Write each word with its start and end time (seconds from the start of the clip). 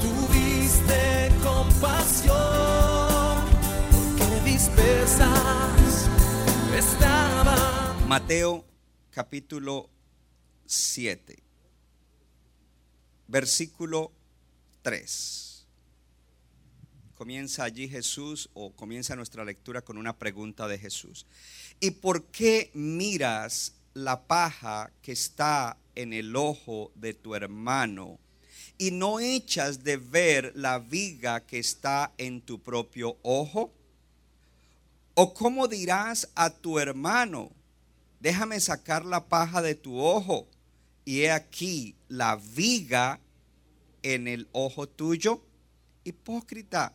tuviste 0.00 1.30
compasión, 1.42 2.36
porque 3.90 4.50
dispersas 4.50 6.08
estaban. 6.76 8.08
Mateo 8.08 8.64
capítulo 9.10 9.88
7, 10.66 11.42
versículo 13.28 14.12
3. 14.82 15.66
Comienza 17.14 17.64
allí 17.64 17.86
Jesús 17.86 18.48
o 18.54 18.72
comienza 18.72 19.14
nuestra 19.14 19.44
lectura 19.44 19.82
con 19.82 19.98
una 19.98 20.16
pregunta 20.18 20.66
de 20.68 20.78
Jesús. 20.78 21.26
¿Y 21.78 21.90
por 21.90 22.24
qué 22.26 22.70
miras 22.72 23.74
la 23.92 24.26
paja 24.26 24.90
que 25.02 25.12
está 25.12 25.76
en 25.94 26.12
el 26.12 26.34
ojo 26.34 26.92
de 26.94 27.12
tu 27.12 27.34
hermano 27.34 28.18
y 28.80 28.92
no 28.92 29.20
echas 29.20 29.84
de 29.84 29.98
ver 29.98 30.52
la 30.56 30.78
viga 30.78 31.40
que 31.40 31.58
está 31.58 32.14
en 32.16 32.40
tu 32.40 32.58
propio 32.58 33.18
ojo? 33.22 33.70
¿O 35.12 35.34
cómo 35.34 35.68
dirás 35.68 36.30
a 36.34 36.48
tu 36.48 36.78
hermano, 36.78 37.50
déjame 38.20 38.58
sacar 38.58 39.04
la 39.04 39.26
paja 39.26 39.60
de 39.60 39.74
tu 39.74 40.00
ojo 40.00 40.46
y 41.04 41.20
he 41.20 41.30
aquí 41.30 41.94
la 42.08 42.36
viga 42.36 43.20
en 44.02 44.26
el 44.26 44.48
ojo 44.52 44.88
tuyo? 44.88 45.42
Hipócrita, 46.04 46.94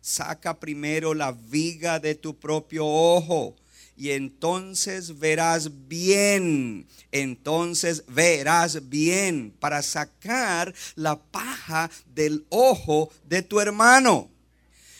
saca 0.00 0.60
primero 0.60 1.14
la 1.14 1.32
viga 1.32 1.98
de 1.98 2.14
tu 2.14 2.38
propio 2.38 2.86
ojo 2.86 3.56
y 3.96 4.10
entonces 4.10 5.18
verás 5.18 5.88
bien, 5.88 6.86
entonces 7.12 8.04
verás 8.08 8.88
bien 8.88 9.54
para 9.60 9.82
sacar 9.82 10.74
la 10.96 11.22
paja 11.22 11.90
del 12.14 12.44
ojo 12.48 13.12
de 13.24 13.42
tu 13.42 13.60
hermano. 13.60 14.30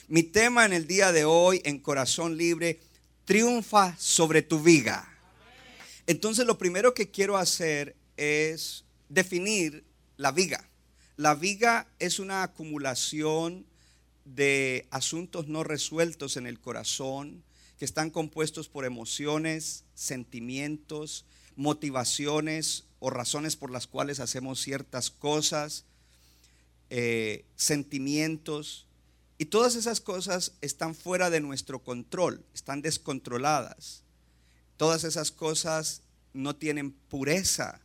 Mi 0.06 0.22
tema 0.22 0.64
en 0.64 0.72
el 0.72 0.86
día 0.86 1.12
de 1.12 1.24
hoy 1.24 1.60
en 1.64 1.78
Corazón 1.78 2.36
Libre, 2.36 2.78
triunfa 3.24 3.96
sobre 3.98 4.42
tu 4.42 4.62
viga. 4.62 5.08
Entonces 6.06 6.46
lo 6.46 6.58
primero 6.58 6.94
que 6.94 7.10
quiero 7.10 7.36
hacer 7.36 7.96
es 8.16 8.84
definir 9.08 9.84
la 10.16 10.30
viga. 10.30 10.68
La 11.16 11.34
viga 11.34 11.88
es 11.98 12.18
una 12.18 12.42
acumulación 12.42 13.66
de 14.24 14.86
asuntos 14.90 15.48
no 15.48 15.64
resueltos 15.64 16.36
en 16.36 16.46
el 16.46 16.60
corazón, 16.60 17.42
que 17.78 17.84
están 17.84 18.10
compuestos 18.10 18.68
por 18.68 18.84
emociones, 18.84 19.84
sentimientos, 19.94 21.24
motivaciones 21.56 22.84
o 23.00 23.10
razones 23.10 23.56
por 23.56 23.70
las 23.70 23.86
cuales 23.86 24.20
hacemos 24.20 24.60
ciertas 24.60 25.10
cosas, 25.10 25.84
eh, 26.90 27.44
sentimientos. 27.56 28.86
Y 29.38 29.46
todas 29.46 29.74
esas 29.74 30.00
cosas 30.00 30.52
están 30.60 30.94
fuera 30.94 31.30
de 31.30 31.40
nuestro 31.40 31.82
control, 31.82 32.44
están 32.54 32.82
descontroladas. 32.82 34.02
Todas 34.76 35.04
esas 35.04 35.30
cosas 35.30 36.02
no 36.32 36.56
tienen 36.56 36.92
pureza, 36.92 37.80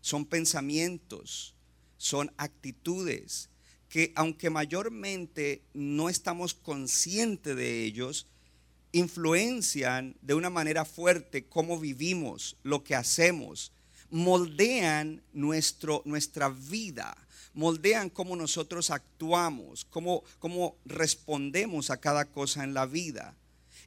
son 0.00 0.24
pensamientos, 0.26 1.54
son 1.96 2.32
actitudes 2.36 3.48
que 3.94 4.12
aunque 4.16 4.50
mayormente 4.50 5.62
no 5.72 6.08
estamos 6.08 6.52
conscientes 6.52 7.54
de 7.54 7.84
ellos, 7.84 8.26
influencian 8.94 10.16
de 10.22 10.34
una 10.34 10.50
manera 10.50 10.84
fuerte 10.84 11.46
cómo 11.46 11.78
vivimos, 11.80 12.56
lo 12.62 12.84
que 12.84 12.94
hacemos, 12.94 13.72
moldean 14.08 15.20
nuestro, 15.32 16.02
nuestra 16.04 16.48
vida, 16.48 17.16
moldean 17.54 18.08
cómo 18.08 18.36
nosotros 18.36 18.90
actuamos, 18.90 19.84
cómo, 19.84 20.22
cómo 20.38 20.76
respondemos 20.84 21.90
a 21.90 21.96
cada 21.96 22.26
cosa 22.26 22.62
en 22.62 22.72
la 22.72 22.86
vida. 22.86 23.34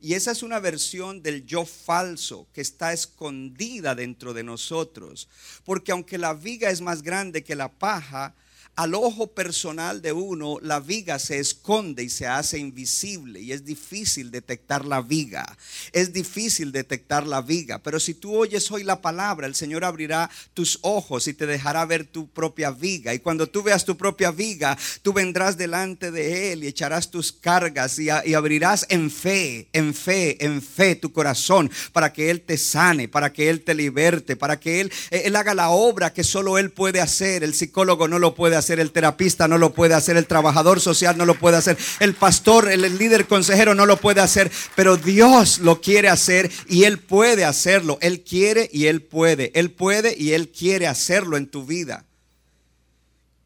Y 0.01 0.13
esa 0.13 0.31
es 0.31 0.44
una 0.44 0.59
versión 0.59 1.23
del 1.23 1.46
yo 1.46 1.66
falso 1.66 2.46
que 2.53 2.62
está 2.62 2.91
escondida 2.91 3.96
dentro 3.96 4.34
de 4.34 4.44
nosotros. 4.44 5.29
Porque 5.63 5.94
aunque 5.94 6.17
la 6.17 6.34
viga 6.34 6.69
es 6.69 6.81
más 6.81 7.01
grande 7.01 7.46
que 7.46 7.56
la 7.56 7.72
paja, 7.72 8.35
al 8.78 8.94
ojo 8.94 9.26
personal 9.26 10.04
de 10.04 10.14
uno, 10.14 10.60
la 10.62 10.80
viga 10.80 11.18
se 11.18 11.40
esconde 11.40 12.04
y 12.04 12.10
se 12.10 12.28
hace 12.28 12.60
invisible 12.60 13.42
y 13.42 13.52
es 13.52 13.66
difícil 13.66 14.30
detectar 14.30 14.86
la 14.86 15.02
viga. 15.02 15.58
Es 15.94 16.14
difícil 16.14 16.72
detectar 16.72 17.26
la 17.26 17.42
viga, 17.42 17.80
pero 17.80 18.00
si 18.00 18.14
tú 18.14 18.36
oyes 18.36 18.72
hoy 18.72 18.84
la 18.84 19.02
palabra, 19.02 19.48
el 19.48 19.56
Señor 19.56 19.84
abrirá 19.84 20.30
tus 20.54 20.78
ojos 20.84 21.28
y 21.28 21.34
te 21.34 21.48
dejará 21.48 21.86
ver 21.86 22.06
tu 22.06 22.28
propia 22.28 22.70
viga. 22.70 23.16
Y 23.16 23.20
cuando 23.20 23.48
tú 23.48 23.64
veas 23.64 23.84
tu 23.84 23.98
propia 23.98 24.30
viga, 24.30 24.78
tú 25.02 25.12
vendrás 25.12 25.58
delante 25.58 26.12
de 26.12 26.54
Él 26.54 26.64
y 26.64 26.68
echarás 26.68 27.09
tus 27.09 27.32
cargas 27.32 27.98
y, 27.98 28.12
abrirás 28.12 28.86
en 28.90 29.09
fe, 29.09 29.70
en 29.74 29.96
fe, 29.96 30.46
en 30.46 30.62
fe 30.62 30.96
tu 30.96 31.12
corazón 31.12 31.72
para 31.94 32.14
que 32.14 32.30
Él 32.30 32.42
te 32.42 32.59
sane, 32.59 33.08
para 33.08 33.34
que 33.34 33.50
Él 33.50 33.62
te 33.62 33.74
liberte, 33.74 34.36
para 34.36 34.59
que 34.59 34.82
Él, 34.82 34.94
Él 35.09 35.36
haga 35.36 35.56
la 35.56 35.72
obra 35.72 36.14
que 36.14 36.24
solo 36.24 36.59
Él 36.59 36.70
puede 36.70 37.02
hacer. 37.02 37.44
El 37.44 37.56
psicólogo 37.56 38.08
no 38.08 38.20
lo 38.20 38.36
puede 38.36 38.56
hacer 38.56 38.66
el 38.69 38.91
terapista 38.91 39.47
no 39.47 39.57
lo 39.57 39.73
puede 39.73 39.94
hacer, 39.94 40.17
el 40.17 40.28
trabajador 40.28 40.79
social 40.79 41.17
no 41.17 41.25
lo 41.25 41.35
puede 41.35 41.57
hacer, 41.57 41.78
el 42.00 42.13
pastor, 42.13 42.69
el, 42.69 42.83
el 42.83 42.97
líder 42.97 43.28
consejero 43.28 43.73
no 43.73 43.85
lo 43.85 43.97
puede 43.97 44.22
hacer, 44.22 44.51
pero 44.75 44.97
Dios 44.97 45.59
lo 45.59 45.81
quiere 45.81 46.09
hacer 46.09 46.51
y 46.67 46.83
Él 46.83 47.00
puede 47.00 47.45
hacerlo. 47.45 47.97
Él 48.01 48.23
quiere 48.23 48.69
y 48.72 48.88
Él 48.88 49.01
puede. 49.01 49.51
Él 49.55 49.72
puede 49.72 50.16
y 50.17 50.33
Él 50.33 50.50
quiere 50.50 50.88
hacerlo 50.88 51.38
en 51.38 51.47
tu 51.47 51.66
vida. 51.66 52.05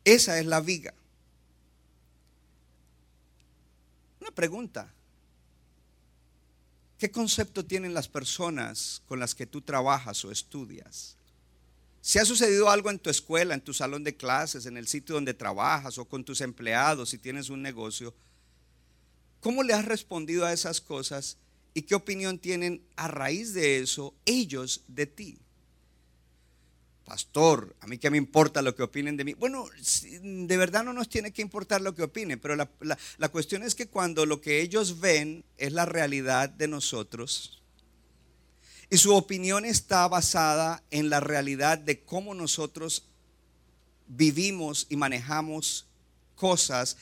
Esa 0.03 0.39
es 0.39 0.45
la 0.45 0.61
viga. 0.61 0.93
Una 4.19 4.31
pregunta. 4.31 4.91
¿Qué 6.97 7.09
concepto 7.09 7.65
tienen 7.65 7.93
las 7.93 8.07
personas 8.07 9.01
con 9.07 9.19
las 9.19 9.33
que 9.33 9.47
tú 9.47 9.61
trabajas 9.61 10.23
o 10.23 10.31
estudias? 10.31 11.17
Si 12.01 12.17
ha 12.17 12.25
sucedido 12.25 12.69
algo 12.69 12.89
en 12.89 12.97
tu 12.97 13.12
escuela, 13.12 13.53
en 13.53 13.62
tu 13.62 13.73
salón 13.73 14.03
de 14.03 14.17
clases, 14.17 14.66
en 14.66 14.75
el 14.75 14.88
sitio 14.88 15.13
donde 15.13 15.35
trabajas 15.35 16.00
o 16.00 16.06
con 16.06 16.23
tus 16.23 16.41
empleados, 16.41 17.09
si 17.09 17.19
tienes 17.19 17.50
un 17.50 17.62
negocio, 17.62 18.16
¿cómo 19.39 19.62
le 19.62 19.73
has 19.73 19.85
respondido 19.85 20.45
a 20.45 20.51
esas 20.51 20.81
cosas 20.81 21.38
y 21.75 21.84
qué 21.84 21.94
opinión 21.94 22.39
tienen 22.39 22.81
a 22.95 23.07
raíz 23.07 23.53
de 23.53 23.79
eso 23.79 24.16
ellos 24.25 24.81
de 24.88 25.06
ti? 25.06 25.38
Pastor, 27.06 27.75
a 27.81 27.88
mí 27.88 28.00
qué 28.00 28.09
me 28.09 28.18
importa 28.18 28.63
lo 28.63 28.75
que 28.75 28.83
opinen 28.83 29.16
de 29.16 29.23
mí. 29.23 29.33
Bueno, 29.35 29.66
de 30.23 30.57
verdad 30.57 30.83
no 30.83 30.94
nos 30.94 31.07
tiene 31.07 31.31
que 31.31 31.41
importar 31.44 31.81
lo 31.81 31.94
que 31.94 32.03
opinen, 32.03 32.39
pero 32.39 32.56
la, 32.56 32.68
la 33.18 33.29
cuestión 33.29 33.62
es 33.62 33.75
que 33.75 33.88
cuando 33.88 34.25
lo 34.25 34.41
que 34.41 34.62
ellos 34.62 35.00
ven 35.01 35.44
es 35.57 35.72
la 35.73 35.85
realidad 35.85 36.50
de 36.50 36.68
nosotros, 36.68 37.60
y 38.91 38.97
su 38.97 39.15
opinión 39.15 39.63
está 39.63 40.05
basada 40.09 40.83
en 40.91 41.09
la 41.09 41.21
realidad 41.21 41.77
de 41.77 42.03
cómo 42.03 42.35
nosotros 42.35 43.05
vivimos 44.05 44.85
y 44.89 44.97
manejamos 44.97 45.88
cosas, 46.35 46.97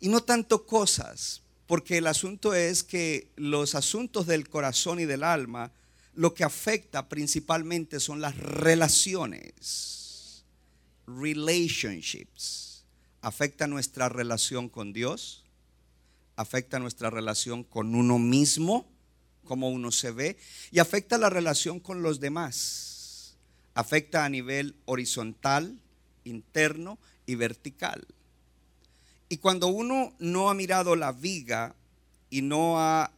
y 0.00 0.10
no 0.10 0.22
tanto 0.22 0.66
cosas, 0.66 1.40
porque 1.66 1.96
el 1.96 2.08
asunto 2.08 2.52
es 2.52 2.82
que 2.82 3.30
los 3.36 3.74
asuntos 3.74 4.26
del 4.26 4.50
corazón 4.50 5.00
y 5.00 5.06
del 5.06 5.24
alma, 5.24 5.72
lo 6.14 6.34
que 6.34 6.44
afecta 6.44 7.08
principalmente 7.08 8.00
son 8.00 8.20
las 8.20 8.36
relaciones, 8.36 10.44
relationships. 11.06 12.84
Afecta 13.22 13.66
nuestra 13.66 14.10
relación 14.10 14.68
con 14.68 14.92
Dios, 14.92 15.46
afecta 16.36 16.78
nuestra 16.78 17.08
relación 17.08 17.64
con 17.64 17.94
uno 17.94 18.18
mismo, 18.18 18.86
cómo 19.50 19.68
uno 19.68 19.90
se 19.90 20.12
ve 20.12 20.36
y 20.70 20.78
afecta 20.78 21.18
la 21.18 21.28
relación 21.28 21.80
con 21.80 22.04
los 22.04 22.20
demás. 22.20 23.34
Afecta 23.74 24.24
a 24.24 24.28
nivel 24.28 24.76
horizontal, 24.84 25.76
interno 26.22 27.00
y 27.26 27.34
vertical. 27.34 28.06
Y 29.28 29.38
cuando 29.38 29.66
uno 29.66 30.14
no 30.20 30.50
ha 30.50 30.54
mirado 30.54 30.94
la 30.94 31.10
viga 31.10 31.74
y 32.30 32.42
no 32.42 32.78
ha, 32.78 33.10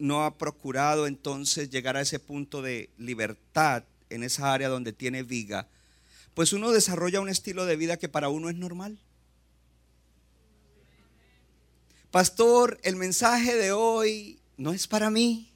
no 0.00 0.24
ha 0.24 0.36
procurado 0.36 1.06
entonces 1.06 1.70
llegar 1.70 1.96
a 1.96 2.00
ese 2.00 2.18
punto 2.18 2.60
de 2.60 2.90
libertad 2.98 3.84
en 4.10 4.24
esa 4.24 4.52
área 4.52 4.68
donde 4.68 4.92
tiene 4.92 5.22
viga, 5.22 5.68
pues 6.34 6.52
uno 6.52 6.72
desarrolla 6.72 7.20
un 7.20 7.28
estilo 7.28 7.66
de 7.66 7.76
vida 7.76 7.98
que 7.98 8.08
para 8.08 8.30
uno 8.30 8.50
es 8.50 8.56
normal. 8.56 8.98
pastor, 12.10 12.80
el 12.82 12.96
mensaje 12.96 13.54
de 13.54 13.70
hoy 13.70 14.42
no 14.56 14.72
es 14.72 14.86
para 14.86 15.10
mí. 15.10 15.51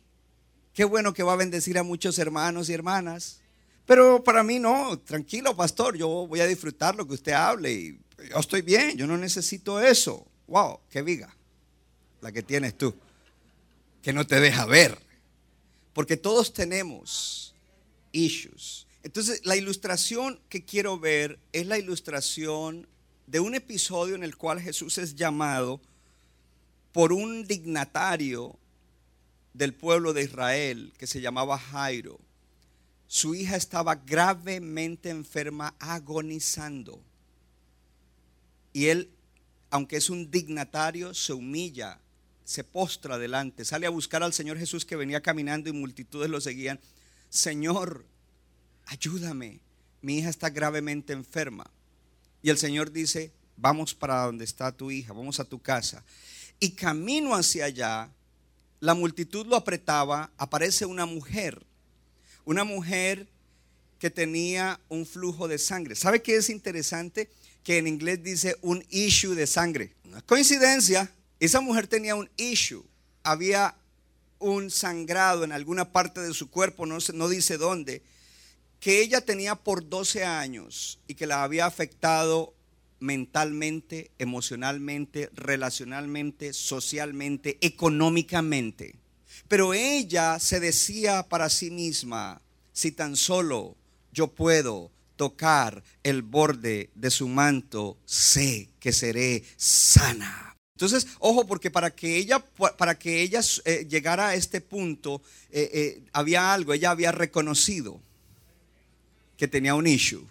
Qué 0.76 0.84
bueno 0.84 1.14
que 1.14 1.22
va 1.22 1.32
a 1.32 1.36
bendecir 1.36 1.78
a 1.78 1.82
muchos 1.82 2.18
hermanos 2.18 2.68
y 2.68 2.74
hermanas. 2.74 3.40
Pero 3.86 4.22
para 4.22 4.42
mí 4.42 4.58
no, 4.58 4.98
tranquilo, 4.98 5.56
pastor, 5.56 5.96
yo 5.96 6.26
voy 6.26 6.40
a 6.40 6.46
disfrutar 6.46 6.94
lo 6.94 7.08
que 7.08 7.14
usted 7.14 7.32
hable 7.32 7.72
y 7.72 8.00
yo 8.28 8.38
estoy 8.38 8.60
bien, 8.60 8.94
yo 8.94 9.06
no 9.06 9.16
necesito 9.16 9.80
eso. 9.80 10.26
Wow, 10.46 10.80
qué 10.90 11.00
viga 11.00 11.34
la 12.20 12.30
que 12.30 12.42
tienes 12.42 12.76
tú, 12.76 12.94
que 14.02 14.12
no 14.12 14.26
te 14.26 14.38
deja 14.38 14.66
ver. 14.66 14.98
Porque 15.94 16.18
todos 16.18 16.52
tenemos 16.52 17.54
issues. 18.12 18.86
Entonces, 19.02 19.40
la 19.46 19.56
ilustración 19.56 20.38
que 20.50 20.66
quiero 20.66 20.98
ver 20.98 21.38
es 21.54 21.66
la 21.66 21.78
ilustración 21.78 22.86
de 23.26 23.40
un 23.40 23.54
episodio 23.54 24.14
en 24.14 24.24
el 24.24 24.36
cual 24.36 24.60
Jesús 24.60 24.98
es 24.98 25.14
llamado 25.14 25.80
por 26.92 27.14
un 27.14 27.46
dignatario 27.46 28.58
del 29.56 29.72
pueblo 29.72 30.12
de 30.12 30.22
Israel 30.22 30.92
que 30.98 31.06
se 31.06 31.20
llamaba 31.20 31.58
Jairo. 31.58 32.20
Su 33.06 33.34
hija 33.34 33.56
estaba 33.56 33.94
gravemente 33.94 35.10
enferma, 35.10 35.74
agonizando. 35.78 37.00
Y 38.72 38.86
él, 38.86 39.10
aunque 39.70 39.96
es 39.96 40.10
un 40.10 40.30
dignatario, 40.30 41.14
se 41.14 41.32
humilla, 41.32 42.00
se 42.44 42.64
postra 42.64 43.16
delante, 43.16 43.64
sale 43.64 43.86
a 43.86 43.90
buscar 43.90 44.22
al 44.22 44.32
Señor 44.32 44.58
Jesús 44.58 44.84
que 44.84 44.96
venía 44.96 45.22
caminando 45.22 45.70
y 45.70 45.72
multitudes 45.72 46.28
lo 46.28 46.40
seguían. 46.40 46.78
Señor, 47.30 48.04
ayúdame, 48.84 49.60
mi 50.02 50.18
hija 50.18 50.28
está 50.28 50.50
gravemente 50.50 51.12
enferma. 51.12 51.70
Y 52.42 52.50
el 52.50 52.58
Señor 52.58 52.92
dice, 52.92 53.32
vamos 53.56 53.94
para 53.94 54.26
donde 54.26 54.44
está 54.44 54.70
tu 54.70 54.90
hija, 54.90 55.12
vamos 55.14 55.40
a 55.40 55.44
tu 55.44 55.60
casa. 55.60 56.04
Y 56.60 56.70
camino 56.70 57.34
hacia 57.34 57.64
allá, 57.64 58.10
la 58.80 58.94
multitud 58.94 59.46
lo 59.46 59.56
apretaba, 59.56 60.30
aparece 60.36 60.86
una 60.86 61.06
mujer, 61.06 61.64
una 62.44 62.64
mujer 62.64 63.26
que 63.98 64.10
tenía 64.10 64.80
un 64.88 65.06
flujo 65.06 65.48
de 65.48 65.58
sangre. 65.58 65.94
¿Sabe 65.96 66.22
qué 66.22 66.36
es 66.36 66.50
interesante? 66.50 67.30
Que 67.62 67.78
en 67.78 67.86
inglés 67.86 68.22
dice 68.22 68.56
un 68.62 68.84
issue 68.90 69.34
de 69.34 69.46
sangre. 69.46 69.94
Es 70.16 70.22
coincidencia, 70.22 71.10
esa 71.40 71.60
mujer 71.60 71.86
tenía 71.86 72.14
un 72.14 72.30
issue, 72.36 72.84
había 73.22 73.74
un 74.38 74.70
sangrado 74.70 75.44
en 75.44 75.52
alguna 75.52 75.92
parte 75.92 76.20
de 76.20 76.34
su 76.34 76.50
cuerpo, 76.50 76.86
no, 76.86 76.98
no 77.14 77.28
dice 77.28 77.56
dónde, 77.56 78.02
que 78.80 79.00
ella 79.00 79.20
tenía 79.20 79.54
por 79.54 79.88
12 79.88 80.24
años 80.24 80.98
y 81.08 81.14
que 81.14 81.26
la 81.26 81.42
había 81.42 81.66
afectado 81.66 82.54
mentalmente, 83.00 84.10
emocionalmente, 84.18 85.30
relacionalmente, 85.34 86.52
socialmente, 86.52 87.58
económicamente. 87.60 88.96
Pero 89.48 89.74
ella 89.74 90.38
se 90.38 90.60
decía 90.60 91.22
para 91.28 91.50
sí 91.50 91.70
misma, 91.70 92.40
si 92.72 92.92
tan 92.92 93.16
solo 93.16 93.76
yo 94.12 94.28
puedo 94.28 94.90
tocar 95.16 95.82
el 96.02 96.22
borde 96.22 96.90
de 96.94 97.10
su 97.10 97.28
manto, 97.28 97.96
sé 98.04 98.68
que 98.80 98.92
seré 98.92 99.44
sana. 99.56 100.56
Entonces, 100.74 101.06
ojo, 101.20 101.46
porque 101.46 101.70
para 101.70 101.90
que 101.90 102.18
ella, 102.18 102.38
para 102.76 102.98
que 102.98 103.22
ella 103.22 103.40
eh, 103.64 103.86
llegara 103.88 104.28
a 104.28 104.34
este 104.34 104.60
punto, 104.60 105.22
eh, 105.50 105.70
eh, 105.72 106.02
había 106.12 106.52
algo, 106.52 106.74
ella 106.74 106.90
había 106.90 107.12
reconocido 107.12 107.98
que 109.38 109.48
tenía 109.48 109.74
un 109.74 109.86
issue 109.86 110.26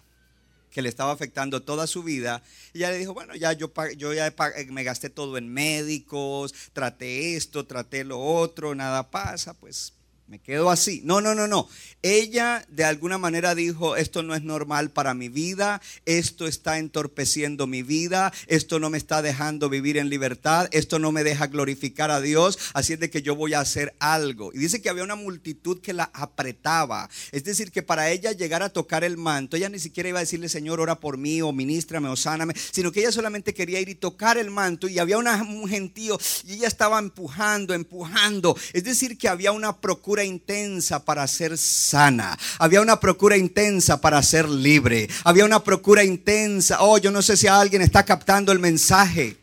que 0.76 0.82
le 0.82 0.90
estaba 0.90 1.10
afectando 1.10 1.62
toda 1.62 1.86
su 1.86 2.02
vida. 2.02 2.42
Y 2.74 2.80
ella 2.80 2.90
le 2.90 2.98
dijo, 2.98 3.14
bueno, 3.14 3.34
ya 3.34 3.54
yo, 3.54 3.72
yo 3.96 4.12
ya 4.12 4.30
me 4.68 4.84
gasté 4.84 5.08
todo 5.08 5.38
en 5.38 5.48
médicos, 5.48 6.52
traté 6.74 7.34
esto, 7.34 7.64
traté 7.64 8.04
lo 8.04 8.20
otro, 8.20 8.74
nada 8.74 9.10
pasa, 9.10 9.54
pues 9.54 9.94
me 10.28 10.40
quedo 10.40 10.70
así. 10.70 11.02
No, 11.04 11.20
no, 11.20 11.34
no, 11.34 11.46
no. 11.46 11.68
Ella 12.02 12.64
de 12.68 12.84
alguna 12.84 13.16
manera 13.16 13.54
dijo, 13.54 13.96
esto 13.96 14.22
no 14.22 14.34
es 14.34 14.42
normal 14.42 14.90
para 14.90 15.14
mi 15.14 15.28
vida, 15.28 15.80
esto 16.04 16.46
está 16.46 16.78
entorpeciendo 16.78 17.66
mi 17.66 17.82
vida, 17.82 18.32
esto 18.48 18.80
no 18.80 18.90
me 18.90 18.98
está 18.98 19.22
dejando 19.22 19.68
vivir 19.68 19.96
en 19.96 20.08
libertad, 20.08 20.68
esto 20.72 20.98
no 20.98 21.12
me 21.12 21.24
deja 21.24 21.46
glorificar 21.46 22.10
a 22.10 22.20
Dios, 22.20 22.58
así 22.74 22.94
es 22.94 23.00
de 23.00 23.10
que 23.10 23.22
yo 23.22 23.36
voy 23.36 23.54
a 23.54 23.60
hacer 23.60 23.94
algo. 24.00 24.52
Y 24.52 24.58
dice 24.58 24.82
que 24.82 24.88
había 24.88 25.04
una 25.04 25.14
multitud 25.14 25.80
que 25.80 25.92
la 25.92 26.10
apretaba. 26.12 27.08
Es 27.30 27.44
decir, 27.44 27.70
que 27.70 27.82
para 27.82 28.10
ella 28.10 28.32
llegar 28.32 28.62
a 28.62 28.70
tocar 28.70 29.04
el 29.04 29.16
manto, 29.16 29.56
ella 29.56 29.68
ni 29.68 29.78
siquiera 29.78 30.08
iba 30.08 30.18
a 30.18 30.22
decirle, 30.22 30.48
Señor, 30.48 30.80
ora 30.80 30.98
por 30.98 31.18
mí 31.18 31.40
o 31.40 31.52
ministrame 31.52 32.08
o 32.08 32.16
sáname, 32.16 32.54
sino 32.72 32.90
que 32.90 33.00
ella 33.00 33.12
solamente 33.12 33.54
quería 33.54 33.80
ir 33.80 33.88
y 33.88 33.94
tocar 33.94 34.38
el 34.38 34.50
manto 34.50 34.88
y 34.88 34.98
había 34.98 35.18
una, 35.18 35.40
un 35.42 35.68
gentío 35.68 36.18
y 36.44 36.54
ella 36.54 36.68
estaba 36.68 36.98
empujando, 36.98 37.74
empujando. 37.74 38.56
Es 38.72 38.82
decir, 38.82 39.18
que 39.18 39.28
había 39.28 39.52
una 39.52 39.80
procura 39.80 40.15
intensa 40.24 41.04
para 41.04 41.26
ser 41.26 41.56
sana. 41.58 42.38
Había 42.58 42.80
una 42.80 43.00
procura 43.00 43.36
intensa 43.36 44.00
para 44.00 44.22
ser 44.22 44.48
libre. 44.48 45.08
Había 45.24 45.44
una 45.44 45.62
procura 45.62 46.04
intensa. 46.04 46.78
Oh, 46.80 46.98
yo 46.98 47.10
no 47.10 47.22
sé 47.22 47.36
si 47.36 47.46
alguien 47.46 47.82
está 47.82 48.04
captando 48.04 48.52
el 48.52 48.58
mensaje. 48.58 49.36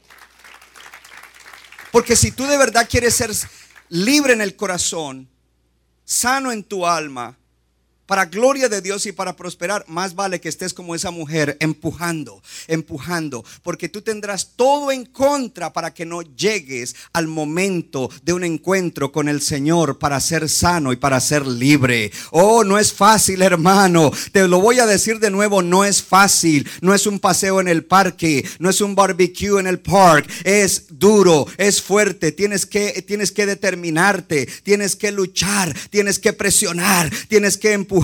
Porque 1.91 2.15
si 2.15 2.31
tú 2.31 2.47
de 2.47 2.57
verdad 2.57 2.87
quieres 2.89 3.13
ser 3.13 3.31
libre 3.89 4.33
en 4.33 4.41
el 4.41 4.55
corazón, 4.55 5.29
sano 6.03 6.51
en 6.51 6.63
tu 6.63 6.87
alma, 6.87 7.37
para 8.13 8.25
gloria 8.25 8.69
de 8.69 8.83
Dios 8.83 9.07
y 9.07 9.11
para 9.11 9.35
prosperar, 9.35 9.85
más 9.87 10.13
vale 10.13 10.39
que 10.39 10.47
estés 10.47 10.71
como 10.71 10.93
esa 10.93 11.09
mujer, 11.09 11.57
empujando, 11.59 12.43
empujando, 12.67 13.43
porque 13.63 13.89
tú 13.89 14.03
tendrás 14.03 14.51
todo 14.55 14.91
en 14.91 15.03
contra 15.03 15.73
para 15.73 15.95
que 15.95 16.05
no 16.05 16.21
llegues 16.21 16.95
al 17.11 17.25
momento 17.25 18.11
de 18.21 18.33
un 18.33 18.43
encuentro 18.43 19.11
con 19.11 19.29
el 19.29 19.41
Señor 19.41 19.97
para 19.97 20.19
ser 20.19 20.47
sano 20.47 20.93
y 20.93 20.95
para 20.95 21.19
ser 21.19 21.47
libre. 21.47 22.11
Oh, 22.29 22.63
no 22.63 22.77
es 22.77 22.93
fácil, 22.93 23.41
hermano. 23.41 24.11
Te 24.31 24.47
lo 24.47 24.61
voy 24.61 24.77
a 24.77 24.85
decir 24.85 25.17
de 25.17 25.31
nuevo, 25.31 25.63
no 25.63 25.83
es 25.83 26.03
fácil. 26.03 26.69
No 26.81 26.93
es 26.93 27.07
un 27.07 27.17
paseo 27.17 27.61
en 27.61 27.67
el 27.67 27.83
parque, 27.83 28.47
no 28.59 28.69
es 28.69 28.79
un 28.79 28.93
barbecue 28.93 29.59
en 29.59 29.65
el 29.65 29.79
park. 29.79 30.29
Es 30.43 30.85
duro, 30.91 31.47
es 31.57 31.81
fuerte. 31.81 32.31
Tienes 32.31 32.67
que, 32.67 33.03
tienes 33.07 33.31
que 33.31 33.47
determinarte, 33.47 34.47
tienes 34.61 34.95
que 34.95 35.11
luchar, 35.11 35.75
tienes 35.89 36.19
que 36.19 36.33
presionar, 36.33 37.09
tienes 37.27 37.57
que 37.57 37.73
empujar 37.73 38.02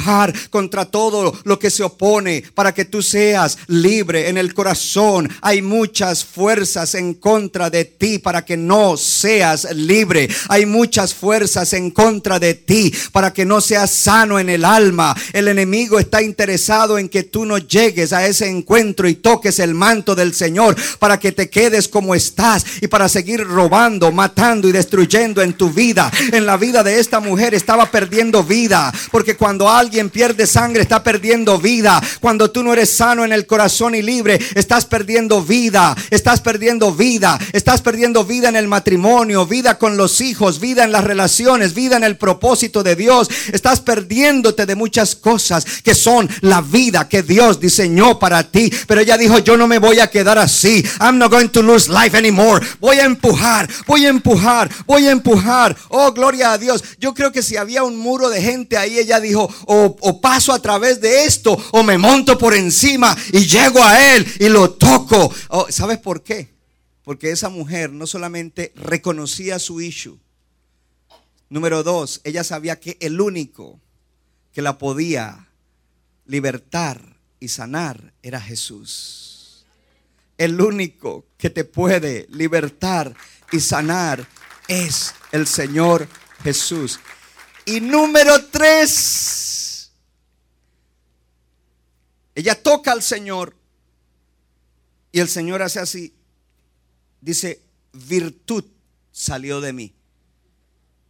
contra 0.50 0.86
todo 0.86 1.34
lo 1.44 1.60
que 1.60 1.70
se 1.70 1.84
opone 1.84 2.44
para 2.54 2.74
que 2.74 2.86
tú 2.86 3.02
seas 3.02 3.58
libre 3.68 4.30
en 4.30 4.38
el 4.38 4.54
corazón. 4.54 5.30
Hay 5.42 5.62
muchas 5.62 6.24
fuerzas 6.24 6.96
en 6.96 7.14
contra 7.14 7.70
de 7.70 7.86
ti 7.86 8.20
para 8.20 8.44
que 8.44 8.58
no 8.58 8.98
seas 8.98 9.68
libre. 9.76 10.30
Hay 10.48 10.66
muchas 10.66 11.14
fuerzas 11.14 11.74
en 11.74 11.92
contra 11.92 12.40
de 12.40 12.54
ti 12.54 12.94
para 13.12 13.34
que 13.34 13.46
no 13.46 13.62
seas 13.62 13.92
sano 13.92 14.40
en 14.40 14.50
el 14.50 14.66
alma. 14.66 15.16
El 15.34 15.48
enemigo 15.48 16.00
está 16.00 16.22
interesado 16.22 16.98
en 16.98 17.10
que 17.10 17.24
tú 17.24 17.46
no 17.46 17.58
llegues 17.58 18.14
a 18.14 18.26
ese 18.26 18.48
encuentro 18.48 19.08
y 19.08 19.16
toques 19.16 19.60
el 19.60 19.74
manto 19.74 20.16
del 20.16 20.34
Señor 20.34 20.76
para 21.00 21.20
que 21.20 21.32
te 21.32 21.50
quedes 21.50 21.88
como 21.88 22.16
estás 22.16 22.66
y 22.82 22.88
para 22.88 23.10
seguir 23.10 23.46
robando, 23.46 24.12
matando 24.12 24.68
y 24.68 24.72
destruyendo 24.72 25.42
en 25.42 25.54
tu 25.54 25.70
vida. 25.72 26.12
En 26.32 26.46
la 26.46 26.58
vida 26.58 26.84
de 26.84 27.00
esta 27.00 27.20
mujer 27.20 27.54
estaba 27.54 27.92
perdiendo 27.92 28.44
vida 28.44 28.94
porque 29.12 29.36
cuando 29.36 29.70
alguien 29.80 30.10
pierde 30.10 30.46
sangre, 30.46 30.82
está 30.82 31.04
perdiendo 31.04 31.58
vida. 31.58 32.02
Cuando 32.20 32.52
tú 32.52 32.64
no 32.64 32.74
eres 32.74 32.90
sano 32.90 33.26
en 33.26 33.32
el 33.32 33.46
corazón 33.46 33.96
y 33.96 34.02
libre, 34.02 34.40
estás 34.56 34.86
perdiendo 34.86 35.42
vida. 35.42 35.96
Estás 36.10 36.42
perdiendo 36.42 36.94
vida. 36.94 37.40
Estás 37.54 37.82
perdiendo 37.82 38.26
vida 38.26 38.50
en 38.50 38.56
el 38.56 38.68
matrimonio, 38.68 39.46
vida 39.46 39.78
con 39.78 39.98
los 39.98 40.22
hijos, 40.22 40.60
vida 40.60 40.84
en 40.84 40.92
las 40.92 41.04
relaciones, 41.04 41.74
vida 41.74 41.98
en 41.98 42.04
el 42.04 42.18
propósito 42.18 42.84
de 42.84 42.96
Dios. 42.96 43.30
Estás 43.52 43.80
perdiéndote 43.80 44.66
de 44.66 44.76
muchas 44.76 45.16
cosas 45.16 45.66
que 45.84 45.96
son 45.96 46.30
la 46.42 46.62
vida 46.62 47.08
que 47.08 47.24
Dios 47.24 47.60
diseñó 47.60 48.20
para 48.20 48.44
ti. 48.44 48.72
Pero 48.88 49.02
ella 49.02 49.18
dijo, 49.18 49.40
yo 49.40 49.58
no 49.58 49.68
me 49.68 49.80
voy 49.80 50.00
a 50.00 50.08
quedar 50.08 50.38
así. 50.38 50.84
I'm 51.00 51.18
not 51.18 51.32
going 51.32 51.50
to 51.50 51.62
lose 51.62 51.90
life 51.90 52.18
anymore. 52.18 52.66
Voy 52.80 52.98
a 52.98 53.06
empujar, 53.06 53.70
voy 53.88 54.06
a 54.06 54.10
empujar, 54.10 54.70
voy 54.86 55.08
a 55.08 55.12
empujar. 55.12 55.76
Oh, 55.90 56.12
gloria 56.12 56.54
a 56.54 56.58
Dios. 56.58 56.84
Yo 57.00 57.14
creo 57.14 57.32
que 57.32 57.42
si 57.42 57.58
había 57.58 57.84
un 57.84 57.98
muro 57.98 58.30
de 58.30 58.42
gente 58.42 58.78
ahí, 58.78 58.98
ella 58.98 59.20
dijo, 59.20 59.50
o, 59.72 60.20
paso 60.20 60.52
a 60.52 60.60
través 60.60 61.00
de 61.00 61.26
esto 61.26 61.56
o 61.72 61.84
me 61.84 61.98
monto 61.98 62.38
por 62.38 62.56
encima 62.56 63.16
y 63.32 63.46
llego 63.46 63.84
a 63.84 64.16
él 64.16 64.26
y 64.40 64.50
lo 64.50 64.72
toco. 64.72 65.32
Oh, 65.50 65.68
¿Sabes 65.70 66.00
por 66.00 66.24
qué? 66.24 66.50
Porque 67.04 67.32
esa 67.32 67.50
mujer 67.50 67.92
no 67.92 68.08
solamente 68.08 68.74
reconocía 68.76 69.60
su 69.60 69.80
issue. 69.80 70.18
Número 71.50 71.84
dos, 71.84 72.22
ella 72.24 72.44
sabía 72.44 72.80
que 72.80 72.98
el 73.00 73.22
único 73.22 73.80
que 74.52 74.64
la 74.64 74.80
podía 74.80 75.48
libertar 76.26 77.18
y 77.40 77.50
sanar 77.50 78.14
era 78.24 78.42
Jesús. 78.42 79.66
El 80.40 80.60
único 80.62 81.26
que 81.38 81.52
te 81.52 81.64
puede 81.64 82.26
libertar 82.32 83.14
y 83.52 83.60
sanar 83.60 84.28
es 84.68 85.14
el 85.32 85.46
Señor 85.46 86.08
Jesús. 86.44 87.00
Y 87.66 87.82
número 87.82 88.46
tres, 88.46 89.59
ella 92.40 92.62
toca 92.62 92.92
al 92.92 93.02
Señor 93.02 93.56
y 95.12 95.20
el 95.20 95.28
Señor 95.28 95.62
hace 95.62 95.80
así. 95.80 96.14
Dice, 97.22 97.62
virtud 97.94 98.64
salió 99.12 99.62
de 99.62 99.74
mí. 99.74 99.94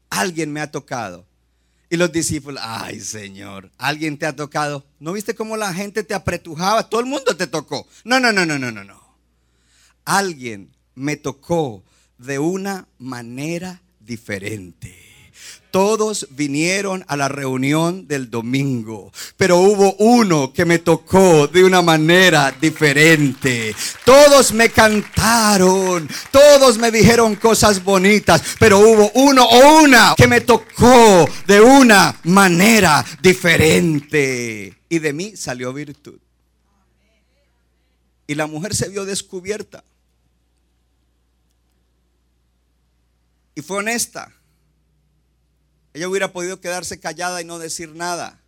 Alguien 0.09 0.51
me 0.51 0.62
ha 0.62 0.71
tocado. 0.71 1.27
Y 1.89 1.98
los 1.98 2.12
discípulos, 2.12 2.62
ay 2.63 3.00
Señor, 3.00 3.71
alguien 3.77 4.17
te 4.17 4.25
ha 4.27 4.36
tocado. 4.36 4.86
¿No 5.00 5.13
viste 5.13 5.33
cómo 5.33 5.57
la 5.57 5.74
gente 5.74 6.03
te 6.03 6.13
apretujaba? 6.13 6.88
Todo 6.88 7.01
el 7.01 7.07
mundo 7.07 7.36
te 7.36 7.48
tocó. 7.48 7.88
No, 8.03 8.19
no, 8.19 8.31
no, 8.31 8.45
no, 8.45 8.59
no, 8.59 8.71
no, 8.71 8.83
no. 8.83 9.17
Alguien 10.05 10.75
me 10.93 11.17
tocó 11.17 11.83
de 12.17 12.38
una 12.38 12.88
manera 13.00 13.81
diferente. 14.00 15.08
Todos 15.71 16.27
vinieron 16.31 17.05
a 17.07 17.15
la 17.15 17.27
reunión 17.27 18.07
del 18.07 18.31
domingo, 18.31 19.11
pero 19.38 19.57
hubo 19.57 19.93
uno 19.99 20.51
que 20.51 20.65
me 20.65 20.79
tocó 20.79 21.47
de 21.47 21.63
una 21.63 21.83
manera 21.83 22.51
diferente. 22.59 23.75
Todos 24.03 24.51
me 24.51 24.69
cantaron, 24.69 26.09
todos 26.31 26.79
me 26.79 26.89
dijeron 26.89 27.35
cosas 27.35 27.83
bonitas, 27.83 28.41
pero 28.57 28.79
hubo 28.79 29.11
uno 29.13 29.45
o 29.45 29.83
una 29.83 30.15
que 30.17 30.27
me 30.27 30.41
tocó 30.41 31.29
de 31.45 31.61
una 31.61 32.19
manera 32.23 33.05
diferente. 33.21 34.75
Y 34.89 34.97
de 34.97 35.13
mí 35.13 35.38
salió 35.38 35.71
virtud. 35.71 36.17
Y 38.25 38.33
la 38.33 38.47
mujer 38.47 38.75
se 38.75 38.89
vio 38.89 39.05
descubierta. 39.05 39.83
Y 43.53 43.61
fue 43.61 43.77
honesta. 43.77 44.31
Ella 45.93 46.08
hubiera 46.08 46.31
podido 46.31 46.60
quedarse 46.60 47.00
callada 47.00 47.41
y 47.41 47.46
no 47.46 47.60
decir 47.60 47.96
nada, 47.96 48.39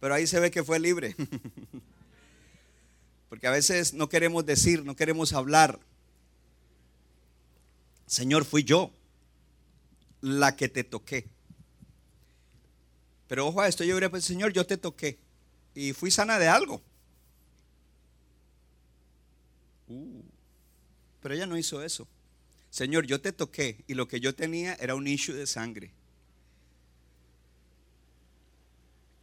pero 0.00 0.14
ahí 0.14 0.26
se 0.26 0.40
ve 0.40 0.50
que 0.50 0.62
fue 0.62 0.78
libre. 0.78 1.16
Porque 3.28 3.46
a 3.46 3.50
veces 3.50 3.92
no 3.92 4.08
queremos 4.08 4.46
decir, 4.46 4.84
no 4.84 4.94
queremos 4.94 5.32
hablar. 5.32 5.80
Señor, 8.06 8.44
fui 8.44 8.62
yo 8.62 8.92
la 10.20 10.54
que 10.54 10.68
te 10.68 10.84
toqué. 10.84 11.26
Pero 13.26 13.48
ojo 13.48 13.60
a 13.60 13.68
esto, 13.68 13.82
yo 13.82 13.94
hubiera 13.94 14.10
pensado, 14.10 14.28
Señor, 14.28 14.52
yo 14.52 14.64
te 14.64 14.76
toqué 14.76 15.18
y 15.74 15.92
fui 15.92 16.10
sana 16.10 16.38
de 16.38 16.46
algo. 16.46 16.80
Uh, 19.88 20.22
pero 21.20 21.34
ella 21.34 21.46
no 21.46 21.58
hizo 21.58 21.82
eso. 21.82 22.06
Señor, 22.70 23.06
yo 23.06 23.20
te 23.20 23.32
toqué 23.32 23.84
y 23.88 23.94
lo 23.94 24.06
que 24.06 24.20
yo 24.20 24.34
tenía 24.34 24.74
era 24.74 24.94
un 24.94 25.08
issue 25.08 25.34
de 25.34 25.46
sangre. 25.46 25.92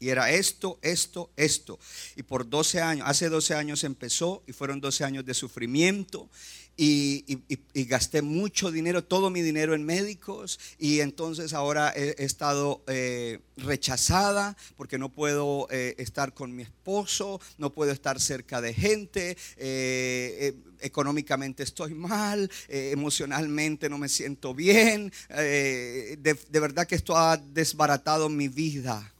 Y 0.03 0.09
era 0.09 0.29
esto, 0.31 0.79
esto, 0.81 1.31
esto. 1.37 1.79
Y 2.17 2.23
por 2.23 2.49
12 2.49 2.81
años, 2.81 3.07
hace 3.07 3.29
12 3.29 3.55
años 3.55 3.85
empezó 3.85 4.43
y 4.45 4.51
fueron 4.51 4.81
12 4.81 5.05
años 5.05 5.25
de 5.25 5.33
sufrimiento. 5.33 6.29
Y, 6.75 7.39
gasté 7.85 8.21
mucho 8.21 8.69
dinero, 8.69 9.05
todo 9.05 9.29
mi 9.29 9.41
dinero 9.41 9.73
en 9.73 9.85
médicos. 9.85 10.59
Y 10.77 10.99
entonces 10.99 11.53
ahora 11.53 11.93
he, 11.95 12.21
estado 12.21 12.83
eh, 12.87 13.39
rechazada 13.55 14.57
porque 14.75 14.97
no 14.97 15.07
puedo 15.07 15.67
eh, 15.71 15.95
estar 15.97 16.33
con 16.33 16.53
mi 16.53 16.63
esposo, 16.63 17.39
no 17.57 17.71
puedo 17.71 17.93
estar 17.93 18.19
cerca 18.19 18.59
de 18.59 18.73
gente. 18.73 19.37
Eh, 19.55 20.53
económicamente 20.81 21.63
estoy 21.63 21.93
mal, 21.93 22.51
emocionalmente 22.67 23.87
no 23.87 23.97
me 23.97 24.09
siento 24.09 24.53
bien. 24.53 25.13
de, 25.29 26.17
de 26.17 26.59
verdad 26.59 26.87
que 26.87 26.95
esto 26.95 27.15
ha 27.15 27.37
desbaratado 27.37 28.27
mi 28.27 28.49
vida. 28.49 29.12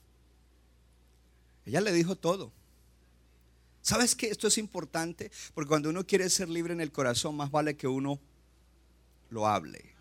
Ella 1.66 1.82
le 1.82 1.92
dijo 1.92 2.16
todo. 2.16 2.52
¿Sabes 3.82 4.16
que 4.16 4.28
esto 4.28 4.48
es 4.48 4.58
importante? 4.58 5.32
Porque 5.54 5.68
cuando 5.68 5.90
uno 5.90 6.06
quiere 6.08 6.30
ser 6.30 6.50
libre 6.50 6.74
en 6.74 6.82
el 6.82 6.92
corazón, 6.92 7.36
más 7.36 7.52
vale 7.52 7.76
que 7.76 7.88
uno 7.88 8.20
lo 9.30 9.48
hable. 9.48 9.94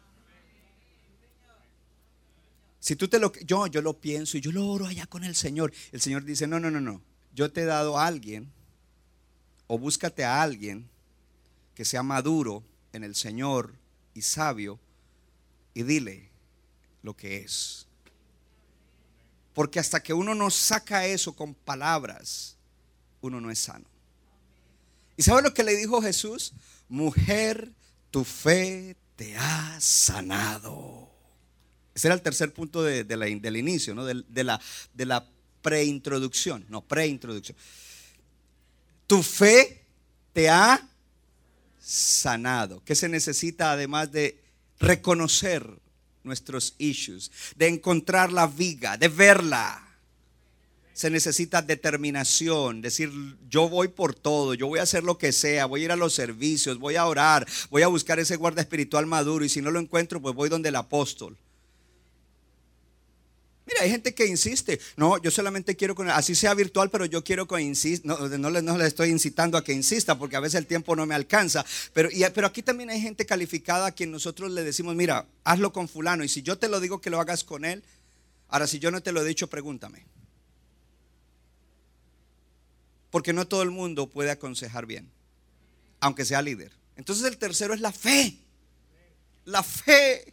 Si 2.79 2.97
tú 2.97 3.09
te 3.09 3.19
lo 3.19 3.33
yo 3.33 3.67
yo 3.69 3.81
lo 3.81 4.01
pienso 4.01 4.37
y 4.37 4.41
yo 4.41 4.51
lo 4.51 4.67
oro 4.67 4.87
allá 4.87 5.07
con 5.07 5.25
el 5.25 5.35
Señor, 5.35 5.73
el 5.93 6.01
Señor 6.01 6.25
dice, 6.25 6.47
"No, 6.47 6.59
no, 6.59 6.71
no, 6.71 6.81
no. 6.81 7.01
Yo 7.35 7.51
te 7.53 7.63
he 7.63 7.65
dado 7.65 7.99
a 7.99 8.07
alguien 8.07 8.53
o 9.69 9.79
búscate 9.79 10.25
a 10.25 10.43
alguien 10.43 10.89
que 11.75 11.85
sea 11.85 12.03
maduro 12.03 12.65
en 12.93 13.05
el 13.05 13.15
Señor 13.15 13.75
y 14.15 14.23
sabio 14.23 14.79
y 15.75 15.83
dile 15.85 16.29
lo 17.03 17.17
que 17.17 17.39
es." 17.39 17.87
Porque 19.55 19.79
hasta 19.79 20.03
que 20.03 20.15
uno 20.15 20.35
no 20.35 20.51
saca 20.51 21.07
eso 21.07 21.35
con 21.35 21.55
palabras, 21.55 22.57
uno 23.21 23.41
no 23.41 23.51
es 23.51 23.59
sano. 23.59 23.87
¿Y 25.17 25.23
sabe 25.23 25.43
lo 25.43 25.53
que 25.53 25.63
le 25.63 25.77
dijo 25.77 26.01
Jesús? 26.01 26.55
Mujer, 26.89 27.73
tu 28.11 28.25
fe 28.25 28.97
te 29.17 29.37
ha 29.37 29.77
sanado. 29.81 31.11
Ese 31.95 32.09
era 32.09 32.15
el 32.15 32.23
tercer 32.23 32.53
punto 32.53 32.83
de, 32.83 33.05
del 33.05 33.57
inicio, 33.57 33.95
¿no? 33.95 34.05
de, 34.07 34.45
la, 34.45 34.61
de 34.95 35.07
la 35.07 35.27
preintroducción. 35.61 36.65
No, 36.69 36.81
preintroducción. 36.81 37.57
Tu 39.07 39.23
fe 39.23 39.85
te 40.33 40.49
ha 40.49 40.89
sanado. 41.79 42.83
¿Qué 42.85 42.95
se 42.95 43.09
necesita 43.09 43.73
además 43.73 44.11
de 44.11 44.41
reconocer 44.81 45.82
nuestros 46.25 46.75
issues, 46.79 47.31
de 47.57 47.69
encontrar 47.69 48.33
la 48.33 48.47
viga, 48.47 48.97
de 48.97 49.09
verla. 49.09 49.89
Se 50.93 51.09
necesita 51.11 51.63
determinación, 51.63 52.83
decir, 52.83 53.11
yo 53.49 53.69
voy 53.69 53.89
por 53.89 54.15
todo, 54.15 54.55
yo 54.55 54.67
voy 54.67 54.79
a 54.79 54.83
hacer 54.83 55.05
lo 55.05 55.17
que 55.17 55.33
sea, 55.33 55.67
voy 55.67 55.83
a 55.83 55.85
ir 55.87 55.93
a 55.93 55.97
los 55.97 56.13
servicios, 56.13 56.79
voy 56.79 56.97
a 56.97 57.07
orar, 57.07 57.47
voy 57.71 57.83
a 57.83 57.89
buscar 57.89 58.19
ese 58.19 58.37
guarda 58.37 58.61
espiritual 58.61 59.07
maduro 59.07 59.45
y 59.45 59.49
si 59.49 59.63
no 59.63 59.71
lo 59.71 59.81
encuentro, 59.81 60.21
pues 60.21 60.35
voy 60.35 60.49
donde 60.49 60.69
el 60.69 60.77
apóstol. 60.77 61.37
Mira, 63.65 63.83
hay 63.83 63.91
gente 63.91 64.13
que 64.13 64.27
insiste, 64.27 64.81
no, 64.97 65.19
yo 65.23 65.31
solamente 65.31 65.77
quiero 65.77 65.95
con 65.95 66.11
así 66.11 66.35
sea 66.35 66.53
virtual, 66.53 66.91
pero 66.91 67.05
yo 67.05 67.23
quiero 67.23 67.47
que 67.47 67.61
insista, 67.61 68.09
no, 68.09 68.29
no, 68.29 68.51
le, 68.51 68.87
estoy 68.87 69.11
incitando 69.11 69.57
a 69.57 69.63
que 69.63 69.73
insista, 69.73 70.19
porque 70.19 70.35
a 70.35 70.41
veces 70.41 70.59
el 70.59 70.67
tiempo 70.67 70.97
no 70.97 71.07
me 71.07 71.15
alcanza, 71.15 71.65
pero, 71.93 72.09
pero 72.35 72.47
aquí 72.49 72.63
también 72.63 72.91
hay 72.91 73.01
gente 73.01 73.25
calificada 73.25 73.87
a 73.87 73.93
quien 73.93 74.11
nosotros 74.11 74.51
le 74.51 74.65
decimos, 74.65 74.97
mira, 74.97 75.27
hazlo 75.45 75.73
con 75.73 75.89
fulano, 75.89 76.25
y 76.25 76.29
si 76.29 76.43
yo 76.43 76.59
te 76.59 76.69
lo 76.69 76.81
digo 76.81 77.01
que 77.01 77.11
lo 77.11 77.21
hagas 77.21 77.45
con 77.45 77.65
él, 77.65 77.85
ahora 78.49 78.67
si 78.67 78.81
yo 78.81 78.91
no 78.91 79.01
te 79.01 79.13
lo 79.13 79.23
he 79.23 79.25
dicho, 79.25 79.47
pregúntame. 79.47 80.05
Porque 83.11 83.33
no 83.33 83.47
todo 83.47 83.63
el 83.63 83.71
mundo 83.71 84.11
puede 84.11 84.33
aconsejar 84.33 84.87
bien, 84.87 85.09
aunque 86.01 86.25
sea 86.25 86.43
líder. 86.43 86.73
Entonces 86.97 87.25
el 87.27 87.37
tercero 87.37 87.75
es 87.75 87.81
la 87.81 87.93
fe. 87.93 88.39
La 89.45 89.63
fe. 89.63 90.33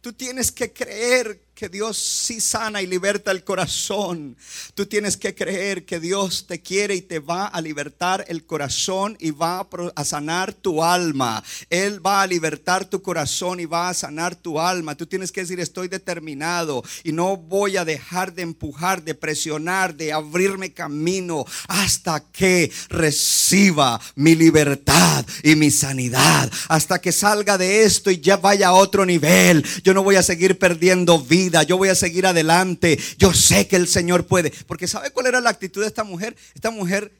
Tú 0.00 0.12
tienes 0.12 0.52
que 0.52 0.72
creer 0.72 1.40
que 1.54 1.68
Dios 1.68 1.98
sí 1.98 2.40
sana 2.40 2.80
y 2.80 2.86
liberta 2.86 3.30
el 3.30 3.44
corazón. 3.44 4.36
Tú 4.74 4.86
tienes 4.86 5.18
que 5.18 5.34
creer 5.34 5.84
que 5.84 6.00
Dios 6.00 6.46
te 6.46 6.62
quiere 6.62 6.94
y 6.94 7.02
te 7.02 7.18
va 7.18 7.46
a 7.46 7.60
libertar 7.60 8.24
el 8.28 8.44
corazón 8.46 9.16
y 9.20 9.30
va 9.30 9.68
a 9.94 10.04
sanar 10.06 10.54
tu 10.54 10.82
alma. 10.82 11.44
Él 11.68 12.04
va 12.04 12.22
a 12.22 12.26
libertar 12.26 12.86
tu 12.86 13.02
corazón 13.02 13.60
y 13.60 13.66
va 13.66 13.90
a 13.90 13.94
sanar 13.94 14.36
tu 14.36 14.58
alma. 14.58 14.94
Tú 14.94 15.06
tienes 15.06 15.32
que 15.32 15.42
decir, 15.42 15.60
estoy 15.60 15.88
determinado 15.88 16.82
y 17.04 17.12
no 17.12 17.36
voy 17.36 17.76
a 17.76 17.84
dejar 17.84 18.32
de 18.32 18.40
empujar, 18.40 19.02
de 19.02 19.14
presionar, 19.14 19.94
de 19.94 20.14
abrirme 20.14 20.72
camino 20.72 21.44
hasta 21.68 22.20
que 22.20 22.72
reciba 22.88 24.00
mi 24.14 24.34
libertad 24.34 25.26
y 25.42 25.56
mi 25.56 25.70
sanidad. 25.70 26.50
Hasta 26.68 27.00
que 27.00 27.12
salga 27.12 27.58
de 27.58 27.82
esto 27.84 28.10
y 28.10 28.20
ya 28.20 28.38
vaya 28.38 28.68
a 28.68 28.72
otro 28.72 29.04
nivel. 29.04 29.62
Yo 29.84 29.92
no 29.92 30.02
voy 30.02 30.16
a 30.16 30.22
seguir 30.22 30.58
perdiendo 30.58 31.18
vida 31.18 31.39
yo 31.66 31.78
voy 31.78 31.88
a 31.88 31.94
seguir 31.94 32.26
adelante, 32.26 32.98
yo 33.18 33.32
sé 33.32 33.66
que 33.66 33.76
el 33.76 33.88
Señor 33.88 34.26
puede. 34.26 34.50
Porque 34.66 34.88
¿sabe 34.88 35.10
cuál 35.10 35.26
era 35.26 35.40
la 35.40 35.50
actitud 35.50 35.80
de 35.80 35.86
esta 35.86 36.04
mujer? 36.04 36.36
Esta 36.54 36.70
mujer, 36.70 37.12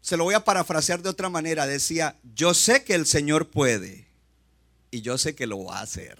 se 0.00 0.16
lo 0.16 0.24
voy 0.24 0.34
a 0.34 0.44
parafrasear 0.44 1.02
de 1.02 1.08
otra 1.08 1.28
manera, 1.28 1.66
decía, 1.66 2.16
yo 2.34 2.54
sé 2.54 2.84
que 2.84 2.94
el 2.94 3.06
Señor 3.06 3.48
puede 3.48 4.08
y 4.90 5.00
yo 5.00 5.18
sé 5.18 5.34
que 5.34 5.46
lo 5.46 5.64
va 5.64 5.78
a 5.78 5.82
hacer. 5.82 6.18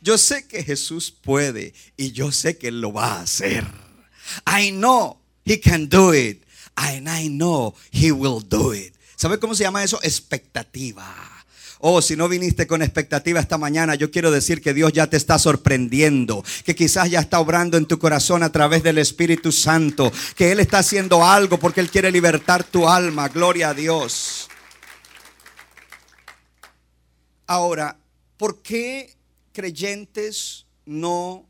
Yo 0.00 0.18
sé 0.18 0.46
que 0.46 0.64
Jesús 0.64 1.10
puede 1.10 1.74
y 1.96 2.12
yo 2.12 2.32
sé 2.32 2.56
que 2.56 2.70
lo 2.70 2.92
va 2.92 3.14
a 3.14 3.22
hacer. 3.22 3.66
I 4.46 4.70
know 4.70 5.18
He 5.44 5.60
can 5.60 5.88
do 5.88 6.14
it 6.14 6.42
and 6.76 7.08
I 7.08 7.28
know 7.28 7.74
He 7.90 8.12
will 8.12 8.42
do 8.46 8.74
it. 8.74 8.94
¿Sabe 9.16 9.38
cómo 9.38 9.54
se 9.54 9.64
llama 9.64 9.84
eso? 9.84 10.00
Expectativa. 10.02 11.31
Oh, 11.84 12.00
si 12.00 12.14
no 12.14 12.28
viniste 12.28 12.68
con 12.68 12.80
expectativa 12.80 13.40
esta 13.40 13.58
mañana, 13.58 13.96
yo 13.96 14.12
quiero 14.12 14.30
decir 14.30 14.62
que 14.62 14.72
Dios 14.72 14.92
ya 14.92 15.08
te 15.08 15.16
está 15.16 15.36
sorprendiendo, 15.36 16.44
que 16.64 16.76
quizás 16.76 17.10
ya 17.10 17.18
está 17.18 17.40
obrando 17.40 17.76
en 17.76 17.86
tu 17.86 17.98
corazón 17.98 18.44
a 18.44 18.52
través 18.52 18.84
del 18.84 18.98
Espíritu 18.98 19.50
Santo, 19.50 20.12
que 20.36 20.52
Él 20.52 20.60
está 20.60 20.78
haciendo 20.78 21.24
algo 21.24 21.58
porque 21.58 21.80
Él 21.80 21.90
quiere 21.90 22.12
libertar 22.12 22.62
tu 22.62 22.88
alma. 22.88 23.28
Gloria 23.30 23.70
a 23.70 23.74
Dios. 23.74 24.48
Ahora, 27.48 27.98
¿por 28.36 28.62
qué 28.62 29.16
creyentes 29.52 30.66
no 30.86 31.44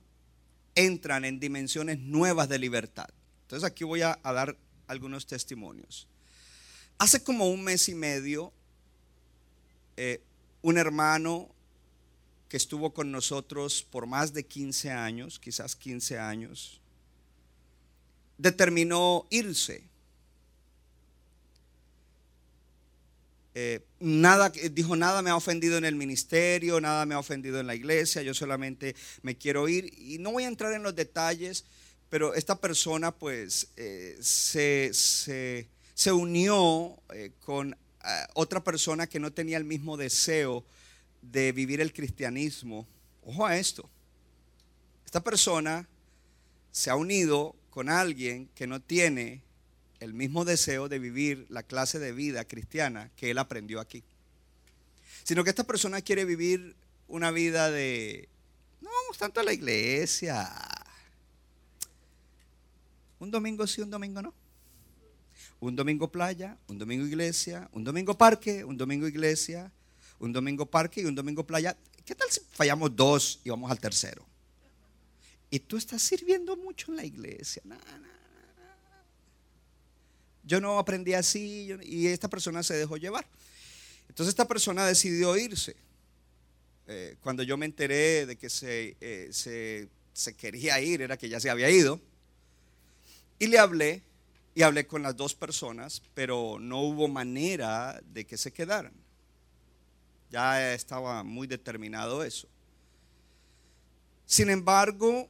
entran 0.75 1.27
en 1.27 1.41
dimensiones 1.41 1.99
nuevas 1.99 2.49
de 2.49 2.59
libertad? 2.59 3.11
Entonces 3.43 3.71
aquí 3.71 3.85
voy 3.85 4.01
a, 4.01 4.19
dar 4.25 4.57
algunos 4.87 5.27
testimonios. 5.27 6.09
Hace 6.97 7.23
como 7.23 7.51
un 7.51 7.63
mes 7.63 7.91
y 7.91 7.95
medio 7.95 8.51
eh, 10.05 10.21
un 10.63 10.79
hermano 10.79 11.49
que 12.49 12.57
estuvo 12.57 12.93
con 12.93 13.13
nosotros 13.13 13.87
por 13.89 14.07
más 14.07 14.33
de 14.33 14.45
15 14.45 14.91
años, 14.91 15.39
quizás 15.39 15.77
15 15.77 16.19
años, 16.19 16.81
determinó 18.37 19.29
irse. 19.31 19.85
Eh, 23.55 23.81
nada, 24.01 24.49
dijo, 24.73 24.97
nada 24.97 25.23
me 25.23 25.31
ha 25.31 25.37
ofendido 25.37 25.79
en 25.79 25.85
el 25.85 25.95
ministerio, 25.95 26.81
nada 26.81 27.07
me 27.07 27.15
ha 27.15 27.21
ofendido 27.21 27.61
en 27.61 27.69
la 27.69 27.77
iglesia, 27.77 28.23
yo 28.23 28.35
solamente 28.35 28.97
me 29.23 29.37
quiero 29.37 29.69
ir. 29.69 29.89
Y 29.97 30.19
no 30.19 30.33
voy 30.33 30.43
a 30.43 30.49
entrar 30.49 30.73
en 30.73 30.83
los 30.83 30.97
detalles, 30.97 31.65
pero 32.11 32.35
esta 32.35 32.61
persona 32.61 33.13
pues 33.13 33.69
eh, 33.77 34.19
se, 34.21 34.91
se, 34.93 36.13
unió 36.13 36.99
eh, 37.15 37.31
con 37.39 37.77
otra 38.35 38.63
persona 38.63 39.07
que 39.07 39.21
no 39.21 39.33
tenía 39.33 39.57
el 39.57 39.65
mismo 39.65 39.97
deseo 39.97 40.65
de 41.21 41.53
vivir 41.53 41.81
el 41.81 41.93
cristianismo. 41.93 42.87
Ojo 43.25 43.47
a 43.47 43.57
esto. 43.57 43.89
Esta 45.05 45.23
persona 45.23 45.89
se 46.73 46.91
ha 46.91 46.97
unido 46.97 47.55
con 47.71 47.89
alguien 47.89 48.49
que 48.55 48.67
no 48.67 48.81
tiene 48.81 49.43
el 50.01 50.15
mismo 50.15 50.45
deseo 50.45 50.89
de 50.89 50.99
vivir 50.99 51.47
la 51.49 51.63
clase 51.63 51.99
de 51.99 52.13
vida 52.13 52.45
cristiana 52.45 53.11
que 53.17 53.31
él 53.31 53.39
aprendió 53.39 53.79
aquí. 53.79 54.03
Sino 55.23 55.45
que 55.45 55.51
esta 55.51 55.65
persona 55.65 56.01
quiere 56.01 56.25
vivir 56.25 56.75
una 57.07 57.31
vida 57.31 57.71
de, 57.71 58.29
no 58.81 58.91
vamos 58.91 59.19
tanto 59.19 59.41
a 59.41 59.45
la 59.45 59.53
iglesia. 59.53 60.51
Un 63.21 63.31
domingo 63.31 63.67
sí, 63.67 63.81
un 63.81 63.91
domingo 63.91 64.23
no. 64.23 64.35
Un 65.61 65.77
domingo 65.77 66.11
playa, 66.11 66.57
un 66.69 66.79
domingo 66.79 67.07
iglesia, 67.07 67.69
un 67.73 67.85
domingo 67.85 68.17
parque, 68.17 68.65
un 68.65 68.77
domingo 68.77 69.07
iglesia, 69.07 69.71
un 70.19 70.33
domingo 70.33 70.67
parque 70.67 71.03
y 71.03 71.05
un 71.05 71.15
domingo 71.15 71.45
playa. 71.45 71.77
¿Qué 72.05 72.15
tal 72.15 72.31
si 72.31 72.41
fallamos 72.51 72.95
dos 72.95 73.41
y 73.45 73.51
vamos 73.51 73.71
al 73.71 73.79
tercero? 73.79 74.25
Y 75.51 75.61
tú 75.61 75.77
estás 75.77 76.03
sirviendo 76.03 76.57
mucho 76.57 76.91
en 76.91 76.97
la 76.97 77.05
iglesia. 77.05 77.63
Yo 80.45 80.61
no 80.61 80.79
aprendí 80.79 81.15
así 81.15 81.71
y 81.83 82.07
esta 82.07 82.29
persona 82.29 82.63
se 82.63 82.75
dejó 82.75 82.97
llevar. 82.97 83.27
Entonces 84.09 84.31
esta 84.31 84.49
persona 84.49 84.87
decidió 84.87 85.37
irse. 85.37 85.77
Eh, 86.87 87.17
cuando 87.21 87.43
yo 87.43 87.57
me 87.57 87.67
enteré 87.67 88.27
de 88.27 88.37
que 88.37 88.49
eh, 88.63 89.29
se, 89.31 89.89
se 90.13 90.35
quería 90.35 90.81
ir, 90.81 91.03
era 91.03 91.17
que 91.17 91.29
ya 91.29 91.39
se 91.39 91.49
había 91.51 91.71
ido. 91.71 92.01
Y 93.39 93.47
le 93.47 93.59
hablé 93.59 94.03
y 94.55 94.63
hablé 94.63 94.87
con 94.87 95.03
las 95.03 95.17
dos 95.17 95.35
personas, 95.35 96.03
pero 96.15 96.59
no 96.61 96.81
hubo 96.81 97.09
manera 97.09 98.01
de 98.13 98.27
que 98.27 98.37
se 98.37 98.53
quedaran. 98.53 98.93
Ya 100.31 100.75
estaba 100.75 101.23
muy 101.23 101.47
determinado 101.47 102.23
eso. 102.25 102.49
Sin 104.27 104.51
embargo, 104.51 105.29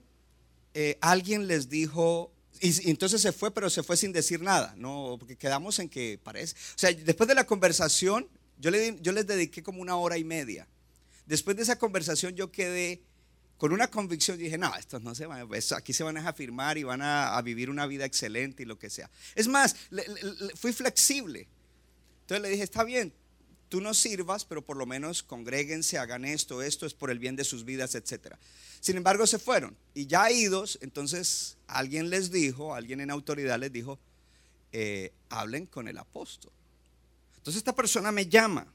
eh, 0.74 0.98
alguien 1.00 1.46
les 1.46 1.68
dijo, 1.68 2.32
y, 2.60 2.90
entonces 2.90 3.20
se 3.20 3.32
fue, 3.32 3.52
pero 3.52 3.68
se 3.68 3.82
fue 3.82 3.96
sin 3.96 4.12
decir 4.12 4.40
nada, 4.40 4.74
no, 4.76 5.16
porque 5.18 5.36
quedamos 5.36 5.78
en 5.78 5.88
que 5.88 6.18
parece. 6.22 6.54
O 6.54 6.78
sea, 6.78 6.92
después 6.92 7.28
de 7.28 7.34
la 7.34 7.46
conversación, 7.46 8.28
yo, 8.58 8.70
le, 8.70 8.98
yo 9.00 9.12
les 9.12 9.26
dediqué 9.26 9.62
como 9.62 9.82
una 9.82 9.96
hora 9.96 10.18
y 10.18 10.24
media. 10.24 10.68
Después 11.26 11.56
de 11.56 11.62
esa 11.62 11.78
conversación, 11.78 12.34
yo 12.34 12.52
quedé 12.52 13.02
con 13.62 13.72
una 13.72 13.86
convicción. 13.86 14.38
Dije, 14.38 14.58
no, 14.58 14.74
estos 14.74 15.02
no 15.02 15.14
se 15.14 15.24
van, 15.24 15.48
aquí 15.76 15.92
se 15.92 16.02
van 16.02 16.16
a 16.16 16.28
afirmar 16.28 16.78
y 16.78 16.82
van 16.82 17.00
a, 17.00 17.40
vivir 17.42 17.70
una 17.70 17.86
vida 17.86 18.04
excelente 18.04 18.64
y 18.64 18.66
lo 18.66 18.76
que 18.76 18.90
sea. 18.90 19.08
Es 19.36 19.46
más, 19.46 19.76
fui 20.56 20.72
flexible. 20.72 21.46
Entonces 22.22 22.42
le 22.42 22.48
dije, 22.48 22.64
está 22.64 22.82
bien, 22.82 23.12
tú 23.68 23.80
no 23.80 23.94
sirvas, 23.94 24.44
pero 24.44 24.62
por 24.62 24.76
lo 24.76 24.84
menos 24.84 25.22
congréguense, 25.22 25.96
hagan 25.96 26.24
esto, 26.24 26.60
esto 26.60 26.86
es 26.86 26.94
por 26.94 27.12
el 27.12 27.20
bien 27.20 27.36
de 27.36 27.44
sus 27.44 27.64
vidas, 27.64 27.94
etc. 27.94 28.34
Sin 28.80 28.96
embargo, 28.96 29.28
se 29.28 29.38
fueron 29.38 29.76
y 29.94 30.08
ya 30.08 30.28
idos, 30.28 30.80
entonces 30.82 31.56
alguien 31.68 32.10
les 32.10 32.32
dijo, 32.32 32.74
alguien 32.74 33.00
en 33.00 33.12
autoridad 33.12 33.60
les 33.60 33.70
dijo, 33.70 34.00
eh, 34.72 35.12
hablen 35.28 35.66
con 35.66 35.86
el 35.86 35.98
apóstol. 35.98 36.50
Entonces 37.36 37.58
esta 37.58 37.76
persona 37.76 38.10
me 38.10 38.26
llama 38.26 38.66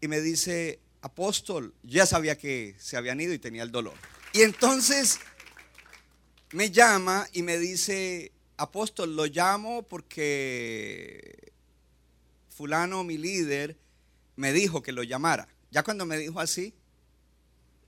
y 0.00 0.08
me 0.08 0.22
dice, 0.22 0.80
apóstol, 1.00 1.74
ya 1.82 2.06
sabía 2.06 2.36
que 2.36 2.74
se 2.78 2.96
habían 2.96 3.20
ido 3.20 3.32
y 3.32 3.38
tenía 3.38 3.62
el 3.62 3.70
dolor. 3.70 3.94
Y 4.32 4.42
entonces 4.42 5.20
me 6.52 6.70
llama 6.70 7.26
y 7.32 7.42
me 7.42 7.58
dice, 7.58 8.32
apóstol, 8.56 9.16
lo 9.16 9.26
llamo 9.26 9.82
porque 9.82 11.52
fulano, 12.48 13.04
mi 13.04 13.16
líder, 13.16 13.76
me 14.36 14.52
dijo 14.52 14.82
que 14.82 14.92
lo 14.92 15.02
llamara. 15.02 15.48
Ya 15.70 15.82
cuando 15.82 16.06
me 16.06 16.16
dijo 16.16 16.40
así, 16.40 16.74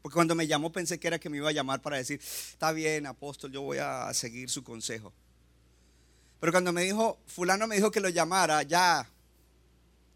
porque 0.02 0.14
cuando 0.14 0.34
me 0.34 0.46
llamó 0.46 0.72
pensé 0.72 0.98
que 0.98 1.08
era 1.08 1.18
que 1.18 1.28
me 1.28 1.38
iba 1.38 1.48
a 1.48 1.52
llamar 1.52 1.82
para 1.82 1.96
decir, 1.96 2.20
está 2.20 2.72
bien, 2.72 3.06
apóstol, 3.06 3.50
yo 3.52 3.62
voy 3.62 3.78
a 3.78 4.12
seguir 4.14 4.48
su 4.48 4.62
consejo. 4.62 5.12
Pero 6.38 6.52
cuando 6.52 6.72
me 6.72 6.82
dijo, 6.82 7.18
fulano 7.26 7.66
me 7.66 7.76
dijo 7.76 7.90
que 7.90 8.00
lo 8.00 8.08
llamara, 8.08 8.62
ya, 8.62 9.08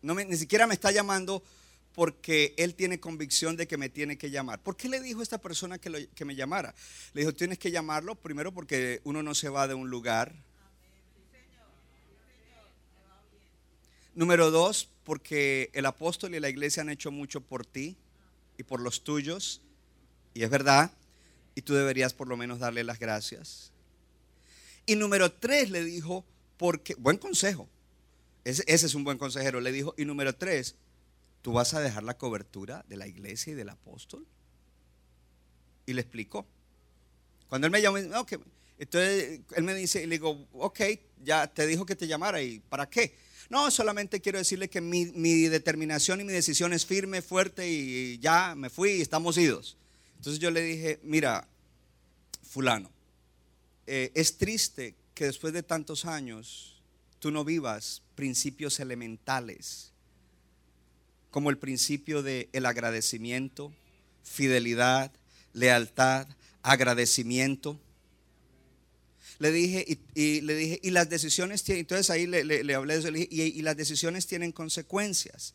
no 0.00 0.14
ni 0.14 0.36
siquiera 0.36 0.66
me 0.66 0.74
está 0.74 0.90
llamando 0.90 1.42
porque 1.94 2.54
él 2.56 2.74
tiene 2.74 3.00
convicción 3.00 3.56
de 3.56 3.66
que 3.66 3.76
me 3.76 3.88
tiene 3.88 4.18
que 4.18 4.30
llamar. 4.30 4.60
¿Por 4.62 4.76
qué 4.76 4.88
le 4.88 5.00
dijo 5.00 5.20
a 5.20 5.22
esta 5.22 5.38
persona 5.38 5.78
que, 5.78 6.24
me 6.24 6.34
llamara? 6.34 6.74
Le 7.12 7.22
dijo, 7.22 7.32
tienes 7.32 7.58
que 7.58 7.70
llamarlo 7.70 8.16
primero 8.16 8.52
porque 8.52 9.00
uno 9.04 9.22
no 9.22 9.34
se 9.34 9.48
va 9.48 9.68
de 9.68 9.74
un 9.74 9.88
lugar 9.90 10.34
Número 14.14 14.52
dos, 14.52 14.88
porque 15.02 15.70
el 15.72 15.86
apóstol 15.86 16.36
y 16.36 16.40
la 16.40 16.48
iglesia 16.48 16.82
han 16.82 16.88
hecho 16.88 17.10
mucho 17.10 17.40
por 17.40 17.66
ti 17.66 17.96
y 18.56 18.62
por 18.62 18.80
los 18.80 19.02
tuyos. 19.02 19.60
Y 20.34 20.44
es 20.44 20.50
verdad. 20.50 20.92
Y 21.56 21.62
tú 21.62 21.74
deberías 21.74 22.14
por 22.14 22.28
lo 22.28 22.36
menos 22.36 22.60
darle 22.60 22.84
las 22.84 23.00
gracias. 23.00 23.72
Y 24.86 24.94
número 24.94 25.32
tres 25.32 25.70
le 25.70 25.82
dijo, 25.82 26.24
porque, 26.56 26.94
buen 26.94 27.16
consejo. 27.16 27.68
Ese, 28.44 28.62
ese, 28.68 28.86
es 28.86 28.94
un 28.94 29.02
buen 29.02 29.18
consejero. 29.18 29.60
Le 29.60 29.72
dijo, 29.72 29.94
y 29.98 30.04
número 30.04 30.32
tres, 30.32 30.76
tú 31.44 31.52
vas 31.52 31.74
a 31.74 31.80
dejar 31.80 32.04
la 32.04 32.16
cobertura 32.16 32.86
de 32.88 32.96
la 32.96 33.06
iglesia 33.06 33.52
y 33.52 33.54
del 33.54 33.68
apóstol. 33.68 34.26
Y 35.84 35.92
le 35.92 36.00
explicó. 36.00 36.46
Cuando 37.50 37.66
él 37.66 37.70
me 37.70 37.82
llamó, 37.82 37.98
entonces 37.98 39.40
él 39.54 39.62
me 39.62 39.74
dice, 39.74 40.02
y 40.02 40.06
le 40.06 40.14
digo, 40.14 40.48
ok, 40.54 40.80
ya 41.22 41.46
te 41.46 41.66
dijo 41.66 41.84
que 41.84 41.96
te 41.96 42.06
llamara. 42.06 42.40
¿Y 42.40 42.60
para 42.60 42.88
qué? 42.88 43.14
No, 43.50 43.70
solamente 43.70 44.22
quiero 44.22 44.38
decirle 44.38 44.70
que 44.70 44.80
mi, 44.80 45.04
determinación 45.48 46.22
y 46.22 46.24
mi 46.24 46.32
decisión 46.32 46.72
es 46.72 46.86
firme, 46.86 47.20
fuerte 47.20 47.68
y 47.68 48.18
ya 48.20 48.54
me 48.54 48.70
fui 48.70 48.92
y 48.92 49.02
estamos 49.02 49.36
idos. 49.36 49.76
Entonces 50.16 50.40
yo 50.40 50.50
le 50.50 50.62
dije, 50.62 50.98
mira, 51.02 51.46
fulano, 52.42 52.90
eh, 53.86 54.10
es 54.14 54.38
triste 54.38 54.94
que 55.12 55.26
después 55.26 55.52
de 55.52 55.62
tantos 55.62 56.06
años 56.06 56.82
tú 57.18 57.30
no 57.30 57.44
vivas 57.44 58.00
principios 58.14 58.80
elementales 58.80 59.92
como 61.34 61.50
el 61.50 61.58
principio 61.58 62.22
del 62.22 62.48
el 62.52 62.64
agradecimiento, 62.64 63.72
fidelidad, 64.22 65.10
lealtad, 65.52 66.28
agradecimiento 66.62 67.80
le 69.40 69.50
dije, 69.50 69.98
y, 70.14 70.42
le 70.42 70.54
dije, 70.54 70.78
y 70.80 70.90
las 70.90 71.10
decisiones 71.10 71.64
tienen, 71.64 71.80
entonces 71.80 72.08
ahí 72.10 72.28
le, 72.28 72.40
hablé 72.72 72.94
de 72.94 73.00
eso, 73.00 73.10
le 73.10 73.26
dije, 73.26 73.46
y, 73.46 73.62
las 73.62 73.76
decisiones 73.76 74.28
tienen 74.28 74.52
consecuencias. 74.52 75.54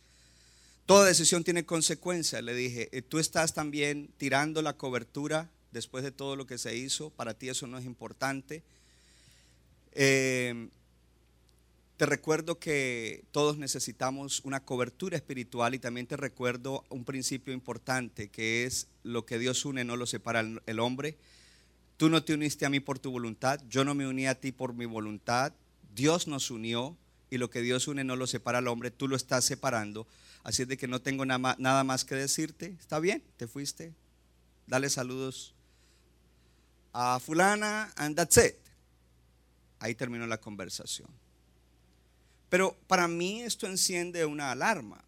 Toda 0.85 1.07
decisión 1.07 1.45
tiene 1.45 1.65
consecuencias. 1.65 2.43
Le 2.43 2.53
dije, 2.53 2.89
eh, 2.91 3.01
tú 3.01 3.17
estás 3.17 3.53
también 3.53 4.09
tirando 4.17 4.61
la 4.61 4.73
cobertura 4.73 5.49
después 5.71 6.03
de 6.03 6.11
todo 6.11 6.35
lo 6.35 6.45
que 6.45 6.57
se 6.57 6.75
hizo, 6.75 7.09
para 7.09 7.35
ti 7.35 7.47
eso 7.47 7.67
no 7.67 7.77
es 7.77 7.85
importante. 7.85 8.63
Eh, 9.93 10.67
te 11.99 12.05
recuerdo 12.05 12.59
que 12.59 13.25
todos 13.31 13.57
necesitamos 13.57 14.39
una 14.45 14.61
cobertura 14.61 15.17
espiritual 15.17 15.75
y 15.75 15.79
también 15.79 16.07
te 16.07 16.15
recuerdo 16.15 16.85
un 16.87 17.03
principio 17.03 17.53
importante 17.53 18.29
que 18.29 18.63
es 18.63 18.87
lo 19.03 19.25
que 19.25 19.37
Dios 19.37 19.65
une 19.65 19.83
no 19.83 19.97
lo 19.97 20.05
separa 20.05 20.39
el 20.65 20.79
hombre. 20.79 21.17
Tú 21.97 22.07
no 22.07 22.23
te 22.23 22.33
uniste 22.33 22.65
a 22.65 22.69
mí 22.69 22.79
por 22.79 22.99
tu 22.99 23.11
voluntad, 23.11 23.59
yo 23.69 23.83
no 23.83 23.95
me 23.95 24.07
uní 24.07 24.27
a 24.27 24.39
ti 24.39 24.53
por 24.53 24.73
mi 24.73 24.85
voluntad. 24.85 25.51
Dios 25.93 26.25
nos 26.25 26.51
unió 26.51 26.95
y 27.29 27.37
lo 27.37 27.49
que 27.49 27.59
Dios 27.61 27.89
une 27.89 28.05
no 28.05 28.15
lo 28.15 28.27
separa 28.27 28.59
al 28.59 28.69
hombre, 28.69 28.91
tú 28.91 29.09
lo 29.09 29.17
estás 29.17 29.43
separando. 29.43 30.07
Así 30.43 30.61
es 30.61 30.69
de 30.69 30.77
que 30.77 30.87
no 30.87 31.01
tengo 31.01 31.25
nada 31.25 31.83
más 31.83 32.05
que 32.05 32.15
decirte. 32.15 32.77
¿Está 32.79 32.99
bien? 32.99 33.21
¿Te 33.35 33.45
fuiste? 33.45 33.91
Dale 34.67 34.89
saludos 34.89 35.53
a 36.93 37.19
fulana 37.19 37.91
and 37.97 38.15
that's 38.15 38.37
it. 38.37 38.55
Ahí 39.79 39.95
terminó 39.95 40.25
la 40.27 40.37
conversación. 40.37 41.09
Pero 42.49 42.75
para 42.87 43.07
mí 43.07 43.41
esto 43.41 43.67
enciende 43.67 44.25
una 44.25 44.51
alarma. 44.51 45.03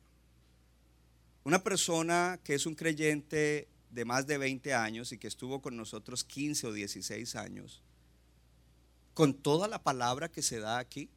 Una 1.43 1.63
persona 1.63 2.39
que 2.43 2.53
es 2.53 2.65
un 2.65 2.75
creyente 2.75 3.67
de 3.89 4.05
más 4.05 4.27
de 4.27 4.37
20 4.37 4.73
años 4.73 5.11
y 5.11 5.17
que 5.17 5.27
estuvo 5.27 5.61
con 5.61 5.75
nosotros 5.75 6.23
15 6.23 6.67
o 6.67 6.73
16 6.73 7.35
años, 7.35 7.81
con 9.13 9.33
toda 9.33 9.67
la 9.67 9.83
palabra 9.83 10.31
que 10.31 10.41
se 10.41 10.59
da 10.59 10.77
aquí, 10.77 11.09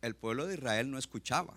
el 0.00 0.16
pueblo 0.16 0.46
de 0.46 0.54
Israel 0.54 0.90
no 0.90 0.98
escuchaba. 0.98 1.54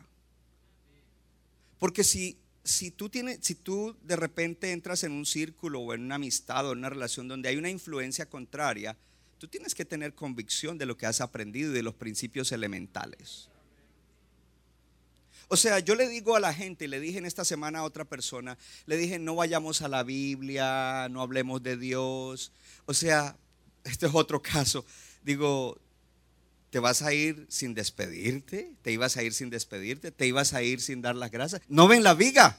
Porque 1.79 2.03
si, 2.03 2.37
si 2.63 2.91
tú 2.91 3.09
tienes, 3.09 3.39
si 3.41 3.55
tú 3.55 3.95
de 4.03 4.15
repente 4.15 4.71
entras 4.71 5.03
en 5.03 5.13
un 5.13 5.25
círculo 5.25 5.81
o 5.81 5.93
en 5.93 6.03
una 6.03 6.15
amistad 6.15 6.67
o 6.67 6.73
en 6.73 6.79
una 6.79 6.89
relación 6.89 7.27
donde 7.27 7.49
hay 7.49 7.57
una 7.57 7.69
influencia 7.69 8.29
contraria, 8.29 8.97
tú 9.37 9.47
tienes 9.47 9.75
que 9.75 9.85
tener 9.85 10.13
convicción 10.13 10.77
de 10.77 10.85
lo 10.85 10.97
que 10.97 11.05
has 11.05 11.21
aprendido 11.21 11.71
y 11.71 11.75
de 11.75 11.83
los 11.83 11.95
principios 11.95 12.51
elementales. 12.51 13.49
O 15.49 15.55
sea, 15.55 15.79
yo 15.79 15.95
le 15.95 16.09
digo 16.09 16.35
a 16.35 16.39
la 16.41 16.53
gente, 16.53 16.87
le 16.87 16.99
dije 16.99 17.19
en 17.19 17.25
esta 17.25 17.45
semana 17.45 17.79
a 17.79 17.83
otra 17.83 18.03
persona, 18.03 18.57
le 18.85 18.97
dije, 18.97 19.17
no 19.17 19.35
vayamos 19.35 19.81
a 19.81 19.87
la 19.87 20.03
Biblia, 20.03 21.07
no 21.09 21.21
hablemos 21.21 21.63
de 21.63 21.77
Dios. 21.77 22.51
O 22.85 22.93
sea, 22.93 23.37
este 23.85 24.07
es 24.07 24.11
otro 24.13 24.41
caso. 24.41 24.85
Digo, 25.23 25.79
¿te 26.69 26.79
vas 26.79 27.01
a 27.01 27.13
ir 27.13 27.45
sin 27.49 27.73
despedirte? 27.73 28.73
¿Te 28.81 28.91
ibas 28.91 29.15
a 29.15 29.23
ir 29.23 29.33
sin 29.33 29.49
despedirte? 29.49 30.11
¿Te 30.11 30.27
ibas 30.27 30.53
a 30.53 30.63
ir 30.63 30.81
sin 30.81 31.01
dar 31.01 31.15
las 31.15 31.31
gracias? 31.31 31.61
No 31.69 31.87
ven 31.87 32.03
la 32.03 32.13
viga. 32.13 32.57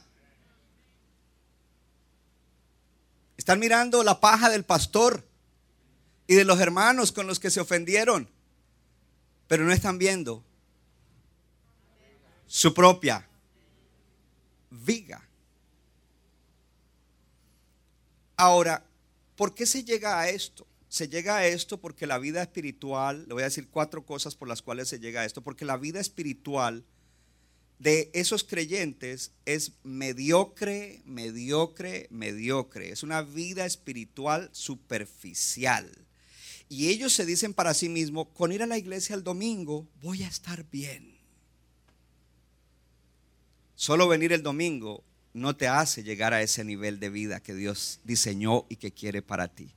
Están 3.36 3.60
mirando 3.60 4.02
la 4.02 4.20
paja 4.20 4.48
del 4.48 4.64
pastor 4.64 5.27
y 6.28 6.34
de 6.34 6.44
los 6.44 6.60
hermanos 6.60 7.10
con 7.10 7.26
los 7.26 7.40
que 7.40 7.50
se 7.50 7.58
ofendieron, 7.58 8.28
pero 9.48 9.64
no 9.64 9.72
están 9.72 9.96
viendo 9.96 10.44
su 12.46 12.72
propia 12.74 13.26
viga. 14.70 15.26
Ahora, 18.36 18.84
¿por 19.36 19.54
qué 19.54 19.64
se 19.64 19.82
llega 19.82 20.20
a 20.20 20.28
esto? 20.28 20.66
Se 20.90 21.08
llega 21.08 21.38
a 21.38 21.46
esto 21.46 21.80
porque 21.80 22.06
la 22.06 22.18
vida 22.18 22.42
espiritual, 22.42 23.26
le 23.26 23.32
voy 23.32 23.42
a 23.42 23.46
decir 23.46 23.68
cuatro 23.68 24.04
cosas 24.04 24.36
por 24.36 24.48
las 24.48 24.60
cuales 24.60 24.88
se 24.88 25.00
llega 25.00 25.22
a 25.22 25.24
esto, 25.24 25.42
porque 25.42 25.64
la 25.64 25.78
vida 25.78 25.98
espiritual 25.98 26.84
de 27.78 28.10
esos 28.12 28.44
creyentes 28.44 29.32
es 29.46 29.72
mediocre, 29.82 31.00
mediocre, 31.06 32.06
mediocre. 32.10 32.90
Es 32.90 33.02
una 33.02 33.22
vida 33.22 33.64
espiritual 33.64 34.50
superficial. 34.52 36.07
Y 36.68 36.88
ellos 36.88 37.12
se 37.12 37.24
dicen 37.24 37.54
para 37.54 37.74
sí 37.74 37.88
mismos, 37.88 38.28
con 38.34 38.52
ir 38.52 38.62
a 38.62 38.66
la 38.66 38.78
iglesia 38.78 39.14
el 39.14 39.24
domingo 39.24 39.86
voy 40.02 40.22
a 40.22 40.28
estar 40.28 40.68
bien. 40.70 41.16
Solo 43.74 44.08
venir 44.08 44.32
el 44.32 44.42
domingo 44.42 45.04
no 45.32 45.56
te 45.56 45.68
hace 45.68 46.02
llegar 46.02 46.34
a 46.34 46.42
ese 46.42 46.64
nivel 46.64 46.98
de 47.00 47.10
vida 47.10 47.40
que 47.40 47.54
Dios 47.54 48.00
diseñó 48.04 48.66
y 48.68 48.76
que 48.76 48.92
quiere 48.92 49.22
para 49.22 49.48
ti. 49.48 49.72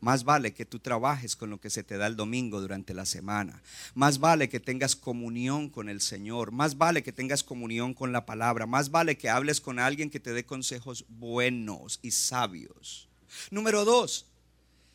Más 0.00 0.24
vale 0.24 0.52
que 0.52 0.66
tú 0.66 0.78
trabajes 0.78 1.36
con 1.36 1.48
lo 1.48 1.58
que 1.58 1.70
se 1.70 1.82
te 1.82 1.96
da 1.96 2.06
el 2.06 2.16
domingo 2.16 2.60
durante 2.60 2.92
la 2.92 3.06
semana. 3.06 3.62
Más 3.94 4.18
vale 4.18 4.48
que 4.48 4.60
tengas 4.60 4.94
comunión 4.94 5.70
con 5.70 5.88
el 5.88 6.00
Señor. 6.00 6.52
Más 6.52 6.76
vale 6.76 7.02
que 7.02 7.12
tengas 7.12 7.42
comunión 7.42 7.94
con 7.94 8.12
la 8.12 8.26
palabra. 8.26 8.66
Más 8.66 8.90
vale 8.90 9.16
que 9.16 9.30
hables 9.30 9.60
con 9.60 9.78
alguien 9.78 10.10
que 10.10 10.20
te 10.20 10.32
dé 10.32 10.44
consejos 10.44 11.06
buenos 11.08 11.98
y 12.02 12.10
sabios. 12.10 13.08
Número 13.50 13.84
dos, 13.84 14.26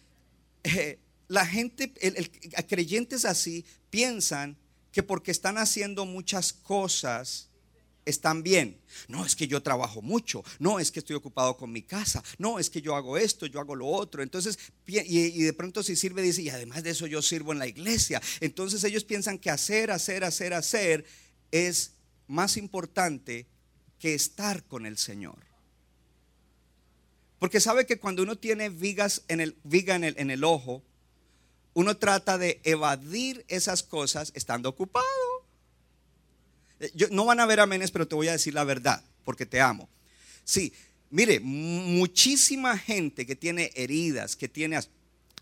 eh, 0.63 0.99
la 1.31 1.45
gente, 1.45 1.93
creyentes 2.67 3.23
así 3.23 3.63
piensan 3.89 4.57
que 4.91 5.01
porque 5.01 5.31
están 5.31 5.57
haciendo 5.57 6.05
muchas 6.05 6.51
cosas, 6.51 7.47
están 8.03 8.43
bien. 8.43 8.81
No, 9.07 9.25
es 9.25 9.37
que 9.37 9.47
yo 9.47 9.63
trabajo 9.63 10.01
mucho. 10.01 10.43
No, 10.59 10.77
es 10.77 10.91
que 10.91 10.99
estoy 10.99 11.15
ocupado 11.15 11.55
con 11.55 11.71
mi 11.71 11.83
casa. 11.83 12.21
No, 12.37 12.59
es 12.59 12.69
que 12.69 12.81
yo 12.81 12.97
hago 12.97 13.17
esto, 13.17 13.45
yo 13.45 13.61
hago 13.61 13.75
lo 13.75 13.87
otro. 13.87 14.21
Entonces, 14.21 14.59
y, 14.85 15.41
de 15.43 15.53
pronto 15.53 15.83
si 15.83 15.95
sirve, 15.95 16.21
dice, 16.21 16.41
y 16.41 16.49
además 16.49 16.83
de 16.83 16.89
eso 16.89 17.07
yo 17.07 17.21
sirvo 17.21 17.53
en 17.53 17.59
la 17.59 17.67
iglesia. 17.67 18.21
Entonces 18.41 18.83
ellos 18.83 19.05
piensan 19.05 19.39
que 19.39 19.49
hacer, 19.49 19.89
hacer, 19.89 20.25
hacer, 20.25 20.53
hacer 20.53 21.05
es 21.49 21.93
más 22.27 22.57
importante 22.57 23.47
que 23.99 24.13
estar 24.15 24.65
con 24.65 24.85
el 24.85 24.97
Señor. 24.97 25.37
Porque 27.39 27.61
sabe 27.61 27.85
que 27.85 27.99
cuando 27.99 28.21
uno 28.21 28.37
tiene 28.37 28.67
vigas 28.67 29.23
viga 29.63 29.95
en 29.95 30.03
el, 30.03 30.15
en 30.17 30.29
el 30.29 30.43
ojo, 30.43 30.83
uno 31.73 31.97
trata 31.97 32.37
de 32.37 32.59
evadir 32.63 33.45
esas 33.47 33.83
cosas 33.83 34.31
estando 34.35 34.69
ocupado. 34.69 35.05
Eh, 36.79 36.91
no 37.11 37.25
van 37.25 37.39
a 37.39 37.45
ver 37.45 37.59
amenes, 37.59 37.91
pero 37.91 38.07
te 38.07 38.15
voy 38.15 38.27
a 38.27 38.33
decir 38.33 38.53
la 38.53 38.63
verdad, 38.63 39.03
porque 39.23 39.45
te 39.45 39.61
amo. 39.61 39.89
Sí, 40.43 40.73
mire, 41.09 41.39
muchísima 41.39 42.77
gente 42.77 43.25
que 43.25 43.35
tiene 43.35 43.71
heridas, 43.75 44.35
que 44.35 44.49
tiene 44.49 44.79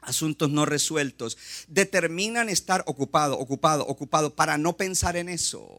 asuntos 0.01 0.49
no 0.49 0.65
resueltos, 0.65 1.37
determinan 1.67 2.49
estar 2.49 2.83
ocupado, 2.85 3.37
ocupado, 3.37 3.85
ocupado 3.87 4.35
para 4.35 4.57
no 4.57 4.77
pensar 4.77 5.15
en 5.17 5.29
eso. 5.29 5.77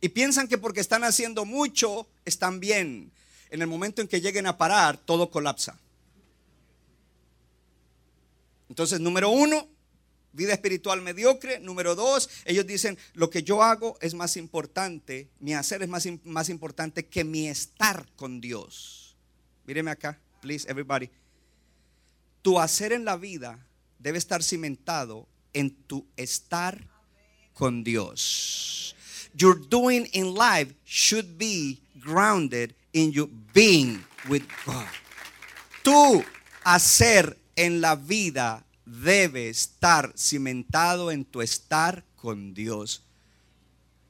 Y 0.00 0.10
piensan 0.10 0.46
que 0.46 0.58
porque 0.58 0.80
están 0.80 1.04
haciendo 1.04 1.44
mucho, 1.44 2.06
están 2.24 2.60
bien. 2.60 3.10
En 3.50 3.62
el 3.62 3.66
momento 3.66 4.02
en 4.02 4.08
que 4.08 4.20
lleguen 4.20 4.46
a 4.46 4.58
parar, 4.58 4.98
todo 4.98 5.30
colapsa. 5.30 5.78
Entonces, 8.68 9.00
número 9.00 9.30
uno, 9.30 9.68
vida 10.36 10.52
espiritual 10.52 11.02
mediocre. 11.02 11.58
Número 11.58 11.94
dos, 11.94 12.28
ellos 12.44 12.66
dicen, 12.66 12.98
lo 13.14 13.30
que 13.30 13.42
yo 13.42 13.62
hago 13.62 13.98
es 14.00 14.14
más 14.14 14.36
importante, 14.36 15.28
mi 15.40 15.54
hacer 15.54 15.82
es 15.82 15.88
más, 15.88 16.06
más 16.24 16.48
importante 16.48 17.06
que 17.06 17.24
mi 17.24 17.48
estar 17.48 18.06
con 18.16 18.40
Dios. 18.40 19.16
Míreme 19.64 19.90
acá, 19.90 20.20
please, 20.40 20.68
everybody. 20.70 21.10
Tu 22.42 22.60
hacer 22.60 22.92
en 22.92 23.04
la 23.04 23.16
vida 23.16 23.66
debe 23.98 24.18
estar 24.18 24.42
cimentado 24.44 25.26
en 25.52 25.70
tu 25.70 26.06
estar 26.16 26.86
con 27.54 27.82
Dios. 27.82 28.94
Your 29.34 29.58
doing 29.68 30.08
in 30.12 30.34
life 30.34 30.74
should 30.84 31.36
be 31.36 31.80
grounded 31.98 32.74
in 32.92 33.10
your 33.10 33.28
being 33.52 34.04
with 34.28 34.42
God. 34.64 34.86
Tu 35.82 36.24
hacer 36.64 37.36
en 37.56 37.80
la 37.80 37.96
vida 37.96 38.64
debe 38.84 39.48
estar 39.48 40.12
cimentado 40.16 41.10
en 41.10 41.24
tu 41.24 41.42
estar 41.42 42.04
con 42.14 42.54
Dios. 42.54 43.02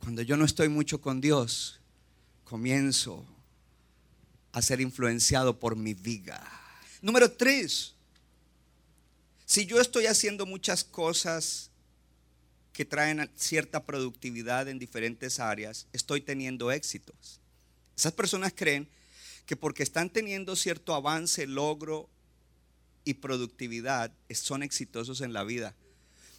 Cuando 0.01 0.23
yo 0.23 0.37
no 0.37 0.45
estoy 0.45 0.69
mucho 0.69 1.01
con 1.01 1.21
Dios, 1.21 1.81
comienzo 2.45 3.25
a 4.53 4.61
ser 4.63 4.81
influenciado 4.81 5.59
por 5.59 5.77
mi 5.77 5.95
vida. 5.95 6.43
Número 7.01 7.31
tres, 7.31 7.95
si 9.45 9.65
yo 9.65 9.81
estoy 9.81 10.07
haciendo 10.07 10.45
muchas 10.45 10.83
cosas 10.83 11.71
que 12.73 12.85
traen 12.85 13.31
cierta 13.37 13.85
productividad 13.85 14.69
en 14.69 14.79
diferentes 14.79 15.41
áreas, 15.41 15.87
estoy 15.93 16.21
teniendo 16.21 16.71
éxitos. 16.73 17.41
Esas 17.97 18.13
personas 18.13 18.53
creen 18.55 18.89
que 19.47 19.57
porque 19.57 19.83
están 19.83 20.11
teniendo 20.11 20.57
cierto 20.57 20.95
avance, 20.95 21.47
logro 21.47 22.11
y 23.07 23.14
productividad 23.14 24.12
son 24.29 24.62
exitosos 24.62 25.23
en 25.23 25.33
la 25.33 25.45
vida. 25.45 25.75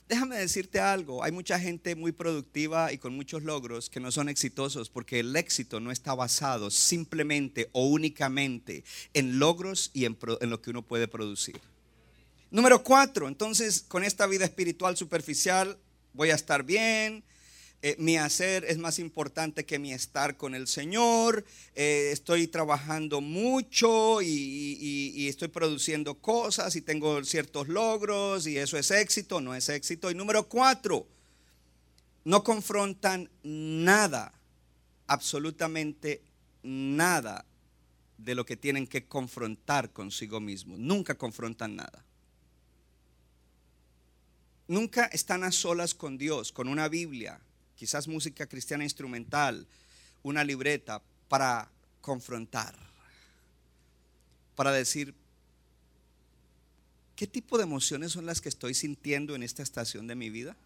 Déjame 0.07 0.37
decirte 0.37 0.79
algo, 0.79 1.23
hay 1.23 1.31
mucha 1.31 1.59
gente 1.59 1.95
muy 1.95 2.11
productiva 2.11 2.93
y 2.93 2.97
con 2.97 3.15
muchos 3.15 3.43
logros 3.43 3.89
que 3.89 3.99
no 3.99 4.11
son 4.11 4.29
exitosos 4.29 4.89
porque 4.89 5.19
el 5.19 5.35
éxito 5.35 5.79
no 5.79 5.91
está 5.91 6.13
basado 6.13 6.69
simplemente 6.69 7.69
o 7.73 7.87
únicamente 7.87 8.85
en 9.13 9.39
logros 9.39 9.91
y 9.93 10.05
en, 10.05 10.17
en 10.39 10.49
lo 10.49 10.61
que 10.61 10.69
uno 10.69 10.81
puede 10.81 11.07
producir. 11.07 11.59
Número 12.51 12.83
cuatro, 12.83 13.27
entonces 13.27 13.83
con 13.85 14.03
esta 14.05 14.27
vida 14.27 14.45
espiritual 14.45 14.95
superficial 14.95 15.77
voy 16.13 16.29
a 16.29 16.35
estar 16.35 16.63
bien, 16.63 17.23
eh, 17.87 17.95
mi 17.99 18.17
hacer 18.17 18.65
es 18.65 18.77
más 18.77 18.99
importante 18.99 19.65
que 19.65 19.79
mi 19.79 19.93
estar 19.93 20.35
con 20.35 20.55
el 20.55 20.67
Señor, 20.67 21.45
eh, 21.73 22.09
estoy 22.11 22.49
trabajando 22.49 23.21
mucho 23.21 24.21
y, 24.21 25.25
estoy 25.29 25.47
produciendo 25.47 26.15
cosas 26.15 26.75
y 26.75 26.81
tengo 26.81 27.23
ciertos 27.23 27.69
logros 27.69 28.45
y 28.45 28.57
eso 28.57 28.77
es 28.77 28.91
éxito, 28.91 29.39
no 29.39 29.55
es 29.55 29.69
éxito. 29.69 30.11
Y 30.11 30.15
número 30.15 30.49
cuatro, 30.49 31.07
no 32.25 32.43
confrontan 32.43 33.29
nada, 33.43 34.33
absolutamente 35.07 36.21
nada 36.63 37.45
de 38.17 38.35
lo 38.35 38.45
que 38.45 38.57
tienen 38.57 38.85
que 38.85 39.05
confrontar 39.05 39.93
consigo 39.93 40.41
mismos. 40.41 40.77
Nunca 40.77 41.15
confrontan 41.15 41.77
nada. 41.77 42.03
Nunca 44.67 45.05
están 45.05 45.45
a 45.45 45.53
solas 45.53 45.93
con 45.93 46.17
Dios, 46.17 46.51
con 46.51 46.67
una 46.67 46.89
Biblia, 46.89 47.39
quizás 47.77 48.07
música 48.07 48.47
cristiana 48.47 48.83
instrumental, 48.83 49.65
una 50.23 50.43
libreta 50.43 51.01
para 51.29 51.69
confrontar, 52.01 52.75
para 54.55 54.71
decir, 54.71 55.13
¿qué 57.15 57.27
tipo 57.27 57.57
de 57.57 57.63
emociones 57.63 58.11
son 58.11 58.25
las 58.25 58.41
que 58.41 58.49
estoy 58.49 58.73
sintiendo 58.73 59.35
en 59.35 59.43
esta 59.43 59.63
estación 59.63 60.07
de 60.07 60.15
mi 60.15 60.29
vida? 60.29 60.57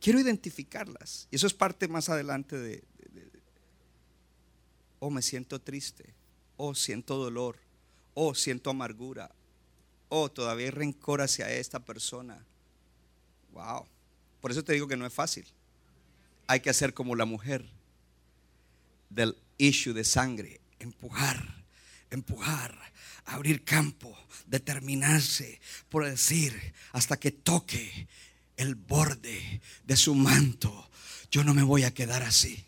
Quiero 0.00 0.18
identificarlas. 0.18 1.28
Y 1.30 1.36
eso 1.36 1.46
es 1.46 1.54
parte 1.54 1.86
más 1.86 2.08
adelante 2.08 2.58
de, 2.58 2.82
oh, 5.00 5.10
me 5.10 5.22
siento 5.22 5.60
triste, 5.60 6.14
oh, 6.56 6.74
siento 6.74 7.16
dolor, 7.16 7.58
oh, 8.14 8.34
siento 8.34 8.70
amargura, 8.70 9.30
oh, 10.08 10.30
todavía 10.30 10.66
hay 10.66 10.70
rencor 10.70 11.20
hacia 11.20 11.50
esta 11.52 11.80
persona. 11.80 12.42
Wow. 13.52 13.86
Por 14.40 14.50
eso 14.50 14.64
te 14.64 14.72
digo 14.72 14.88
que 14.88 14.96
no 14.96 15.06
es 15.06 15.12
fácil. 15.12 15.46
Hay 16.46 16.60
que 16.60 16.70
hacer 16.70 16.94
como 16.94 17.14
la 17.14 17.24
mujer 17.24 17.64
del 19.10 19.36
issue 19.58 19.92
de 19.92 20.04
sangre, 20.04 20.60
empujar, 20.78 21.64
empujar, 22.10 22.76
abrir 23.24 23.64
campo, 23.64 24.16
determinarse 24.46 25.60
por 25.88 26.04
decir 26.04 26.74
hasta 26.92 27.18
que 27.18 27.30
toque 27.30 28.08
el 28.56 28.74
borde 28.74 29.60
de 29.84 29.96
su 29.96 30.14
manto. 30.14 30.90
Yo 31.30 31.44
no 31.44 31.54
me 31.54 31.62
voy 31.62 31.84
a 31.84 31.94
quedar 31.94 32.22
así. 32.22 32.64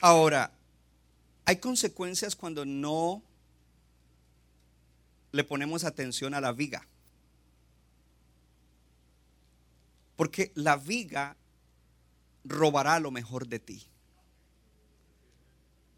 Ahora, 0.00 0.50
hay 1.44 1.58
consecuencias 1.58 2.34
cuando 2.34 2.64
no 2.64 3.22
le 5.30 5.44
ponemos 5.44 5.84
atención 5.84 6.34
a 6.34 6.40
la 6.40 6.52
viga. 6.52 6.86
Porque 10.16 10.52
la 10.54 10.76
viga 10.76 11.36
robará 12.44 13.00
lo 13.00 13.10
mejor 13.10 13.46
de 13.46 13.58
ti. 13.58 13.82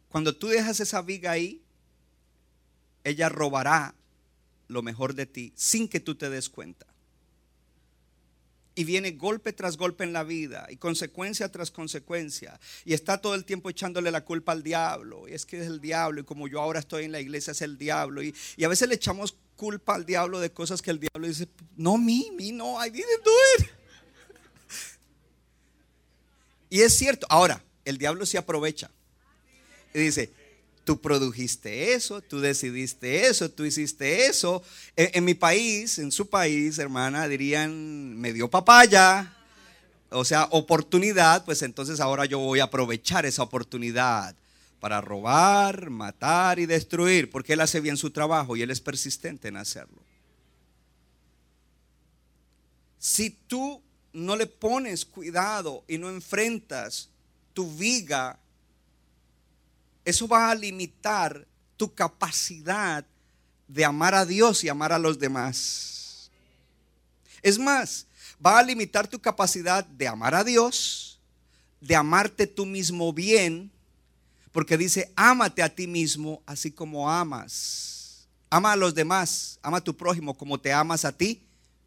Cuando 0.09 0.37
tú 0.37 0.49
dejas 0.49 0.79
esa 0.81 1.03
viga 1.03 1.33
ahí, 1.33 1.61
ella 3.03 3.29
robará 3.29 3.95
lo 4.69 4.83
mejor 4.83 5.15
de 5.15 5.27
ti 5.27 5.53
sin 5.57 5.89
que 5.89 6.01
tú 6.01 6.15
te 6.15 6.31
des 6.31 6.49
cuenta. 6.49 6.87
Y 8.77 8.85
viene 8.85 9.13
golpe 9.13 9.53
tras 9.53 9.77
golpe 9.77 10.03
en 10.03 10.13
la 10.13 10.25
vida 10.25 10.67
y 10.69 10.77
consecuencia 10.77 11.51
tras 11.53 11.71
consecuencia. 11.71 12.59
Y 12.85 12.93
está 12.93 13.19
todo 13.19 13.37
el 13.37 13.45
tiempo 13.45 13.71
echándole 13.71 14.11
la 14.11 14.25
culpa 14.25 14.51
al 14.51 14.65
diablo. 14.65 15.29
Y 15.29 15.33
es 15.33 15.47
que 15.47 15.61
es 15.61 15.67
el 15.67 15.81
diablo. 15.81 16.21
Y 16.21 16.25
como 16.25 16.49
yo 16.49 16.61
ahora 16.61 16.81
estoy 16.81 17.05
en 17.05 17.13
la 17.13 17.21
iglesia 17.21 17.53
es 17.53 17.63
el 17.63 17.79
diablo. 17.79 18.21
Y, 18.21 18.35
y 18.57 18.65
a 18.65 18.69
veces 18.69 18.89
le 18.89 18.97
echamos 18.97 19.37
culpa 19.55 19.95
al 19.95 20.05
diablo 20.05 20.41
de 20.41 20.53
cosas 20.53 20.83
que 20.83 20.91
el 20.91 20.99
diablo 20.99 21.29
dice, 21.29 21.49
no, 21.77 21.97
me, 21.99 22.25
me, 22.37 22.51
no, 22.51 22.85
I 22.85 22.91
didn't 22.91 23.25
do 23.25 23.31
it. 23.59 23.67
Y 26.75 26.83
es 26.83 26.97
cierto. 26.97 27.25
Ahora, 27.31 27.63
el 27.85 27.99
diablo 27.99 28.27
se 28.27 28.37
aprovecha. 28.37 28.91
Y 29.95 30.01
dice, 30.01 30.33
tú 30.83 31.01
produjiste 31.01 31.93
eso, 31.93 32.21
tú 32.21 32.41
decidiste 32.41 33.29
eso, 33.29 33.49
tú 33.49 33.65
hiciste 33.65 34.27
eso. 34.27 34.61
En, 34.97 35.25
mi 35.25 35.35
país, 35.35 36.01
en 36.01 36.11
su 36.11 36.29
país, 36.29 36.77
hermana, 36.81 37.29
dirían, 37.29 38.17
me 38.17 38.33
dio 38.33 38.51
papaya. 38.51 39.37
O 40.11 40.25
sea, 40.25 40.49
oportunidad, 40.51 41.45
pues 41.45 41.63
entonces 41.63 42.01
ahora 42.01 42.25
yo 42.25 42.41
voy 42.41 42.59
a 42.59 42.65
aprovechar 42.65 43.25
esa 43.25 43.45
oportunidad 43.45 44.35
para 44.81 45.01
robar, 45.01 45.91
matar 45.91 46.59
y 46.59 46.67
destruir, 46.67 47.31
porque 47.31 47.53
él 47.53 47.61
hace 47.61 47.79
bien 47.79 47.97
su 47.97 48.11
trabajo 48.11 48.57
y 48.57 48.63
él 48.63 48.73
es 48.73 48.81
persistente 48.81 49.47
en 49.47 49.59
hacerlo. 49.59 50.03
Si 52.99 53.31
tú 53.31 53.81
no 54.15 54.37
le 54.37 54.47
pones 54.47 55.05
cuidado 55.05 55.85
y 55.87 55.99
no 55.99 56.09
enfrentas 56.09 57.11
tu 57.53 57.71
viga 57.71 58.39
eso 60.05 60.29
va 60.29 60.51
a 60.51 60.55
limitar 60.55 61.47
tu 61.77 61.93
capacidad 61.93 63.05
de 63.67 63.85
amar 63.85 64.15
a 64.15 64.27
Dios 64.27 64.63
y 64.63 64.69
amar 64.69 64.93
a 64.93 64.99
los 64.99 65.19
demás. 65.19 66.31
Es 67.43 67.59
más, 67.59 68.07
va 68.45 68.59
a 68.59 68.63
limitar 68.63 69.09
tu 69.09 69.19
capacidad 69.19 69.85
de 69.85 70.07
amar 70.07 70.35
a 70.35 70.45
Dios, 70.45 71.19
de 71.81 71.97
amarte 71.97 72.47
tú 72.47 72.67
mismo 72.67 73.13
bien, 73.13 73.71
porque 74.53 74.77
dice, 74.77 75.11
ámate 75.17 75.63
a 75.63 75.75
ti 75.75 75.87
mismo 75.87 76.43
así 76.47 76.71
como 76.71 77.11
amas. 77.11 78.29
Ama 78.51 78.73
a 78.73 78.77
los 78.77 78.95
demás, 78.95 79.59
ama 79.63 79.79
a 79.79 79.85
tu 79.85 79.97
prójimo 79.97 80.35
como 80.35 80.61
te 80.61 80.73
amas 80.73 81.05
a 81.05 81.13
ti 81.13 81.43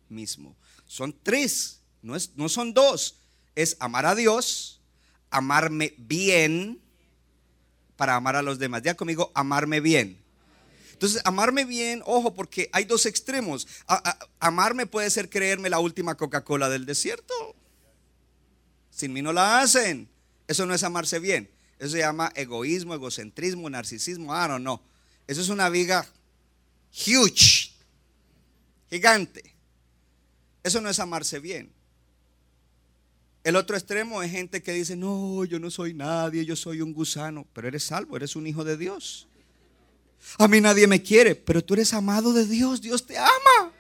mismo. 0.10 0.56
Son 0.86 1.16
tres, 1.24 1.80
no, 2.02 2.16
es, 2.16 2.32
no 2.36 2.50
son 2.50 2.74
dos. 2.74 3.20
Es 3.56 3.78
amar 3.80 4.06
a 4.06 4.16
Dios, 4.16 4.82
amarme 5.30 5.94
bien 5.98 6.80
para 7.96 8.16
amar 8.16 8.36
a 8.36 8.42
los 8.42 8.60
demás. 8.60 8.84
Ya 8.84 8.96
conmigo, 8.96 9.32
amarme 9.34 9.80
bien. 9.80 10.22
Entonces, 10.94 11.22
amarme 11.26 11.66
bien, 11.66 12.02
ojo, 12.06 12.34
porque 12.34 12.70
hay 12.74 12.86
dos 12.86 13.06
extremos. 13.06 13.68
amarme 14.40 14.88
puede 14.88 15.10
ser 15.10 15.30
creerme 15.30 15.70
la 15.70 15.80
última 15.80 16.16
Coca-Cola 16.16 16.70
del 16.70 16.86
desierto. 16.86 17.34
Sin 18.90 19.14
mí 19.14 19.22
no 19.22 19.32
la 19.32 19.60
hacen. 19.60 20.10
Eso 20.48 20.66
no 20.66 20.74
es 20.74 20.84
amarse 20.84 21.20
bien. 21.20 21.52
Eso 21.78 21.92
se 21.92 22.00
llama 22.00 22.32
egoísmo, 22.36 22.96
egocentrismo, 22.96 23.70
narcisismo. 23.70 24.34
Ah, 24.34 24.48
no, 24.48 24.58
no. 24.58 24.82
Eso 25.28 25.42
es 25.42 25.50
una 25.50 25.70
viga 25.70 26.08
huge, 26.92 27.74
gigante. 28.90 29.54
Eso 30.64 30.82
no 30.82 30.90
es 30.90 31.00
amarse 31.00 31.40
bien. 31.40 31.72
El 33.48 33.56
otro 33.56 33.78
extremo 33.78 34.22
es 34.22 34.30
gente 34.30 34.62
que 34.62 34.74
dice, 34.74 34.98
no, 34.98 35.46
yo 35.46 35.58
no 35.58 35.72
soy 35.72 35.94
nadie, 35.94 36.44
yo 36.44 36.58
soy 36.58 36.82
un 36.82 36.92
gusano, 36.92 37.48
pero 37.54 37.70
eres 37.70 37.86
salvo, 37.86 38.18
eres 38.18 38.36
un 38.36 38.46
hijo 38.46 38.66
de 38.66 38.76
Dios. 38.76 39.26
A 40.38 40.50
mí 40.50 40.60
nadie 40.60 40.86
me 40.86 41.02
quiere, 41.02 41.34
pero 41.34 41.64
tú 41.64 41.76
eres 41.76 41.94
amado 41.94 42.34
de 42.34 42.46
Dios, 42.46 42.82
Dios 42.82 43.06
te 43.06 43.18
ama. 43.18 43.72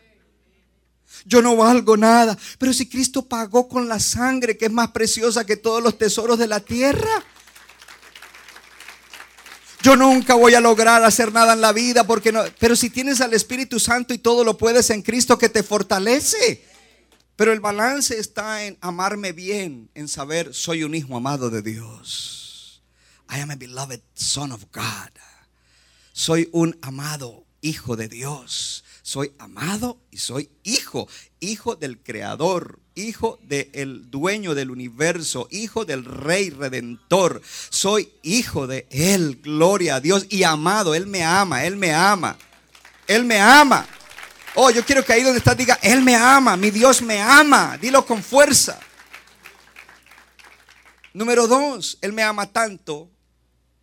Yo 1.25 1.41
no 1.41 1.57
valgo 1.57 1.97
nada, 1.97 2.37
pero 2.57 2.71
si 2.71 2.87
Cristo 2.87 3.27
pagó 3.27 3.67
con 3.67 3.89
la 3.89 3.99
sangre 3.99 4.55
que 4.55 4.67
es 4.67 4.71
más 4.71 4.91
preciosa 4.91 5.45
que 5.45 5.57
todos 5.57 5.83
los 5.83 5.97
tesoros 5.97 6.39
de 6.39 6.47
la 6.47 6.61
tierra. 6.61 7.25
Yo 9.81 9.97
nunca 9.97 10.35
voy 10.35 10.53
a 10.53 10.61
lograr 10.61 11.03
hacer 11.03 11.33
nada 11.33 11.51
en 11.51 11.59
la 11.59 11.73
vida 11.73 12.07
porque 12.07 12.31
no, 12.31 12.41
pero 12.57 12.77
si 12.77 12.89
tienes 12.89 13.19
al 13.19 13.33
Espíritu 13.33 13.81
Santo 13.81 14.13
y 14.13 14.17
todo 14.17 14.45
lo 14.45 14.57
puedes 14.57 14.89
en 14.91 15.01
Cristo 15.01 15.37
que 15.37 15.49
te 15.49 15.61
fortalece. 15.61 16.76
Pero 17.37 17.53
el 17.53 17.59
balance 17.59 18.17
está 18.19 18.65
en 18.65 18.77
amarme 18.81 19.31
bien, 19.31 19.91
en 19.93 20.07
saber 20.07 20.55
soy 20.55 20.83
un 20.83 20.95
hijo 20.95 21.15
amado 21.15 21.51
de 21.51 21.61
Dios. 21.61 22.81
I 23.29 23.41
am 23.41 23.51
a 23.51 23.55
beloved 23.55 24.01
son 24.15 24.51
of 24.51 24.63
God. 24.73 25.11
Soy 26.13 26.49
un 26.51 26.75
amado 26.81 27.45
hijo 27.61 27.95
de 27.95 28.07
Dios. 28.07 28.83
Soy 29.03 29.31
amado 29.37 29.99
y 30.09 30.17
soy 30.17 30.49
hijo, 30.63 31.07
hijo 31.39 31.75
del 31.75 31.99
creador, 31.99 32.79
hijo 32.95 33.39
del 33.43 34.09
dueño 34.09 34.55
del 34.55 34.71
universo, 34.71 35.47
hijo 35.51 35.85
del 35.85 36.05
rey 36.05 36.49
redentor. 36.49 37.43
Soy 37.69 38.11
hijo 38.23 38.65
de 38.65 38.87
él, 38.89 39.39
gloria 39.43 39.97
a 39.97 40.01
Dios 40.01 40.25
y 40.29 40.41
amado, 40.41 40.95
él 40.95 41.05
me 41.05 41.23
ama, 41.23 41.65
él 41.65 41.77
me 41.77 41.93
ama. 41.93 42.35
Él 43.07 43.25
me 43.25 43.39
ama. 43.39 43.87
Oh, 44.59 44.71
yo 44.71 44.83
quiero 44.83 45.05
que 45.05 45.13
ahí 45.13 45.21
donde 45.21 45.37
estás 45.37 45.55
diga, 45.55 45.77
Él 45.83 46.01
me 46.01 46.15
ama, 46.15 46.57
mi 46.57 46.71
Dios 46.71 47.03
me 47.03 47.21
ama. 47.21 47.77
Dilo 47.79 48.03
con 48.07 48.23
fuerza. 48.23 48.79
Número 51.13 51.47
dos, 51.47 51.99
Él 52.01 52.11
me 52.11 52.23
ama 52.23 52.51
tanto 52.51 53.07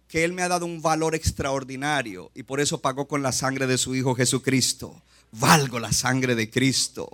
que 0.08 0.24
Él 0.24 0.32
me 0.32 0.42
ha 0.42 0.48
dado 0.48 0.66
un 0.66 0.82
valor 0.82 1.14
extraordinario 1.14 2.32
y 2.34 2.42
por 2.42 2.58
eso 2.58 2.80
pagó 2.80 3.06
con 3.06 3.22
la 3.22 3.30
sangre 3.30 3.68
de 3.68 3.78
su 3.78 3.94
Hijo 3.94 4.16
Jesucristo. 4.16 5.00
Valgo 5.30 5.78
la 5.78 5.92
sangre 5.92 6.34
de 6.34 6.50
Cristo. 6.50 7.08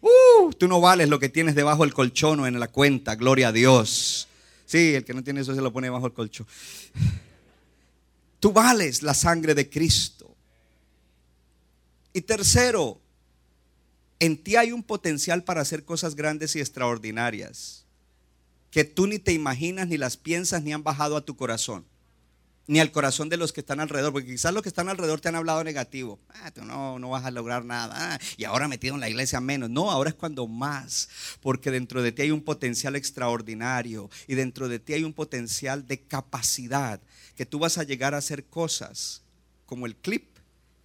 Uh, 0.00 0.54
tú 0.54 0.66
no 0.66 0.80
vales 0.80 1.10
lo 1.10 1.18
que 1.18 1.28
tienes 1.28 1.54
debajo 1.54 1.82
del 1.82 1.92
colchón 1.92 2.40
o 2.40 2.46
en 2.46 2.58
la 2.58 2.68
cuenta, 2.68 3.16
gloria 3.16 3.48
a 3.48 3.52
Dios. 3.52 4.28
Sí, 4.64 4.94
el 4.94 5.04
que 5.04 5.12
no 5.12 5.22
tiene 5.22 5.42
eso 5.42 5.54
se 5.54 5.60
lo 5.60 5.74
pone 5.74 5.88
debajo 5.88 6.06
del 6.06 6.14
colchón. 6.14 6.46
Tú 8.40 8.50
vales 8.50 9.02
la 9.02 9.12
sangre 9.12 9.54
de 9.54 9.68
Cristo. 9.68 10.23
Y 12.14 12.22
tercero, 12.22 13.00
en 14.20 14.42
ti 14.42 14.54
hay 14.54 14.70
un 14.70 14.84
potencial 14.84 15.42
para 15.42 15.60
hacer 15.60 15.84
cosas 15.84 16.14
grandes 16.14 16.54
y 16.54 16.60
extraordinarias 16.60 17.84
que 18.70 18.84
tú 18.84 19.06
ni 19.08 19.18
te 19.18 19.32
imaginas, 19.32 19.88
ni 19.88 19.96
las 19.98 20.16
piensas, 20.16 20.62
ni 20.62 20.72
han 20.72 20.82
bajado 20.82 21.16
a 21.16 21.24
tu 21.24 21.36
corazón, 21.36 21.84
ni 22.68 22.78
al 22.78 22.92
corazón 22.92 23.28
de 23.28 23.36
los 23.36 23.52
que 23.52 23.60
están 23.60 23.80
alrededor, 23.80 24.12
porque 24.12 24.28
quizás 24.28 24.54
los 24.54 24.62
que 24.62 24.68
están 24.68 24.88
alrededor 24.88 25.20
te 25.20 25.28
han 25.28 25.34
hablado 25.34 25.62
negativo. 25.64 26.20
Ah, 26.28 26.52
tú 26.52 26.64
no, 26.64 27.00
no 27.00 27.10
vas 27.10 27.24
a 27.24 27.32
lograr 27.32 27.64
nada. 27.64 27.94
Ah, 27.96 28.18
y 28.36 28.44
ahora 28.44 28.68
metido 28.68 28.94
en 28.94 29.00
la 29.00 29.08
iglesia 29.08 29.40
menos. 29.40 29.70
No, 29.70 29.90
ahora 29.90 30.10
es 30.10 30.16
cuando 30.16 30.46
más, 30.46 31.08
porque 31.40 31.72
dentro 31.72 32.00
de 32.02 32.12
ti 32.12 32.22
hay 32.22 32.30
un 32.30 32.42
potencial 32.42 32.96
extraordinario 32.96 34.08
y 34.28 34.34
dentro 34.34 34.68
de 34.68 34.78
ti 34.78 34.94
hay 34.94 35.04
un 35.04 35.12
potencial 35.12 35.86
de 35.86 36.00
capacidad 36.00 37.00
que 37.36 37.46
tú 37.46 37.58
vas 37.58 37.78
a 37.78 37.82
llegar 37.82 38.14
a 38.14 38.18
hacer 38.18 38.44
cosas 38.44 39.22
como 39.66 39.86
el 39.86 39.96
clip 39.96 40.33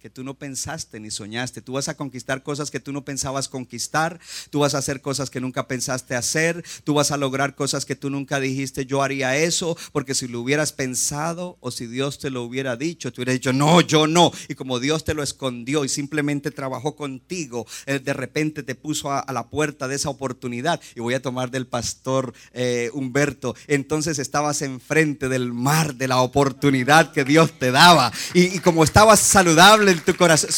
que 0.00 0.08
tú 0.08 0.24
no 0.24 0.34
pensaste 0.34 0.98
ni 0.98 1.10
soñaste. 1.10 1.60
Tú 1.60 1.74
vas 1.74 1.88
a 1.88 1.96
conquistar 1.96 2.42
cosas 2.42 2.70
que 2.70 2.80
tú 2.80 2.90
no 2.90 3.04
pensabas 3.04 3.48
conquistar. 3.48 4.18
Tú 4.48 4.60
vas 4.60 4.74
a 4.74 4.78
hacer 4.78 5.02
cosas 5.02 5.28
que 5.28 5.40
nunca 5.40 5.68
pensaste 5.68 6.16
hacer. 6.16 6.64
Tú 6.84 6.94
vas 6.94 7.10
a 7.10 7.18
lograr 7.18 7.54
cosas 7.54 7.84
que 7.84 7.96
tú 7.96 8.08
nunca 8.08 8.40
dijiste, 8.40 8.86
yo 8.86 9.02
haría 9.02 9.36
eso, 9.36 9.76
porque 9.92 10.14
si 10.14 10.26
lo 10.26 10.40
hubieras 10.40 10.72
pensado 10.72 11.58
o 11.60 11.70
si 11.70 11.86
Dios 11.86 12.18
te 12.18 12.30
lo 12.30 12.42
hubiera 12.44 12.76
dicho, 12.76 13.12
tú 13.12 13.20
hubieras 13.20 13.34
dicho, 13.34 13.52
no, 13.52 13.82
yo 13.82 14.06
no. 14.06 14.32
Y 14.48 14.54
como 14.54 14.80
Dios 14.80 15.04
te 15.04 15.12
lo 15.12 15.22
escondió 15.22 15.84
y 15.84 15.90
simplemente 15.90 16.50
trabajó 16.50 16.96
contigo, 16.96 17.66
Él 17.84 18.02
de 18.02 18.14
repente 18.14 18.62
te 18.62 18.74
puso 18.74 19.12
a, 19.12 19.26
la 19.30 19.48
puerta 19.48 19.86
de 19.86 19.96
esa 19.96 20.08
oportunidad. 20.08 20.80
Y 20.96 21.00
voy 21.00 21.12
a 21.12 21.20
tomar 21.20 21.50
del 21.50 21.66
pastor 21.66 22.32
eh, 22.54 22.90
Humberto. 22.94 23.54
Entonces 23.66 24.18
estabas 24.18 24.62
enfrente 24.62 25.28
del 25.28 25.52
mar 25.52 25.94
de 25.96 26.08
la 26.08 26.22
oportunidad 26.22 27.12
que 27.12 27.24
Dios 27.24 27.58
te 27.58 27.70
daba. 27.70 28.10
y 28.32 28.60
como 28.60 28.82
estabas 28.82 29.20
saludable, 29.20 29.89
en 29.90 30.00
tu 30.00 30.16
corazón. 30.16 30.50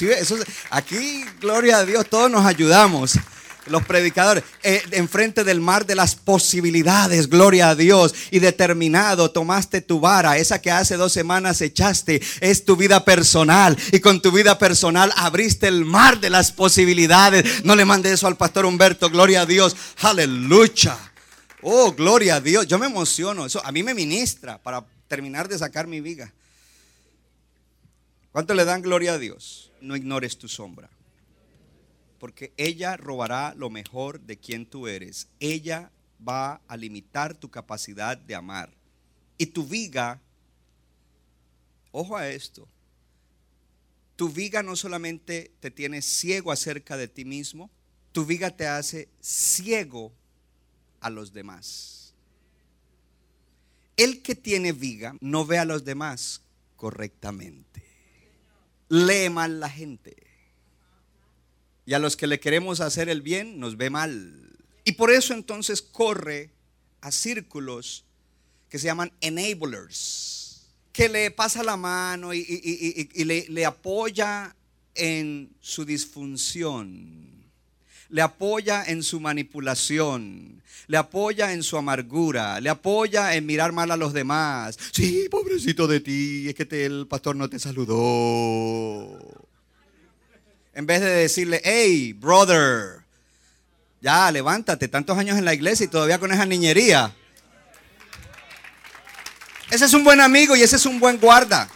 Aquí, 0.70 1.24
gloria 1.40 1.78
a 1.78 1.84
Dios, 1.84 2.06
todos 2.08 2.30
nos 2.30 2.44
ayudamos. 2.46 3.18
Los 3.66 3.84
predicadores, 3.84 4.42
eh, 4.64 4.82
enfrente 4.90 5.44
del 5.44 5.60
mar 5.60 5.86
de 5.86 5.94
las 5.94 6.16
posibilidades, 6.16 7.28
gloria 7.28 7.70
a 7.70 7.74
Dios, 7.76 8.12
y 8.32 8.40
determinado 8.40 9.30
tomaste 9.30 9.80
tu 9.80 10.00
vara, 10.00 10.36
esa 10.36 10.60
que 10.60 10.72
hace 10.72 10.96
dos 10.96 11.12
semanas 11.12 11.60
echaste, 11.60 12.20
es 12.40 12.64
tu 12.64 12.74
vida 12.74 13.04
personal, 13.04 13.78
y 13.92 14.00
con 14.00 14.20
tu 14.20 14.32
vida 14.32 14.58
personal 14.58 15.12
abriste 15.16 15.68
el 15.68 15.84
mar 15.84 16.18
de 16.18 16.30
las 16.30 16.50
posibilidades. 16.50 17.64
No 17.64 17.76
le 17.76 17.84
mande 17.84 18.12
eso 18.12 18.26
al 18.26 18.36
pastor 18.36 18.66
Humberto, 18.66 19.08
gloria 19.10 19.42
a 19.42 19.46
Dios, 19.46 19.76
aleluya. 20.00 20.98
Oh, 21.62 21.92
gloria 21.92 22.36
a 22.36 22.40
Dios, 22.40 22.66
yo 22.66 22.80
me 22.80 22.86
emociono, 22.86 23.46
eso 23.46 23.64
a 23.64 23.70
mí 23.70 23.84
me 23.84 23.94
ministra 23.94 24.58
para 24.58 24.84
terminar 25.06 25.48
de 25.48 25.56
sacar 25.56 25.86
mi 25.86 26.00
viga. 26.00 26.32
¿Cuánto 28.32 28.54
le 28.54 28.64
dan 28.64 28.80
gloria 28.80 29.14
a 29.14 29.18
Dios? 29.18 29.70
No 29.82 29.94
ignores 29.94 30.38
tu 30.38 30.48
sombra. 30.48 30.88
Porque 32.18 32.52
ella 32.56 32.96
robará 32.96 33.54
lo 33.54 33.68
mejor 33.68 34.20
de 34.20 34.38
quien 34.38 34.64
tú 34.64 34.88
eres. 34.88 35.28
Ella 35.38 35.90
va 36.26 36.62
a 36.66 36.76
limitar 36.76 37.34
tu 37.34 37.50
capacidad 37.50 38.16
de 38.16 38.34
amar. 38.34 38.72
Y 39.36 39.46
tu 39.46 39.66
viga, 39.66 40.20
ojo 41.90 42.16
a 42.16 42.28
esto, 42.28 42.66
tu 44.16 44.30
viga 44.30 44.62
no 44.62 44.76
solamente 44.76 45.50
te 45.60 45.70
tiene 45.70 46.00
ciego 46.00 46.52
acerca 46.52 46.96
de 46.96 47.08
ti 47.08 47.24
mismo, 47.24 47.70
tu 48.12 48.24
viga 48.24 48.56
te 48.56 48.66
hace 48.66 49.08
ciego 49.20 50.12
a 51.00 51.10
los 51.10 51.32
demás. 51.32 52.14
El 53.96 54.22
que 54.22 54.34
tiene 54.34 54.72
viga 54.72 55.16
no 55.20 55.44
ve 55.44 55.58
a 55.58 55.64
los 55.64 55.84
demás 55.84 56.42
correctamente. 56.76 57.81
Lee 58.92 59.30
mal 59.30 59.58
la 59.58 59.70
gente. 59.70 60.14
Y 61.86 61.94
a 61.94 61.98
los 61.98 62.14
que 62.14 62.26
le 62.26 62.38
queremos 62.40 62.80
hacer 62.80 63.08
el 63.08 63.22
bien 63.22 63.58
nos 63.58 63.78
ve 63.78 63.88
mal. 63.88 64.54
Y 64.84 64.92
por 64.92 65.10
eso 65.10 65.32
entonces 65.32 65.80
corre 65.80 66.50
a 67.00 67.10
círculos 67.10 68.04
que 68.68 68.78
se 68.78 68.84
llaman 68.86 69.10
enablers, 69.22 70.66
que 70.92 71.08
le 71.08 71.30
pasa 71.30 71.62
la 71.62 71.78
mano 71.78 72.34
y, 72.34 72.40
y- 72.40 73.08
y- 73.14 73.24
le, 73.24 73.46
le 73.48 73.64
apoya 73.64 74.54
en 74.94 75.50
su 75.62 75.86
disfunción, 75.86 77.31
le 78.12 78.20
apoya 78.20 78.84
en 78.84 79.02
su 79.02 79.20
manipulación, 79.20 80.62
le 80.86 80.98
apoya 80.98 81.54
en 81.54 81.62
su 81.62 81.78
amargura, 81.78 82.60
le 82.60 82.68
apoya 82.68 83.34
en 83.34 83.46
mirar 83.46 83.72
mal 83.72 83.90
a 83.90 83.96
los 83.96 84.12
demás. 84.12 84.78
Sí, 84.92 85.28
pobrecito 85.30 85.86
de 85.86 86.00
ti, 86.00 86.46
es 86.46 86.54
que 86.54 86.84
el 86.84 87.06
pastor 87.06 87.36
no 87.36 87.48
te 87.48 87.58
saludó. 87.58 89.18
En 90.74 90.84
vez 90.84 91.00
de 91.00 91.08
decirle, 91.08 91.62
hey, 91.64 92.12
brother, 92.12 93.00
ya 94.02 94.30
levántate, 94.30 94.88
tantos 94.88 95.16
años 95.16 95.38
en 95.38 95.46
la 95.46 95.54
iglesia 95.54 95.84
y 95.84 95.88
todavía 95.88 96.18
con 96.18 96.32
esa 96.32 96.44
niñería. 96.44 97.16
Ese 99.70 99.86
es 99.86 99.94
un 99.94 100.04
buen 100.04 100.20
amigo 100.20 100.54
y 100.54 100.60
ese 100.60 100.76
es 100.76 100.84
un 100.84 101.00
buen 101.00 101.18
guarda. 101.18 101.66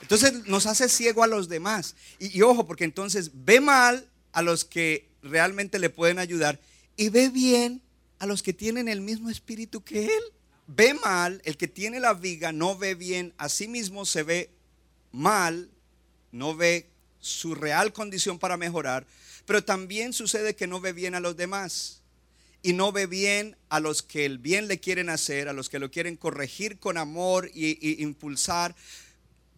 Entonces 0.00 0.46
nos 0.46 0.66
hace 0.66 0.88
ciego 0.88 1.24
a 1.24 1.26
los 1.26 1.48
demás. 1.48 1.96
Y 2.20 2.40
ojo, 2.42 2.68
porque 2.68 2.84
entonces 2.84 3.32
ve 3.34 3.60
mal 3.60 4.08
a 4.36 4.42
los 4.42 4.66
que 4.66 5.08
realmente 5.22 5.78
le 5.78 5.88
pueden 5.88 6.18
ayudar 6.18 6.60
y 6.94 7.08
ve 7.08 7.30
bien 7.30 7.80
a 8.18 8.26
los 8.26 8.42
que 8.42 8.52
tienen 8.52 8.86
el 8.86 9.00
mismo 9.00 9.30
espíritu 9.30 9.82
que 9.82 10.04
él. 10.04 10.22
Ve 10.66 10.92
mal, 10.92 11.40
el 11.46 11.56
que 11.56 11.68
tiene 11.68 12.00
la 12.00 12.12
viga 12.12 12.52
no 12.52 12.76
ve 12.76 12.94
bien, 12.94 13.32
a 13.38 13.48
sí 13.48 13.66
mismo 13.66 14.04
se 14.04 14.24
ve 14.24 14.50
mal, 15.10 15.70
no 16.32 16.54
ve 16.54 16.90
su 17.18 17.54
real 17.54 17.94
condición 17.94 18.38
para 18.38 18.58
mejorar, 18.58 19.06
pero 19.46 19.64
también 19.64 20.12
sucede 20.12 20.54
que 20.54 20.66
no 20.66 20.82
ve 20.82 20.92
bien 20.92 21.14
a 21.14 21.20
los 21.20 21.38
demás 21.38 22.02
y 22.62 22.74
no 22.74 22.92
ve 22.92 23.06
bien 23.06 23.56
a 23.70 23.80
los 23.80 24.02
que 24.02 24.26
el 24.26 24.36
bien 24.36 24.68
le 24.68 24.80
quieren 24.80 25.08
hacer, 25.08 25.48
a 25.48 25.54
los 25.54 25.70
que 25.70 25.78
lo 25.78 25.90
quieren 25.90 26.16
corregir 26.16 26.78
con 26.78 26.98
amor 26.98 27.50
y, 27.54 27.78
y 27.80 28.02
impulsar, 28.02 28.76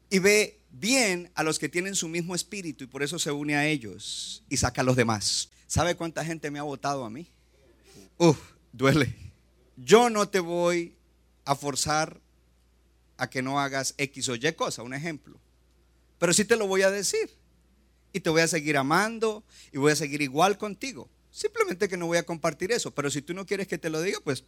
y 0.09 0.21
ve 0.21 0.58
bien 0.71 1.31
a 1.35 1.43
los 1.43 1.59
que 1.59 1.69
tienen 1.69 1.95
su 1.95 2.09
mismo 2.09 2.35
espíritu 2.35 2.85
y 2.85 2.87
por 2.87 3.03
eso 3.03 3.19
se 3.19 3.33
une 3.33 3.57
a 3.57 3.67
ellos 3.67 4.43
y 4.49 4.57
saca 4.57 4.83
a 4.83 4.85
los 4.85 4.97
demás. 4.97 5.51
¿Sabe 5.67 5.97
cuánta 5.97 6.25
gente 6.25 6.51
me 6.51 6.59
ha 6.59 6.63
votado 6.63 7.05
a 7.05 7.11
mí? 7.11 7.29
Uf, 8.17 8.39
duele. 8.73 9.15
Yo 9.77 10.11
no 10.11 10.29
te 10.29 10.41
voy 10.41 10.97
a 11.45 11.55
forzar 11.55 12.21
a 13.17 13.29
que 13.29 13.43
no 13.43 13.61
hagas 13.61 13.95
X 13.99 14.29
o 14.29 14.35
Y 14.35 14.53
cosa, 14.53 14.83
un 14.83 14.95
ejemplo. 14.95 15.39
Pero 16.19 16.33
sí 16.33 16.45
te 16.45 16.57
lo 16.57 16.67
voy 16.67 16.83
a 16.83 16.91
decir. 16.91 17.31
Y 18.13 18.21
te 18.21 18.31
voy 18.31 18.41
a 18.41 18.49
seguir 18.49 18.77
amando 18.77 19.45
y 19.73 19.79
voy 19.79 19.93
a 19.93 19.97
seguir 19.97 20.23
igual 20.23 20.57
contigo. 20.57 21.09
Simplemente 21.31 21.89
que 21.89 21.97
no 21.97 22.07
voy 22.07 22.19
a 22.19 22.25
compartir 22.25 22.73
eso. 22.73 22.91
Pero 22.91 23.11
si 23.11 23.23
tú 23.23 23.35
no 23.35 23.47
quieres 23.47 23.69
que 23.69 23.79
te 23.79 23.91
lo 23.91 24.01
diga, 24.01 24.19
pues 24.25 24.45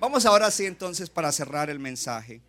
vamos 0.00 0.24
ahora 0.24 0.50
sí 0.50 0.64
entonces 0.64 1.10
para 1.10 1.30
cerrar 1.30 1.68
el 1.70 1.78
mensaje. 1.78 2.40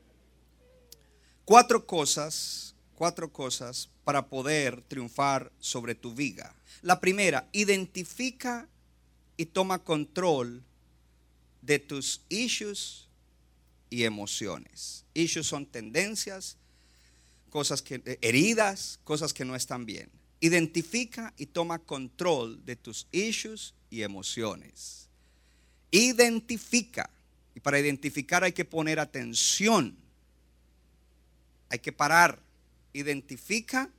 Cuatro 1.45 1.86
cosas, 1.86 2.73
cuatro 2.95 3.32
cosas 3.32 3.89
para 4.06 4.27
poder 4.27 4.82
triunfar 4.84 5.51
sobre 5.60 5.93
tu 5.93 6.13
viga. 6.13 6.56
La 6.82 7.01
primera, 7.01 7.49
identifica 7.51 8.69
y 9.36 9.47
toma 9.47 9.79
control 9.79 10.63
de 11.62 11.79
tus 11.79 12.21
issues 12.29 13.10
y 13.89 14.06
emociones. 14.06 15.03
Issues 15.13 15.45
son 15.45 15.65
tendencias, 15.65 16.58
cosas 17.49 17.82
que 17.82 18.01
eh, 18.06 18.17
heridas, 18.21 18.99
cosas 19.03 19.34
que 19.34 19.43
no 19.43 19.56
están 19.56 19.86
bien. 19.86 20.10
Identifica 20.39 21.34
y 21.38 21.47
toma 21.47 21.79
control 21.79 22.65
de 22.65 22.77
tus 22.77 23.08
issues 23.12 23.73
y 23.89 24.03
emociones. 24.03 25.10
Identifica. 25.91 27.10
Y 27.53 27.60
para 27.60 27.79
identificar 27.79 28.45
hay 28.45 28.53
que 28.53 28.65
poner 28.65 28.99
atención. 28.99 30.02
Hay 31.73 31.79
que 31.79 31.91
parar. 31.91 32.39
Identifica 32.93 33.89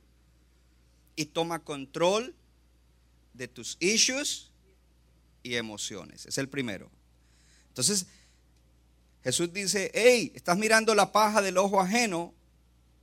y 1.17 1.25
toma 1.25 1.59
control 1.59 2.33
de 3.33 3.49
tus 3.49 3.75
issues 3.81 4.49
y 5.43 5.55
emociones. 5.55 6.25
Es 6.25 6.37
el 6.37 6.47
primero. 6.47 6.89
Entonces, 7.67 8.07
Jesús 9.25 9.51
dice, 9.51 9.91
hey, 9.93 10.31
estás 10.35 10.57
mirando 10.57 10.95
la 10.95 11.11
paja 11.11 11.41
del 11.41 11.57
ojo 11.57 11.81
ajeno, 11.81 12.33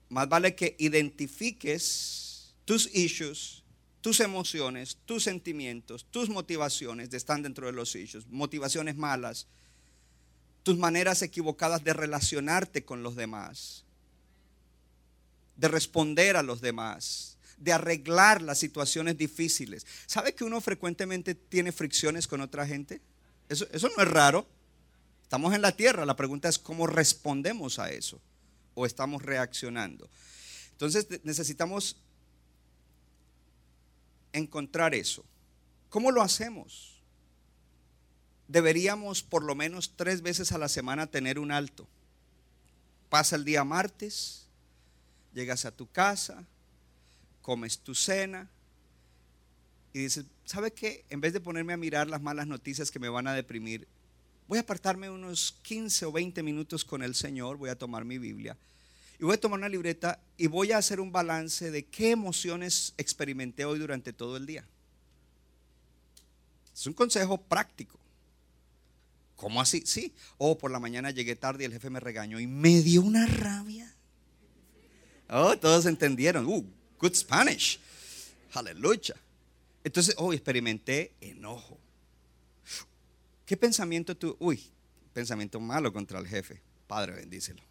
más 0.09 0.27
vale 0.31 0.55
que 0.55 0.75
identifiques 0.79 2.55
tus 2.65 2.89
issues, 2.95 3.65
tus 4.01 4.21
emociones, 4.21 4.97
tus 5.05 5.25
sentimientos, 5.25 6.07
tus 6.11 6.31
motivaciones 6.31 7.11
de 7.11 7.19
están 7.19 7.43
dentro 7.43 7.67
de 7.67 7.75
los 7.75 7.95
issues, 7.95 8.27
motivaciones 8.29 8.97
malas, 8.97 9.49
tus 10.63 10.79
maneras 10.79 11.21
equivocadas 11.21 11.85
de 11.85 11.93
relacionarte 11.93 12.87
con 12.87 13.03
los 13.03 13.17
demás, 13.17 13.82
de 15.57 15.69
responder 15.69 16.37
a 16.37 16.43
los 16.43 16.61
demás, 16.61 17.37
de 17.59 17.73
arreglar 17.73 18.43
las 18.43 18.59
situaciones 18.59 19.17
difíciles. 19.17 19.87
¿Sabe 20.07 20.35
que 20.35 20.45
uno 20.45 20.61
frecuentemente 20.61 21.35
tiene 21.35 21.73
fricciones 21.73 22.27
con 22.27 22.41
otra 22.41 22.67
gente? 22.67 23.01
Eso, 23.49 23.67
eso 23.73 23.89
no 23.97 24.03
es 24.03 24.09
raro. 24.09 24.47
Estamos 25.23 25.55
en 25.55 25.63
la 25.63 25.73
tierra, 25.73 26.05
la 26.05 26.17
pregunta 26.17 26.49
es 26.49 26.59
cómo 26.59 26.87
respondemos 26.87 27.79
a 27.79 27.91
eso 27.91 28.21
o 28.75 28.87
estamos 28.87 29.23
reaccionando. 29.23 30.09
Entonces 30.73 31.07
necesitamos 31.25 31.97
encontrar 34.33 34.95
eso. 34.95 35.25
¿Cómo 35.89 36.11
lo 36.11 36.23
hacemos? 36.23 37.01
Deberíamos 38.49 39.23
por 39.23 39.45
lo 39.45 39.55
menos 39.55 39.93
tres 39.97 40.23
veces 40.23 40.53
a 40.53 40.59
la 40.59 40.69
semana 40.69 41.07
tener 41.07 41.39
un 41.39 41.53
alto. 41.53 41.87
Pasa 43.09 43.37
el 43.37 43.45
día 43.45 43.65
martes, 43.65 44.42
llegas 45.35 45.65
a 45.65 45.73
tu 45.73 45.91
casa, 45.91 46.45
comes 47.41 47.79
tu 47.79 47.95
cena 47.95 48.49
y 49.93 50.01
dices, 50.01 50.25
¿sabe 50.45 50.73
qué? 50.73 51.05
En 51.11 51.21
vez 51.21 51.33
de 51.33 51.41
ponerme 51.41 51.73
a 51.73 51.77
mirar 51.77 52.09
las 52.09 52.23
malas 52.23 52.47
noticias 52.47 52.91
que 52.91 52.99
me 52.99 53.09
van 53.09 53.27
a 53.27 53.35
deprimir, 53.35 53.87
voy 54.49 54.59
a 54.59 54.63
apartarme 54.63 55.11
unos 55.11 55.57
15 55.63 56.07
o 56.07 56.13
20 56.13 56.43
minutos 56.43 56.85
con 56.85 57.03
el 57.03 57.15
Señor, 57.15 57.57
voy 57.57 57.71
a 57.71 57.79
tomar 57.79 58.05
mi 58.05 58.19
Biblia 58.19 58.57
y 59.19 59.25
voy 59.25 59.35
a 59.35 59.41
tomar 59.41 59.59
una 59.59 59.69
libreta 59.69 60.19
y 60.37 60.49
voy 60.49 60.73
a 60.73 60.79
hacer 60.79 60.99
un 60.99 61.13
balance 61.13 61.71
de 61.71 61.85
qué 61.85 62.11
emociones 62.11 62.95
experimenté 62.97 63.65
hoy 63.65 63.79
durante 63.79 64.13
todo 64.13 64.37
el 64.37 64.47
día. 64.47 64.65
Es 66.75 66.87
un 66.87 66.95
consejo 66.95 67.41
práctico. 67.41 67.99
¿Cómo 69.37 69.61
así? 69.61 69.83
Sí. 69.87 70.13
Oh, 70.39 70.59
por 70.59 70.71
la 70.71 70.81
mañana 70.81 71.11
llegué 71.11 71.37
tarde 71.37 71.65
y 71.65 71.67
el 71.67 71.73
jefe 71.73 71.91
me 71.91 72.01
regañó 72.01 72.41
y 72.41 72.47
me 72.47 72.81
dio 72.81 73.03
una 73.03 73.27
rabia. 73.27 73.92
Oh, 75.35 75.57
todos 75.57 75.87
entendieron. 75.87 76.47
Uh, 76.47 76.63
good 76.99 77.15
Spanish. 77.15 77.81
Aleluya. 78.53 79.15
Entonces, 79.83 80.15
oh, 80.19 80.33
experimenté 80.35 81.13
enojo. 81.23 81.79
¿Qué 83.47 83.57
pensamiento 83.57 84.15
tú? 84.15 84.37
Uy, 84.39 84.63
pensamiento 85.15 85.59
malo 85.59 85.91
contra 85.91 86.19
el 86.19 86.29
jefe. 86.29 86.61
Padre, 86.87 87.15
bendícelo. 87.15 87.63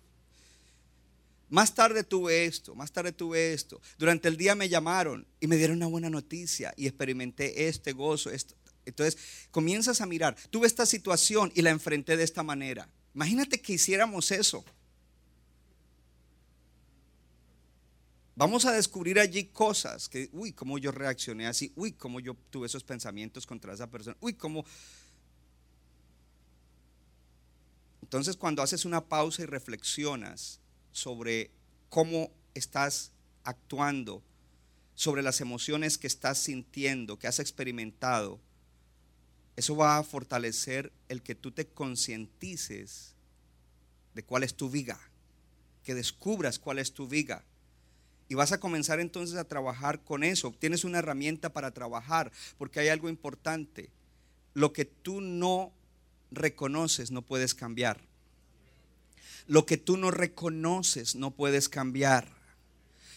Más 1.49 1.76
tarde 1.76 2.03
tuve 2.03 2.45
esto, 2.45 2.74
más 2.74 2.91
tarde 2.91 3.12
tuve 3.12 3.53
esto. 3.53 3.80
Durante 3.99 4.28
el 4.28 4.38
día 4.38 4.55
me 4.55 4.70
llamaron 4.70 5.28
y 5.39 5.47
me 5.47 5.57
dieron 5.57 5.78
una 5.78 5.86
buena 5.86 6.09
noticia 6.09 6.74
y 6.78 6.88
experimenté 6.88 7.68
este 7.68 7.91
gozo. 7.91 8.32
Esto. 8.32 8.55
Entonces 8.86 9.18
comienzas 9.51 10.01
a 10.01 10.07
mirar, 10.07 10.36
tuve 10.49 10.66
esta 10.66 10.88
situación 10.88 11.51
y 11.53 11.62
la 11.62 11.70
enfrenté 11.70 12.18
de 12.18 12.24
esta 12.24 12.41
manera. 12.41 12.89
Imagínate 13.14 13.62
que 13.62 13.74
hiciéramos 13.74 14.32
eso. 14.32 14.66
Vamos 18.36 18.66
a 18.66 18.72
descubrir 18.72 19.20
allí 19.20 19.46
cosas 19.46 20.08
que, 20.08 20.30
uy, 20.32 20.54
cómo 20.54 20.78
yo 20.78 20.92
reaccioné 20.92 21.48
así, 21.48 21.74
uy, 21.76 21.92
cómo 21.92 22.20
yo 22.20 22.36
tuve 22.50 22.68
esos 22.68 22.84
pensamientos 22.84 23.46
contra 23.46 23.74
esa 23.74 23.90
persona, 23.90 24.18
uy, 24.22 24.34
cómo... 24.34 24.66
Entonces 28.02 28.36
cuando 28.36 28.62
haces 28.62 28.86
una 28.86 29.06
pausa 29.06 29.44
y 29.44 29.46
reflexionas, 29.46 30.60
sobre 30.92 31.52
cómo 31.90 32.32
estás 32.54 33.12
actuando, 33.44 34.22
sobre 34.96 35.24
las 35.24 35.42
emociones 35.42 35.98
que 35.98 36.08
estás 36.08 36.38
sintiendo, 36.38 37.18
que 37.18 37.28
has 37.28 37.40
experimentado, 37.40 38.40
eso 39.56 39.76
va 39.76 39.98
a 39.98 40.04
fortalecer 40.04 40.92
el 41.10 41.22
que 41.22 41.36
tú 41.36 41.52
te 41.52 41.68
concientices 41.68 43.16
de 44.14 44.24
cuál 44.24 44.44
es 44.44 44.56
tu 44.56 44.70
viga, 44.70 45.00
que 45.84 45.96
descubras 45.96 46.60
cuál 46.60 46.80
es 46.80 46.94
tu 46.94 47.08
viga. 47.08 47.44
Y 48.32 48.34
vas 48.34 48.54
a 48.54 48.62
comenzar 48.62 49.02
entonces 49.02 49.36
a 49.36 49.44
trabajar 49.44 50.06
con 50.06 50.24
eso. 50.24 50.56
Tienes 50.58 50.86
una 50.86 51.00
herramienta 51.00 51.52
para 51.52 51.72
trabajar, 51.72 52.32
porque 52.58 52.80
hay 52.80 52.88
algo 52.88 53.10
importante. 53.10 53.90
Lo 54.54 54.72
que 54.72 54.86
tú 54.86 55.20
no 55.20 55.74
reconoces 56.32 57.12
no 57.12 57.24
puedes 57.24 57.54
cambiar. 57.54 58.00
Lo 59.48 59.66
que 59.66 59.76
tú 59.76 59.98
no 59.98 60.12
reconoces 60.12 61.16
no 61.16 61.32
puedes 61.32 61.68
cambiar. 61.68 62.30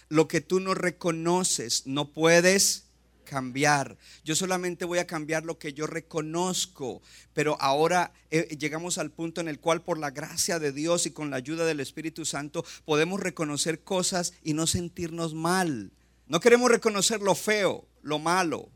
Lo 0.09 0.27
que 0.27 0.41
tú 0.41 0.59
no 0.59 0.75
reconoces 0.75 1.87
no 1.87 2.11
puedes 2.11 2.87
cambiar. 3.25 3.97
Yo 4.25 4.37
solamente 4.37 4.85
voy 4.85 4.99
a 4.99 5.07
cambiar 5.07 5.45
lo 5.45 5.59
que 5.59 5.73
yo 5.73 5.87
reconozco. 5.87 7.03
Pero 7.33 7.57
ahora 7.61 8.13
eh, 8.31 8.57
llegamos 8.59 8.99
al 8.99 9.11
punto 9.11 9.41
en 9.41 9.49
el 9.49 9.61
cual 9.61 9.83
por 9.83 9.99
la 9.99 10.11
gracia 10.11 10.59
de 10.59 10.73
Dios 10.73 11.07
y 11.07 11.11
con 11.11 11.31
la 11.31 11.37
ayuda 11.37 11.65
del 11.65 11.81
Espíritu 11.81 12.25
Santo 12.25 12.65
podemos 12.85 13.21
reconocer 13.21 13.81
cosas 13.81 14.35
y 14.43 14.55
no 14.55 14.67
sentirnos 14.67 15.35
mal. 15.35 15.91
No 16.27 16.41
queremos 16.41 16.71
reconocer 16.71 17.21
lo 17.21 17.35
feo, 17.35 17.87
lo 18.03 18.19
malo, 18.19 18.71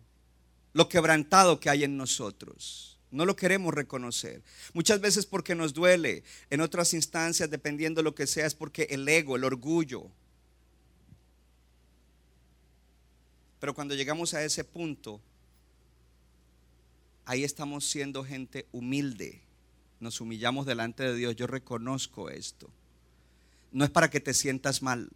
lo 0.72 0.88
quebrantado 0.88 1.60
que 1.60 1.70
hay 1.70 1.84
en 1.84 1.96
nosotros. 1.96 2.98
No 3.10 3.24
lo 3.24 3.36
queremos 3.36 3.72
reconocer. 3.72 4.42
Muchas 4.74 5.00
veces 5.00 5.24
porque 5.24 5.54
nos 5.54 5.72
duele. 5.72 6.24
En 6.50 6.60
otras 6.60 6.92
instancias, 6.92 7.50
dependiendo 7.50 8.00
de 8.00 8.04
lo 8.04 8.14
que 8.14 8.26
sea, 8.26 8.46
es 8.46 8.54
porque 8.54 8.86
el 8.90 9.08
ego, 9.08 9.36
el 9.36 9.44
orgullo. 9.44 10.10
Pero 13.60 13.74
cuando 13.74 13.94
llegamos 13.94 14.34
a 14.34 14.44
ese 14.44 14.64
punto, 14.64 15.20
ahí 17.24 17.44
estamos 17.44 17.88
siendo 17.88 18.24
gente 18.24 18.66
humilde. 18.72 19.42
Nos 20.00 20.20
humillamos 20.20 20.66
delante 20.66 21.02
de 21.02 21.14
Dios. 21.14 21.36
Yo 21.36 21.46
reconozco 21.46 22.30
esto. 22.30 22.70
No 23.72 23.84
es 23.84 23.90
para 23.90 24.10
que 24.10 24.20
te 24.20 24.32
sientas 24.32 24.82
mal. 24.82 25.10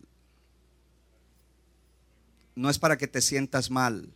No 2.54 2.68
es 2.68 2.78
para 2.78 2.98
que 2.98 3.06
te 3.06 3.20
sientas 3.20 3.70
mal. 3.70 4.12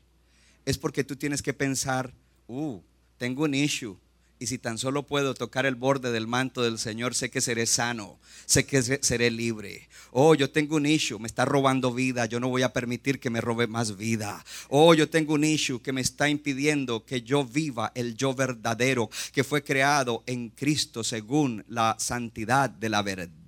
Es 0.64 0.76
porque 0.76 1.04
tú 1.04 1.16
tienes 1.16 1.40
que 1.40 1.54
pensar, 1.54 2.12
uh, 2.48 2.80
tengo 3.16 3.44
un 3.44 3.54
issue. 3.54 3.96
Y 4.38 4.48
si 4.48 4.58
tan 4.58 4.76
solo 4.76 5.06
puedo 5.06 5.32
tocar 5.32 5.64
el 5.64 5.76
borde 5.76 6.12
del 6.12 6.26
manto 6.26 6.62
del 6.62 6.78
Señor, 6.78 7.14
sé 7.14 7.30
que 7.30 7.40
seré 7.40 7.64
sano, 7.64 8.18
sé 8.44 8.66
que 8.66 8.82
seré 8.82 9.30
libre. 9.30 9.88
Oh, 10.10 10.34
yo 10.34 10.50
tengo 10.50 10.76
un 10.76 10.84
issue, 10.84 11.18
me 11.18 11.26
está 11.26 11.46
robando 11.46 11.92
vida, 11.92 12.26
yo 12.26 12.38
no 12.38 12.48
voy 12.48 12.62
a 12.62 12.72
permitir 12.72 13.18
que 13.18 13.30
me 13.30 13.40
robe 13.40 13.66
más 13.66 13.96
vida. 13.96 14.44
Oh, 14.68 14.92
yo 14.92 15.08
tengo 15.08 15.34
un 15.34 15.44
issue 15.44 15.80
que 15.80 15.92
me 15.92 16.02
está 16.02 16.28
impidiendo 16.28 17.04
que 17.06 17.22
yo 17.22 17.44
viva 17.44 17.92
el 17.94 18.14
yo 18.14 18.34
verdadero 18.34 19.08
que 19.32 19.42
fue 19.44 19.64
creado 19.64 20.22
en 20.26 20.50
Cristo 20.50 21.02
según 21.02 21.64
la 21.68 21.96
santidad 21.98 22.68
de 22.68 22.88
la 22.90 23.02
verdad. 23.02 23.45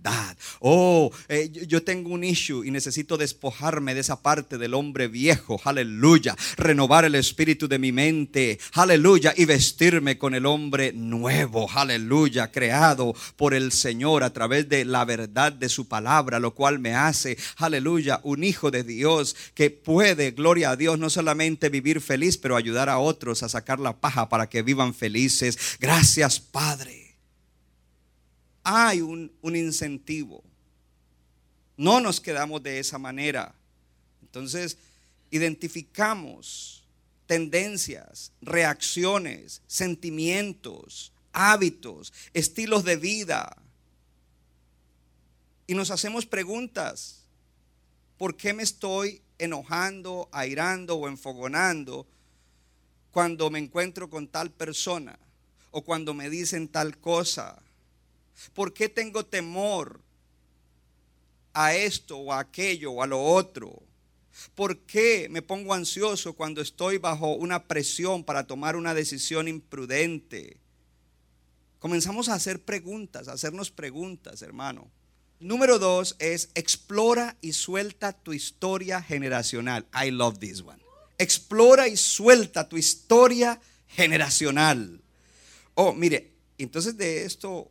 Oh, 0.60 1.10
eh, 1.28 1.50
yo 1.50 1.82
tengo 1.82 2.10
un 2.10 2.24
issue 2.24 2.64
y 2.64 2.70
necesito 2.70 3.16
despojarme 3.16 3.94
de 3.94 4.00
esa 4.00 4.22
parte 4.22 4.58
del 4.58 4.74
hombre 4.74 5.08
viejo. 5.08 5.60
Aleluya. 5.64 6.36
Renovar 6.56 7.04
el 7.04 7.14
espíritu 7.14 7.68
de 7.68 7.78
mi 7.78 7.92
mente. 7.92 8.58
Aleluya. 8.72 9.34
Y 9.36 9.44
vestirme 9.44 10.18
con 10.18 10.34
el 10.34 10.46
hombre 10.46 10.92
nuevo. 10.92 11.68
Aleluya. 11.72 12.50
Creado 12.50 13.14
por 13.36 13.54
el 13.54 13.72
Señor 13.72 14.24
a 14.24 14.32
través 14.32 14.68
de 14.68 14.84
la 14.84 15.04
verdad 15.04 15.52
de 15.52 15.68
su 15.68 15.88
palabra, 15.88 16.38
lo 16.38 16.54
cual 16.54 16.78
me 16.78 16.94
hace, 16.94 17.36
aleluya, 17.56 18.20
un 18.22 18.44
hijo 18.44 18.70
de 18.70 18.82
Dios 18.82 19.36
que 19.54 19.70
puede, 19.70 20.32
gloria 20.32 20.70
a 20.70 20.76
Dios, 20.76 20.98
no 20.98 21.10
solamente 21.10 21.68
vivir 21.68 22.00
feliz, 22.00 22.38
pero 22.38 22.56
ayudar 22.56 22.88
a 22.88 22.98
otros 22.98 23.42
a 23.42 23.48
sacar 23.48 23.78
la 23.78 23.96
paja 23.96 24.28
para 24.28 24.48
que 24.48 24.62
vivan 24.62 24.94
felices. 24.94 25.58
Gracias, 25.80 26.40
Padre 26.40 27.07
hay 28.70 29.00
un, 29.00 29.32
incentivo. 29.42 30.44
No 31.78 32.00
nos 32.00 32.20
quedamos 32.20 32.62
de 32.62 32.78
esa 32.78 32.98
manera. 32.98 33.54
Entonces, 34.20 34.76
identificamos 35.30 36.84
tendencias, 37.26 38.30
reacciones, 38.42 39.62
sentimientos, 39.66 41.12
hábitos, 41.32 42.12
estilos 42.34 42.84
de 42.84 42.96
vida. 42.96 43.56
Y 45.66 45.72
nos 45.72 45.90
hacemos 45.90 46.26
preguntas. 46.26 47.22
¿Por 48.18 48.36
qué 48.36 48.52
me 48.52 48.64
estoy 48.64 49.22
enojando, 49.38 50.28
airando 50.30 50.96
o 50.96 51.08
enfogonando 51.08 52.06
cuando 53.12 53.48
me 53.48 53.60
encuentro 53.60 54.10
con 54.10 54.28
tal 54.28 54.50
persona? 54.50 55.18
O 55.70 55.82
cuando 55.82 56.12
me 56.12 56.28
dicen 56.28 56.68
tal 56.68 56.98
cosa? 56.98 57.62
¿Por 58.54 58.72
qué 58.72 58.88
tengo 58.88 59.24
temor 59.24 60.00
a 61.52 61.74
esto 61.74 62.18
o 62.18 62.32
a 62.32 62.40
aquello 62.40 62.92
o 62.92 63.02
a 63.02 63.06
lo 63.06 63.22
otro? 63.22 63.82
¿Por 64.54 64.78
qué 64.78 65.28
me 65.30 65.42
pongo 65.42 65.74
ansioso 65.74 66.34
cuando 66.34 66.60
estoy 66.60 66.98
bajo 66.98 67.34
una 67.34 67.64
presión 67.64 68.22
para 68.22 68.46
tomar 68.46 68.76
una 68.76 68.94
decisión 68.94 69.48
imprudente? 69.48 70.58
Comenzamos 71.80 72.28
a 72.28 72.34
hacer 72.34 72.62
preguntas, 72.62 73.28
a 73.28 73.32
hacernos 73.32 73.70
preguntas, 73.70 74.42
hermano. 74.42 74.90
Número 75.40 75.78
dos 75.78 76.16
es 76.18 76.50
explora 76.54 77.36
y 77.40 77.52
suelta 77.52 78.12
tu 78.12 78.32
historia 78.32 79.00
generacional. 79.00 79.86
I 79.94 80.10
love 80.10 80.38
this 80.38 80.60
one. 80.60 80.82
Explora 81.18 81.88
y 81.88 81.96
suelta 81.96 82.68
tu 82.68 82.76
historia 82.76 83.60
generacional. 83.86 85.00
Oh, 85.74 85.92
mire, 85.92 86.32
entonces 86.58 86.96
de 86.96 87.24
esto 87.24 87.70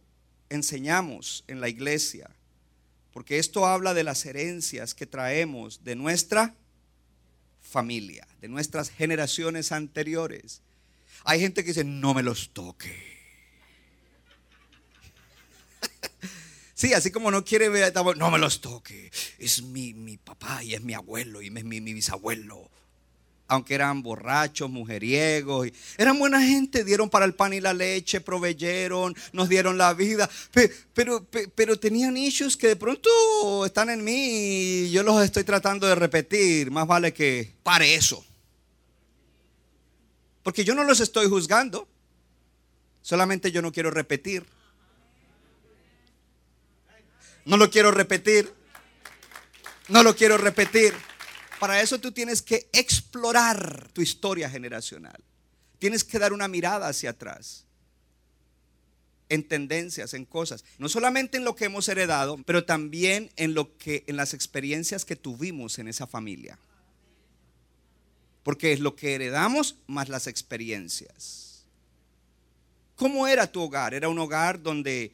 enseñamos 0.49 1.43
en 1.47 1.61
la 1.61 1.69
iglesia, 1.69 2.29
porque 3.13 3.39
esto 3.39 3.65
habla 3.65 3.93
de 3.93 4.03
las 4.03 4.25
herencias 4.25 4.93
que 4.93 5.05
traemos 5.05 5.83
de 5.83 5.95
nuestra 5.95 6.55
familia, 7.61 8.27
de 8.41 8.47
nuestras 8.47 8.89
generaciones 8.89 9.71
anteriores. 9.71 10.61
Hay 11.23 11.39
gente 11.39 11.63
que 11.63 11.69
dice, 11.69 11.83
no 11.83 12.13
me 12.13 12.23
los 12.23 12.49
toque. 12.51 13.17
Sí, 16.73 16.93
así 16.93 17.09
como 17.09 17.31
no 17.31 17.43
quiere 17.43 17.69
ver, 17.69 17.91
no 18.17 18.29
me 18.29 18.37
los 18.37 18.61
toque. 18.61 19.09
Es 19.39 19.63
mi, 19.63 19.95
mi 19.95 20.17
papá 20.17 20.63
y 20.63 20.75
es 20.75 20.81
mi 20.83 20.93
abuelo 20.93 21.41
y 21.41 21.47
es 21.47 21.51
mi, 21.51 21.81
mi 21.81 21.93
bisabuelo 21.93 22.69
aunque 23.47 23.75
eran 23.75 24.03
borrachos, 24.03 24.69
mujeriegos, 24.69 25.69
eran 25.97 26.19
buena 26.19 26.41
gente, 26.41 26.83
dieron 26.83 27.09
para 27.09 27.25
el 27.25 27.33
pan 27.33 27.53
y 27.53 27.61
la 27.61 27.73
leche, 27.73 28.21
proveyeron, 28.21 29.15
nos 29.31 29.49
dieron 29.49 29.77
la 29.77 29.93
vida, 29.93 30.29
pero, 30.93 31.25
pero, 31.55 31.79
tenían 31.79 32.17
issues 32.17 32.57
que 32.57 32.67
de 32.67 32.75
pronto 32.75 33.65
están 33.65 33.89
en 33.89 34.03
mí 34.03 34.13
y 34.13 34.91
yo 34.91 35.03
los 35.03 35.23
estoy 35.23 35.43
tratando 35.43 35.87
de 35.87 35.95
repetir, 35.95 36.71
más 36.71 36.87
vale 36.87 37.13
que 37.13 37.53
pare 37.63 37.95
eso. 37.95 38.23
Porque 40.43 40.63
yo 40.63 40.75
no 40.75 40.83
los 40.83 40.99
estoy 40.99 41.27
juzgando, 41.27 41.87
solamente 43.01 43.51
yo 43.51 43.61
no 43.61 43.71
quiero 43.71 43.91
repetir. 43.91 44.45
No 47.47 47.55
lo 47.55 47.69
quiero 47.69 47.91
repetir. 47.91 48.53
No 49.87 50.03
lo 50.03 50.15
quiero 50.15 50.37
repetir. 50.37 50.93
Para 51.59 51.81
eso 51.81 51.99
tú 51.99 52.11
tienes 52.11 52.41
que 52.41 52.69
explorar 52.73 53.89
tu 53.93 54.01
historia 54.01 54.49
generacional. 54.49 55.23
Tienes 55.79 56.03
que 56.03 56.19
dar 56.19 56.33
una 56.33 56.47
mirada 56.47 56.87
hacia 56.87 57.11
atrás. 57.11 57.65
En 59.29 59.45
tendencias, 59.47 60.13
en 60.13 60.23
cosas, 60.23 60.63
no 60.77 60.87
solamente 60.87 61.37
en 61.37 61.43
lo 61.43 61.55
que 61.55 61.65
hemos 61.65 61.89
heredado, 61.89 62.37
pero 62.45 62.63
también 62.63 63.29
en 63.35 63.53
lo 63.53 63.77
que 63.77 64.05
en 64.07 64.15
las 64.15 64.33
experiencias 64.33 65.03
que 65.03 65.17
tuvimos 65.17 65.79
en 65.79 65.89
esa 65.89 66.07
familia. 66.07 66.57
Porque 68.43 68.71
es 68.71 68.79
lo 68.79 68.95
que 68.95 69.15
heredamos 69.15 69.75
más 69.87 70.07
las 70.07 70.27
experiencias. 70.27 71.65
¿Cómo 72.95 73.27
era 73.27 73.51
tu 73.51 73.61
hogar? 73.61 73.93
Era 73.93 74.07
un 74.07 74.17
hogar 74.17 74.61
donde 74.61 75.11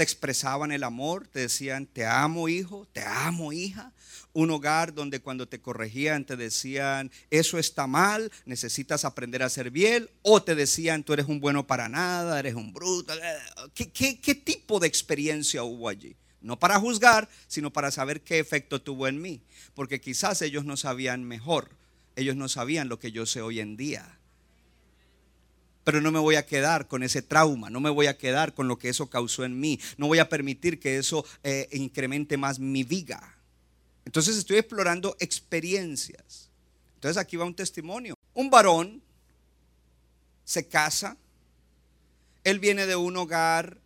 te 0.00 0.04
expresaban 0.04 0.72
el 0.72 0.82
amor, 0.82 1.28
te 1.28 1.40
decían, 1.40 1.84
te 1.84 2.06
amo 2.06 2.48
hijo, 2.48 2.88
te 2.90 3.02
amo 3.02 3.52
hija. 3.52 3.92
Un 4.32 4.50
hogar 4.50 4.94
donde 4.94 5.20
cuando 5.20 5.46
te 5.46 5.60
corregían 5.60 6.24
te 6.24 6.38
decían, 6.38 7.10
eso 7.28 7.58
está 7.58 7.86
mal, 7.86 8.32
necesitas 8.46 9.04
aprender 9.04 9.42
a 9.42 9.46
hacer 9.46 9.70
bien. 9.70 10.08
O 10.22 10.42
te 10.42 10.54
decían, 10.54 11.04
tú 11.04 11.12
eres 11.12 11.26
un 11.26 11.38
bueno 11.38 11.66
para 11.66 11.90
nada, 11.90 12.38
eres 12.38 12.54
un 12.54 12.72
bruto. 12.72 13.12
¿Qué, 13.74 13.92
qué 13.92 14.34
tipo 14.34 14.80
de 14.80 14.88
experiencia 14.88 15.64
hubo 15.64 15.90
allí? 15.90 16.16
No 16.40 16.58
para 16.58 16.80
juzgar, 16.80 17.28
sino 17.46 17.70
para 17.70 17.90
saber 17.90 18.22
qué 18.22 18.38
efecto 18.38 18.80
tuvo 18.80 19.06
en 19.06 19.20
mí. 19.20 19.42
Porque 19.74 20.00
quizás 20.00 20.40
ellos 20.40 20.64
no 20.64 20.78
sabían 20.78 21.24
mejor. 21.24 21.76
Ellos 22.16 22.36
no 22.36 22.48
sabían 22.48 22.88
lo 22.88 22.98
que 22.98 23.12
yo 23.12 23.26
sé 23.26 23.42
hoy 23.42 23.60
en 23.60 23.76
día 23.76 24.19
pero 25.90 26.00
no 26.00 26.12
me 26.12 26.20
voy 26.20 26.36
a 26.36 26.46
quedar 26.46 26.86
con 26.86 27.02
ese 27.02 27.20
trauma, 27.20 27.68
no 27.68 27.80
me 27.80 27.90
voy 27.90 28.06
a 28.06 28.16
quedar 28.16 28.54
con 28.54 28.68
lo 28.68 28.78
que 28.78 28.90
eso 28.90 29.10
causó 29.10 29.44
en 29.44 29.58
mí, 29.58 29.80
no 29.96 30.06
voy 30.06 30.20
a 30.20 30.28
permitir 30.28 30.78
que 30.78 30.98
eso 30.98 31.26
eh, 31.42 31.68
incremente 31.72 32.36
más 32.36 32.60
mi 32.60 32.84
vida. 32.84 33.34
Entonces 34.04 34.36
estoy 34.36 34.58
explorando 34.58 35.16
experiencias. 35.18 36.48
Entonces 36.94 37.16
aquí 37.16 37.36
va 37.36 37.44
un 37.44 37.56
testimonio. 37.56 38.14
Un 38.34 38.50
varón 38.50 39.02
se 40.44 40.68
casa, 40.68 41.16
él 42.44 42.60
viene 42.60 42.86
de 42.86 42.94
un 42.94 43.16
hogar, 43.16 43.78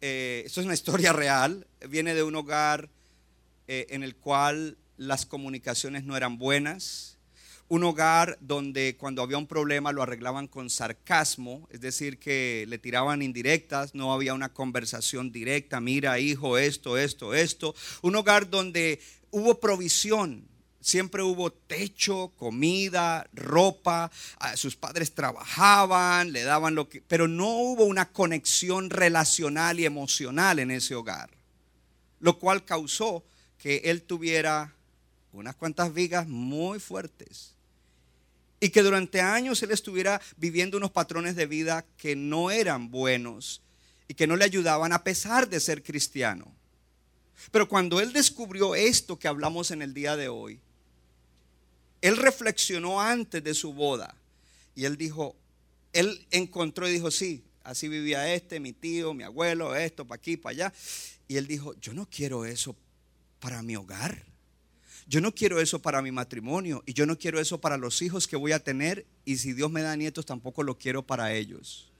eh, 0.00 0.44
esto 0.46 0.60
es 0.60 0.64
una 0.64 0.72
historia 0.72 1.12
real, 1.12 1.66
viene 1.86 2.14
de 2.14 2.22
un 2.22 2.34
hogar 2.34 2.88
eh, 3.68 3.88
en 3.90 4.02
el 4.02 4.16
cual 4.16 4.78
las 4.96 5.26
comunicaciones 5.26 6.04
no 6.04 6.16
eran 6.16 6.38
buenas, 6.38 7.15
un 7.68 7.82
hogar 7.82 8.38
donde 8.40 8.96
cuando 8.96 9.22
había 9.22 9.38
un 9.38 9.46
problema 9.46 9.92
lo 9.92 10.02
arreglaban 10.02 10.46
con 10.46 10.70
sarcasmo, 10.70 11.66
es 11.70 11.80
decir, 11.80 12.18
que 12.18 12.64
le 12.68 12.78
tiraban 12.78 13.22
indirectas, 13.22 13.94
no 13.94 14.12
había 14.12 14.34
una 14.34 14.52
conversación 14.52 15.32
directa, 15.32 15.80
mira 15.80 16.18
hijo, 16.20 16.58
esto, 16.58 16.96
esto, 16.96 17.34
esto. 17.34 17.74
Un 18.02 18.14
hogar 18.14 18.50
donde 18.50 19.00
hubo 19.30 19.58
provisión, 19.58 20.46
siempre 20.80 21.22
hubo 21.22 21.52
techo, 21.52 22.32
comida, 22.36 23.28
ropa, 23.32 24.12
ah, 24.38 24.56
sus 24.56 24.76
padres 24.76 25.12
trabajaban, 25.12 26.32
le 26.32 26.44
daban 26.44 26.76
lo 26.76 26.88
que, 26.88 27.02
pero 27.02 27.26
no 27.26 27.48
hubo 27.48 27.84
una 27.84 28.12
conexión 28.12 28.90
relacional 28.90 29.80
y 29.80 29.86
emocional 29.86 30.60
en 30.60 30.70
ese 30.70 30.94
hogar, 30.94 31.30
lo 32.20 32.38
cual 32.38 32.64
causó 32.64 33.24
que 33.58 33.78
él 33.86 34.02
tuviera 34.02 34.72
unas 35.32 35.56
cuantas 35.56 35.92
vigas 35.92 36.28
muy 36.28 36.78
fuertes 36.78 37.55
y 38.60 38.70
que 38.70 38.82
durante 38.82 39.20
años 39.20 39.62
él 39.62 39.70
estuviera 39.70 40.20
viviendo 40.36 40.76
unos 40.76 40.90
patrones 40.90 41.36
de 41.36 41.46
vida 41.46 41.84
que 41.96 42.16
no 42.16 42.50
eran 42.50 42.90
buenos 42.90 43.62
y 44.08 44.14
que 44.14 44.26
no 44.26 44.36
le 44.36 44.44
ayudaban 44.44 44.92
a 44.92 45.04
pesar 45.04 45.48
de 45.48 45.60
ser 45.60 45.82
cristiano. 45.82 46.52
Pero 47.50 47.68
cuando 47.68 48.00
él 48.00 48.12
descubrió 48.12 48.74
esto 48.74 49.18
que 49.18 49.28
hablamos 49.28 49.70
en 49.70 49.82
el 49.82 49.92
día 49.92 50.16
de 50.16 50.28
hoy, 50.28 50.60
él 52.00 52.16
reflexionó 52.16 53.00
antes 53.00 53.42
de 53.42 53.54
su 53.54 53.72
boda 53.72 54.14
y 54.74 54.84
él 54.84 54.96
dijo, 54.96 55.36
él 55.92 56.26
encontró 56.30 56.88
y 56.88 56.92
dijo, 56.92 57.10
sí, 57.10 57.42
así 57.64 57.88
vivía 57.88 58.32
este, 58.32 58.60
mi 58.60 58.72
tío, 58.72 59.14
mi 59.14 59.24
abuelo, 59.24 59.74
esto, 59.74 60.06
para 60.06 60.18
aquí, 60.18 60.36
para 60.36 60.52
allá. 60.52 60.72
Y 61.28 61.36
él 61.36 61.46
dijo, 61.46 61.74
yo 61.80 61.94
no 61.94 62.08
quiero 62.08 62.44
eso 62.44 62.76
para 63.40 63.62
mi 63.62 63.76
hogar. 63.76 64.24
Yo 65.08 65.20
no 65.20 65.32
quiero 65.32 65.60
eso 65.60 65.80
para 65.80 66.02
mi 66.02 66.10
matrimonio 66.10 66.82
y 66.84 66.92
yo 66.92 67.06
no 67.06 67.16
quiero 67.16 67.40
eso 67.40 67.60
para 67.60 67.76
los 67.76 68.02
hijos 68.02 68.26
que 68.26 68.36
voy 68.36 68.52
a 68.52 68.58
tener 68.58 69.06
y 69.24 69.36
si 69.36 69.52
Dios 69.52 69.70
me 69.70 69.82
da 69.82 69.94
nietos 69.96 70.26
tampoco 70.26 70.64
lo 70.64 70.76
quiero 70.78 71.06
para 71.06 71.32
ellos. 71.32 71.92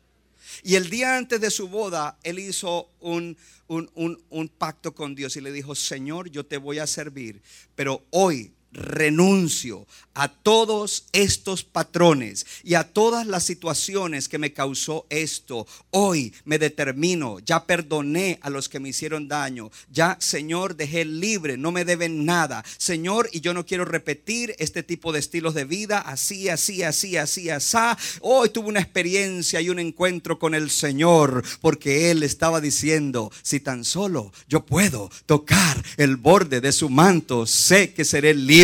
Y 0.62 0.74
el 0.74 0.90
día 0.90 1.16
antes 1.16 1.40
de 1.40 1.50
su 1.50 1.68
boda, 1.68 2.18
él 2.22 2.38
hizo 2.38 2.90
un, 3.00 3.36
un, 3.68 3.90
un, 4.28 4.48
pacto 4.48 4.94
con 4.94 5.14
Dios 5.14 5.36
y 5.36 5.40
le 5.40 5.52
dijo, 5.52 5.74
Señor, 5.74 6.30
yo 6.30 6.46
te 6.46 6.56
voy 6.56 6.78
a 6.78 6.86
servir, 6.86 7.42
pero 7.74 8.04
hoy 8.10 8.52
renuncio 8.72 9.86
a 10.14 10.28
todos 10.28 11.04
estos 11.12 11.62
patrones 11.62 12.46
y 12.64 12.74
a 12.74 12.84
todas 12.84 13.26
las 13.26 13.44
situaciones 13.44 14.28
que 14.28 14.38
me 14.38 14.52
causó 14.52 15.06
esto. 15.10 15.66
Hoy 15.90 16.32
me 16.44 16.58
determino, 16.58 17.38
ya 17.40 17.66
perdoné 17.66 18.38
a 18.40 18.48
los 18.48 18.70
que 18.70 18.80
me 18.80 18.88
hicieron 18.88 19.28
daño. 19.28 19.70
Ya, 19.92 20.16
Señor, 20.20 20.76
dejé 20.76 21.04
libre, 21.04 21.58
no 21.58 21.70
me 21.70 21.84
deben 21.84 22.24
nada. 22.24 22.64
Señor, 22.78 23.28
y 23.30 23.40
yo 23.40 23.52
no 23.52 23.66
quiero 23.66 23.84
repetir 23.84 24.54
este 24.58 24.82
tipo 24.82 25.12
de 25.12 25.18
estilos 25.18 25.54
de 25.54 25.64
vida, 25.64 25.98
así, 25.98 26.48
así, 26.48 26.82
así, 26.82 27.16
así, 27.18 27.50
así. 27.50 27.76
Hoy 28.22 28.48
tuve 28.48 28.68
una 28.68 28.80
experiencia 28.80 29.60
y 29.60 29.68
un 29.68 29.78
encuentro 29.78 30.38
con 30.38 30.54
el 30.54 30.70
Señor, 30.70 31.44
porque 31.60 32.10
Él 32.10 32.22
estaba 32.22 32.62
diciendo, 32.62 33.30
si 33.42 33.60
tan 33.60 33.84
solo 33.84 34.32
yo 34.48 34.64
puedo 34.64 35.10
tocar 35.26 35.82
el 35.98 36.16
borde 36.16 36.62
de 36.62 36.72
su 36.72 36.88
manto, 36.88 37.46
sé 37.46 37.92
que 37.92 38.04
seré 38.04 38.32
libre 38.32 38.55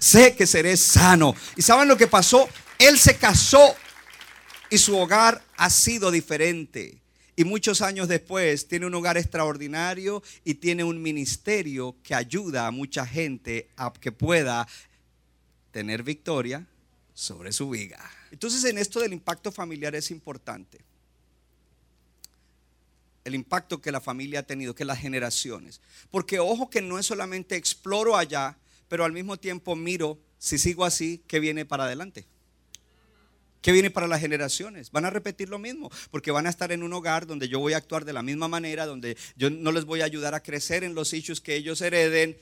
sé 0.00 0.34
que 0.36 0.46
seré 0.46 0.76
sano. 0.76 1.34
¿Y 1.56 1.62
saben 1.62 1.88
lo 1.88 1.96
que 1.96 2.06
pasó? 2.06 2.48
Él 2.78 2.98
se 2.98 3.16
casó 3.16 3.74
y 4.70 4.78
su 4.78 4.96
hogar 4.96 5.42
ha 5.56 5.70
sido 5.70 6.10
diferente. 6.10 7.02
Y 7.34 7.44
muchos 7.44 7.80
años 7.80 8.08
después 8.08 8.68
tiene 8.68 8.86
un 8.86 8.94
hogar 8.94 9.16
extraordinario 9.16 10.22
y 10.44 10.54
tiene 10.54 10.84
un 10.84 11.00
ministerio 11.00 11.96
que 12.02 12.14
ayuda 12.14 12.66
a 12.66 12.70
mucha 12.70 13.06
gente 13.06 13.68
a 13.76 13.92
que 13.92 14.12
pueda 14.12 14.68
tener 15.70 16.02
victoria 16.02 16.66
sobre 17.14 17.52
su 17.52 17.70
vida. 17.70 17.98
Entonces 18.30 18.64
en 18.64 18.78
esto 18.78 19.00
del 19.00 19.12
impacto 19.12 19.50
familiar 19.50 19.94
es 19.94 20.10
importante. 20.10 20.78
El 23.24 23.34
impacto 23.34 23.80
que 23.80 23.92
la 23.92 24.00
familia 24.00 24.40
ha 24.40 24.42
tenido, 24.42 24.74
que 24.74 24.84
las 24.84 24.98
generaciones. 24.98 25.80
Porque 26.10 26.38
ojo 26.38 26.68
que 26.68 26.82
no 26.82 26.98
es 26.98 27.06
solamente 27.06 27.56
exploro 27.56 28.16
allá, 28.16 28.56
pero 28.92 29.06
al 29.06 29.12
mismo 29.14 29.38
tiempo 29.38 29.74
miro, 29.74 30.18
si 30.36 30.58
sigo 30.58 30.84
así, 30.84 31.22
¿qué 31.26 31.40
viene 31.40 31.64
para 31.64 31.84
adelante? 31.84 32.26
¿Qué 33.62 33.72
viene 33.72 33.90
para 33.90 34.06
las 34.06 34.20
generaciones? 34.20 34.90
Van 34.90 35.06
a 35.06 35.10
repetir 35.10 35.48
lo 35.48 35.58
mismo, 35.58 35.90
porque 36.10 36.30
van 36.30 36.46
a 36.46 36.50
estar 36.50 36.72
en 36.72 36.82
un 36.82 36.92
hogar 36.92 37.26
donde 37.26 37.48
yo 37.48 37.58
voy 37.58 37.72
a 37.72 37.78
actuar 37.78 38.04
de 38.04 38.12
la 38.12 38.22
misma 38.22 38.48
manera, 38.48 38.84
donde 38.84 39.16
yo 39.34 39.48
no 39.48 39.72
les 39.72 39.86
voy 39.86 40.02
a 40.02 40.04
ayudar 40.04 40.34
a 40.34 40.42
crecer 40.42 40.84
en 40.84 40.94
los 40.94 41.14
hechos 41.14 41.40
que 41.40 41.56
ellos 41.56 41.80
hereden. 41.80 42.36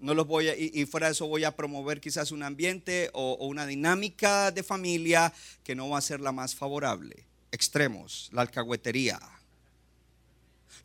No 0.00 0.14
los 0.14 0.26
voy 0.26 0.48
a, 0.48 0.56
y, 0.56 0.86
fuera 0.86 1.08
de 1.08 1.12
eso 1.12 1.26
voy 1.26 1.44
a 1.44 1.54
promover 1.54 2.00
quizás 2.00 2.32
un 2.32 2.42
ambiente 2.42 3.10
o, 3.12 3.32
o 3.32 3.46
una 3.46 3.66
dinámica 3.66 4.52
de 4.52 4.62
familia 4.62 5.34
que 5.64 5.74
no 5.74 5.90
va 5.90 5.98
a 5.98 6.00
ser 6.00 6.22
la 6.22 6.32
más 6.32 6.54
favorable. 6.54 7.26
Extremos, 7.52 8.30
la 8.32 8.40
alcahuetería 8.40 9.20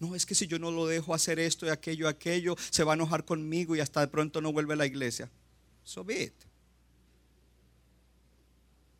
no, 0.04 0.16
es 0.16 0.26
que 0.26 0.36
si 0.36 0.48
yo 0.48 0.60
no 0.60 0.70
lo 0.70 0.86
dejo 0.86 1.14
hacer 1.14 1.40
esto 1.40 1.66
y 1.66 1.70
aquello, 1.70 2.10
aquello, 2.10 2.58
se 2.70 2.84
va 2.84 2.92
a 2.92 2.96
enojar 2.96 3.24
conmigo 3.24 3.74
y 3.74 3.80
hasta 3.80 4.02
de 4.02 4.08
pronto 4.08 4.42
no 4.42 4.52
vuelve 4.52 4.74
a 4.74 4.78
la 4.78 4.86
iglesia. 4.86 5.30
So 5.86 6.04
be 6.04 6.24
it. 6.24 6.34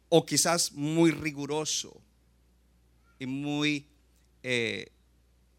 O 0.08 0.26
quizás 0.26 0.72
muy 0.72 1.12
riguroso 1.12 2.00
y 3.20 3.26
muy 3.26 3.86
eh, 4.44 4.92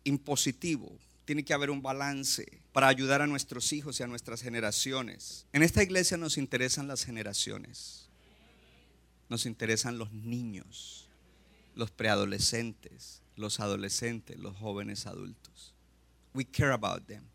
impositivo. 0.04 0.90
Tiene 1.26 1.44
que 1.44 1.52
haber 1.52 1.70
un 1.70 1.82
balance 1.82 2.46
para 2.72 2.88
ayudar 2.88 3.20
a 3.20 3.26
nuestros 3.26 3.70
hijos 3.74 4.00
y 4.00 4.02
a 4.02 4.06
nuestras 4.06 4.40
generaciones. 4.40 5.44
En 5.52 5.62
esta 5.62 5.82
iglesia 5.82 6.16
nos 6.16 6.38
interesan 6.38 6.88
las 6.88 7.04
generaciones. 7.04 8.08
Nos 9.28 9.44
interesan 9.44 9.98
los 9.98 10.10
niños, 10.12 11.06
los 11.74 11.90
preadolescentes, 11.90 13.23
los 13.36 13.60
adolescentes, 13.60 14.38
los 14.38 14.56
jóvenes 14.56 15.06
adultos. 15.06 15.74
We 16.34 16.44
care 16.44 16.72
about 16.72 17.06
them 17.06 17.33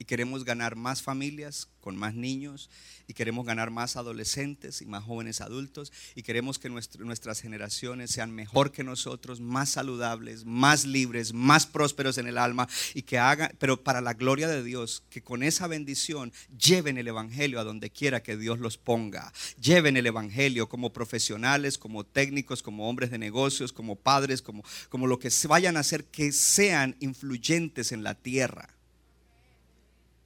y 0.00 0.06
queremos 0.06 0.44
ganar 0.44 0.76
más 0.76 1.02
familias 1.02 1.68
con 1.82 1.94
más 1.94 2.14
niños 2.14 2.70
y 3.06 3.12
queremos 3.12 3.44
ganar 3.44 3.70
más 3.70 3.96
adolescentes 3.96 4.80
y 4.80 4.86
más 4.86 5.04
jóvenes 5.04 5.42
adultos 5.42 5.92
y 6.14 6.22
queremos 6.22 6.58
que 6.58 6.70
nuestras 6.70 7.40
generaciones 7.40 8.10
sean 8.10 8.30
mejor 8.30 8.72
que 8.72 8.82
nosotros, 8.82 9.40
más 9.40 9.68
saludables, 9.68 10.46
más 10.46 10.86
libres, 10.86 11.34
más 11.34 11.66
prósperos 11.66 12.16
en 12.16 12.26
el 12.26 12.38
alma 12.38 12.66
y 12.94 13.02
que 13.02 13.18
hagan, 13.18 13.52
pero 13.58 13.84
para 13.84 14.00
la 14.00 14.14
gloria 14.14 14.48
de 14.48 14.64
Dios, 14.64 15.02
que 15.10 15.22
con 15.22 15.42
esa 15.42 15.66
bendición 15.66 16.32
lleven 16.58 16.96
el 16.96 17.08
Evangelio 17.08 17.60
a 17.60 17.64
donde 17.64 17.90
quiera 17.90 18.22
que 18.22 18.38
Dios 18.38 18.58
los 18.58 18.78
ponga. 18.78 19.34
Lleven 19.60 19.98
el 19.98 20.06
Evangelio 20.06 20.66
como 20.70 20.94
profesionales, 20.94 21.76
como 21.76 22.04
técnicos, 22.04 22.62
como 22.62 22.88
hombres 22.88 23.10
de 23.10 23.18
negocios, 23.18 23.74
como 23.74 23.96
padres, 23.96 24.40
como, 24.40 24.64
como 24.88 25.06
lo 25.06 25.18
que 25.18 25.30
vayan 25.46 25.76
a 25.76 25.80
hacer, 25.80 26.06
que 26.06 26.32
sean 26.32 26.96
influyentes 27.00 27.92
en 27.92 28.02
la 28.02 28.14
tierra. 28.14 28.79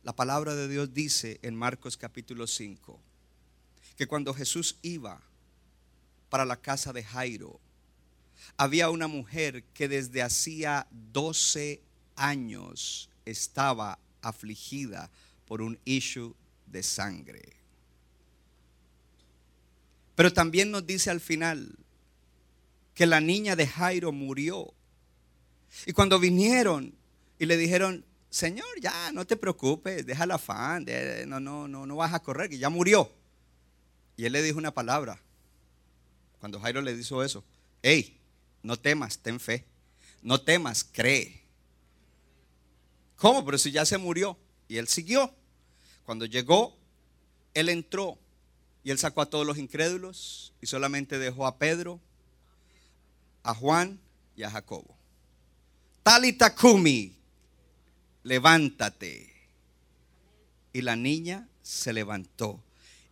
La 0.05 0.15
palabra 0.15 0.55
de 0.55 0.69
Dios 0.69 0.93
dice 0.93 1.39
en 1.41 1.57
Marcos 1.57 1.97
capítulo 1.97 2.47
5 2.47 3.01
que 3.97 4.07
cuando 4.07 4.35
Jesús 4.35 4.77
iba 4.83 5.23
para 6.29 6.45
la 6.45 6.61
casa 6.61 6.93
de 6.93 7.03
Jairo, 7.03 7.59
había 8.59 8.91
una 8.91 9.07
mujer 9.07 9.65
que 9.73 9.89
desde 9.89 10.21
hacía 10.21 10.87
12 10.91 11.81
años 12.17 13.09
estaba 13.25 13.99
afligida 14.21 15.11
por 15.47 15.63
un 15.63 15.79
issue 15.87 16.37
de 16.67 16.83
sangre. 16.83 17.55
Pero 20.15 20.35
también 20.35 20.71
nos 20.71 20.87
dice 20.87 21.09
al 21.09 21.21
final 21.21 21.79
que 22.95 23.07
la 23.07 23.23
niña 23.23 23.57
de 23.57 23.67
Jairo 23.67 24.13
murió 24.13 24.75
Y 25.87 25.93
cuando 25.93 26.21
vinieron 26.21 26.95
y 27.39 27.47
le 27.47 27.57
dijeron, 27.57 28.05
Señor, 28.35 28.81
ya 28.81 29.13
no 29.13 29.25
te 29.25 29.37
preocupes, 29.37 30.05
deja 30.05 30.25
el 30.25 30.33
afán, 30.33 30.85
de- 30.85 31.25
no, 31.25 31.39
no, 31.39 31.69
no, 31.69 31.87
no 31.87 31.95
vas 31.95 32.13
a 32.13 32.19
correr, 32.21 32.51
que 32.51 32.59
ya 32.59 32.69
murió. 32.69 33.09
Y 34.17 34.25
él 34.25 34.33
le 34.33 34.43
dijo 34.43 34.59
una 34.59 34.73
palabra. 34.75 35.21
Cuando 36.41 36.59
Jairo 36.59 36.83
le 36.83 36.91
hizo 36.91 37.23
eso, 37.23 37.45
hey, 37.81 38.19
no 38.65 38.77
temas, 38.77 39.19
ten 39.19 39.39
fe. 39.39 39.65
No 40.21 40.41
temas, 40.41 40.83
cree. 40.83 41.45
¿Cómo? 43.15 43.45
Pero 43.45 43.57
si 43.57 43.71
ya 43.71 43.87
se 43.87 43.99
murió. 43.99 44.37
Y 44.67 44.79
él 44.79 44.89
siguió. 44.89 45.33
Cuando 46.05 46.27
llegó, 46.27 46.77
él 47.55 47.69
entró 47.69 48.19
y 48.83 48.91
él 48.91 48.99
sacó 48.99 49.23
a 49.23 49.31
todos 49.31 49.47
los 49.47 49.59
incrédulos 49.59 50.53
y 50.61 50.67
solamente 50.67 51.21
dejó 51.21 51.47
a 51.47 51.57
Pedro, 51.57 52.01
a 53.45 53.55
Juan 53.55 54.01
y 54.35 54.43
a 54.43 54.51
Jacobo. 54.51 54.97
Talita 56.03 56.53
Kumi, 56.53 57.17
levántate. 58.25 59.33
Y 60.73 60.83
la 60.83 60.97
niña 60.97 61.49
se 61.63 61.93
levantó. 61.93 62.61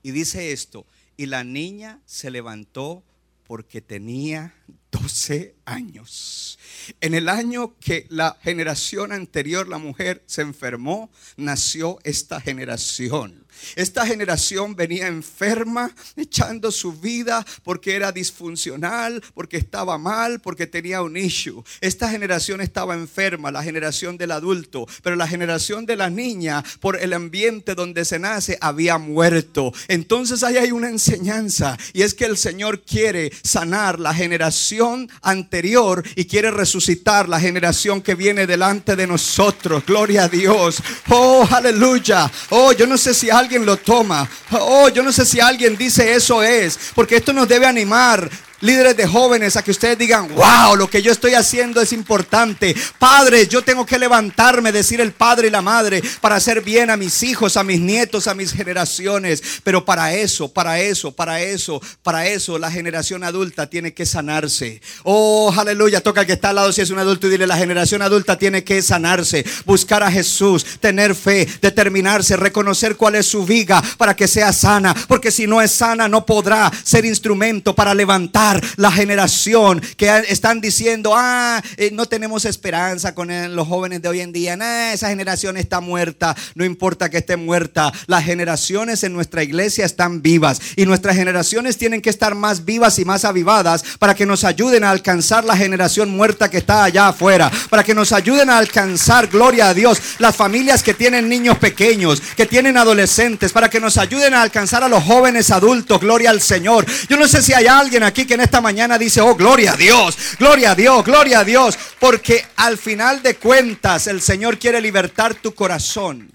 Y 0.02 0.10
dice 0.10 0.52
esto, 0.52 0.84
y 1.16 1.26
la 1.26 1.44
niña 1.44 2.00
se 2.06 2.30
levantó 2.30 3.04
porque 3.46 3.80
tenía 3.80 4.54
12 4.90 5.54
años. 5.64 6.58
En 7.00 7.14
el 7.14 7.28
año 7.28 7.76
que 7.78 8.06
la 8.08 8.36
generación 8.42 9.12
anterior, 9.12 9.68
la 9.68 9.78
mujer 9.78 10.22
se 10.26 10.42
enfermó, 10.42 11.10
nació 11.36 11.98
esta 12.02 12.40
generación. 12.40 13.41
Esta 13.76 14.06
generación 14.06 14.74
venía 14.74 15.06
enferma, 15.06 15.94
echando 16.16 16.70
su 16.70 16.92
vida 16.92 17.44
porque 17.62 17.94
era 17.94 18.12
disfuncional, 18.12 19.22
porque 19.34 19.56
estaba 19.56 19.98
mal, 19.98 20.40
porque 20.40 20.66
tenía 20.66 21.02
un 21.02 21.16
issue. 21.16 21.62
Esta 21.80 22.08
generación 22.08 22.60
estaba 22.60 22.94
enferma, 22.94 23.50
la 23.50 23.62
generación 23.62 24.16
del 24.16 24.32
adulto, 24.32 24.86
pero 25.02 25.16
la 25.16 25.28
generación 25.28 25.86
de 25.86 25.96
la 25.96 26.10
niña, 26.10 26.64
por 26.80 27.00
el 27.00 27.12
ambiente 27.12 27.74
donde 27.74 28.04
se 28.04 28.18
nace, 28.18 28.58
había 28.60 28.98
muerto. 28.98 29.72
Entonces 29.88 30.42
ahí 30.42 30.56
hay 30.56 30.72
una 30.72 30.88
enseñanza 30.88 31.78
y 31.92 32.02
es 32.02 32.14
que 32.14 32.24
el 32.24 32.36
Señor 32.36 32.82
quiere 32.82 33.32
sanar 33.42 34.00
la 34.00 34.14
generación 34.14 35.10
anterior 35.20 36.02
y 36.16 36.24
quiere 36.24 36.50
resucitar 36.50 37.28
la 37.28 37.40
generación 37.40 38.00
que 38.00 38.14
viene 38.14 38.46
delante 38.46 38.96
de 38.96 39.06
nosotros. 39.06 39.84
Gloria 39.86 40.24
a 40.24 40.28
Dios. 40.28 40.82
Oh, 41.08 41.46
aleluya. 41.50 42.30
Oh, 42.50 42.72
yo 42.72 42.86
no 42.86 42.96
sé 42.96 43.12
si 43.14 43.28
alguien 43.28 43.51
lo 43.58 43.76
toma. 43.76 44.28
Oh, 44.52 44.88
yo 44.88 45.02
no 45.02 45.12
sé 45.12 45.24
si 45.24 45.40
alguien 45.40 45.76
dice 45.76 46.14
eso 46.14 46.42
es, 46.42 46.78
porque 46.94 47.16
esto 47.16 47.32
nos 47.32 47.48
debe 47.48 47.66
animar. 47.66 48.30
Líderes 48.62 48.96
de 48.96 49.08
jóvenes 49.08 49.56
a 49.56 49.64
que 49.64 49.72
ustedes 49.72 49.98
digan, 49.98 50.32
wow, 50.36 50.76
lo 50.76 50.88
que 50.88 51.02
yo 51.02 51.10
estoy 51.10 51.34
haciendo 51.34 51.80
es 51.80 51.92
importante. 51.92 52.76
Padre, 52.96 53.48
yo 53.48 53.62
tengo 53.62 53.84
que 53.84 53.98
levantarme, 53.98 54.70
decir 54.70 55.00
el 55.00 55.10
padre 55.10 55.48
y 55.48 55.50
la 55.50 55.62
madre, 55.62 56.00
para 56.20 56.36
hacer 56.36 56.62
bien 56.62 56.88
a 56.88 56.96
mis 56.96 57.24
hijos, 57.24 57.56
a 57.56 57.64
mis 57.64 57.80
nietos, 57.80 58.28
a 58.28 58.34
mis 58.34 58.52
generaciones. 58.52 59.42
Pero 59.64 59.84
para 59.84 60.14
eso, 60.14 60.46
para 60.46 60.78
eso, 60.78 61.10
para 61.10 61.40
eso, 61.40 61.82
para 62.04 62.28
eso, 62.28 62.56
la 62.56 62.70
generación 62.70 63.24
adulta 63.24 63.68
tiene 63.68 63.94
que 63.94 64.06
sanarse. 64.06 64.80
Oh, 65.02 65.52
aleluya, 65.58 66.00
toca 66.00 66.20
al 66.20 66.26
que 66.26 66.34
está 66.34 66.50
al 66.50 66.54
lado 66.54 66.72
si 66.72 66.82
es 66.82 66.90
un 66.90 67.00
adulto 67.00 67.26
y 67.26 67.30
dile, 67.30 67.48
la 67.48 67.56
generación 67.56 68.00
adulta 68.00 68.38
tiene 68.38 68.62
que 68.62 68.80
sanarse, 68.80 69.44
buscar 69.66 70.04
a 70.04 70.12
Jesús, 70.12 70.64
tener 70.78 71.16
fe, 71.16 71.48
determinarse, 71.60 72.36
reconocer 72.36 72.94
cuál 72.94 73.16
es 73.16 73.26
su 73.26 73.44
viga 73.44 73.82
para 73.98 74.14
que 74.14 74.28
sea 74.28 74.52
sana. 74.52 74.94
Porque 75.08 75.32
si 75.32 75.48
no 75.48 75.60
es 75.60 75.72
sana, 75.72 76.06
no 76.06 76.24
podrá 76.24 76.70
ser 76.84 77.04
instrumento 77.04 77.74
para 77.74 77.92
levantar 77.92 78.51
la 78.76 78.90
generación 78.90 79.80
que 79.96 80.24
están 80.28 80.60
diciendo, 80.60 81.12
ah, 81.14 81.62
eh, 81.76 81.90
no 81.92 82.06
tenemos 82.06 82.44
esperanza 82.44 83.14
con 83.14 83.30
el- 83.30 83.54
los 83.54 83.68
jóvenes 83.68 84.02
de 84.02 84.08
hoy 84.08 84.20
en 84.20 84.32
día, 84.32 84.56
nah, 84.56 84.92
esa 84.92 85.08
generación 85.08 85.56
está 85.56 85.80
muerta, 85.80 86.34
no 86.54 86.64
importa 86.64 87.10
que 87.10 87.18
esté 87.18 87.36
muerta, 87.36 87.92
las 88.06 88.24
generaciones 88.24 89.02
en 89.04 89.12
nuestra 89.12 89.42
iglesia 89.42 89.84
están 89.84 90.22
vivas 90.22 90.60
y 90.76 90.86
nuestras 90.86 91.16
generaciones 91.16 91.78
tienen 91.78 92.00
que 92.02 92.10
estar 92.10 92.34
más 92.34 92.64
vivas 92.64 92.98
y 92.98 93.04
más 93.04 93.24
avivadas 93.24 93.84
para 93.98 94.14
que 94.14 94.26
nos 94.26 94.44
ayuden 94.44 94.84
a 94.84 94.90
alcanzar 94.90 95.44
la 95.44 95.56
generación 95.56 96.10
muerta 96.10 96.50
que 96.50 96.58
está 96.58 96.84
allá 96.84 97.08
afuera, 97.08 97.50
para 97.70 97.84
que 97.84 97.94
nos 97.94 98.12
ayuden 98.12 98.50
a 98.50 98.58
alcanzar, 98.58 99.26
gloria 99.28 99.68
a 99.68 99.74
Dios, 99.74 100.00
las 100.18 100.36
familias 100.36 100.82
que 100.82 100.94
tienen 100.94 101.28
niños 101.28 101.58
pequeños, 101.58 102.20
que 102.36 102.46
tienen 102.46 102.76
adolescentes, 102.76 103.52
para 103.52 103.68
que 103.70 103.80
nos 103.80 103.98
ayuden 103.98 104.34
a 104.34 104.42
alcanzar 104.42 104.82
a 104.84 104.88
los 104.88 105.02
jóvenes 105.04 105.50
adultos, 105.50 106.00
gloria 106.00 106.30
al 106.30 106.40
Señor. 106.40 106.86
Yo 107.08 107.16
no 107.16 107.26
sé 107.26 107.42
si 107.42 107.52
hay 107.52 107.66
alguien 107.66 108.02
aquí 108.02 108.24
que 108.26 108.34
en 108.34 108.41
esta 108.42 108.60
mañana 108.60 108.98
dice, 108.98 109.20
oh, 109.20 109.34
gloria 109.34 109.72
a 109.72 109.76
Dios, 109.76 110.36
gloria 110.38 110.72
a 110.72 110.74
Dios, 110.74 111.04
gloria 111.04 111.40
a 111.40 111.44
Dios, 111.44 111.78
porque 111.98 112.44
al 112.56 112.76
final 112.76 113.22
de 113.22 113.36
cuentas 113.36 114.06
el 114.06 114.20
Señor 114.20 114.58
quiere 114.58 114.80
libertar 114.80 115.34
tu 115.34 115.54
corazón 115.54 116.30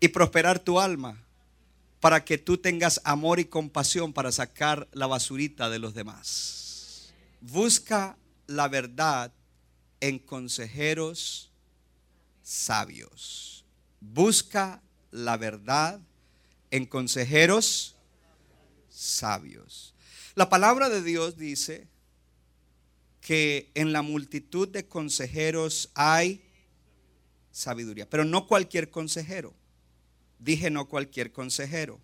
y 0.00 0.08
prosperar 0.08 0.58
tu 0.58 0.80
alma 0.80 1.16
para 2.00 2.24
que 2.24 2.36
tú 2.36 2.58
tengas 2.58 3.00
amor 3.04 3.38
y 3.38 3.44
compasión 3.44 4.12
para 4.12 4.32
sacar 4.32 4.88
la 4.92 5.06
basurita 5.06 5.70
de 5.70 5.78
los 5.78 5.94
demás. 5.94 7.12
Busca 7.40 8.16
la 8.46 8.68
verdad 8.68 9.32
en 10.00 10.18
consejeros 10.18 11.52
sabios. 12.42 13.64
Busca 14.00 14.82
la 15.12 15.36
verdad 15.36 16.00
en 16.72 16.86
consejeros 16.86 17.94
sabios. 18.88 19.91
La 20.34 20.48
palabra 20.48 20.88
de 20.88 21.02
Dios 21.02 21.36
dice 21.36 21.86
que 23.20 23.70
en 23.74 23.92
la 23.92 24.02
multitud 24.02 24.68
de 24.68 24.86
consejeros 24.86 25.90
hay 25.94 26.42
sabiduría, 27.50 28.08
pero 28.08 28.24
no 28.24 28.46
cualquier 28.46 28.90
consejero. 28.90 29.54
Dije 30.38 30.70
no 30.70 30.88
cualquier 30.88 31.32
consejero. 31.32 32.00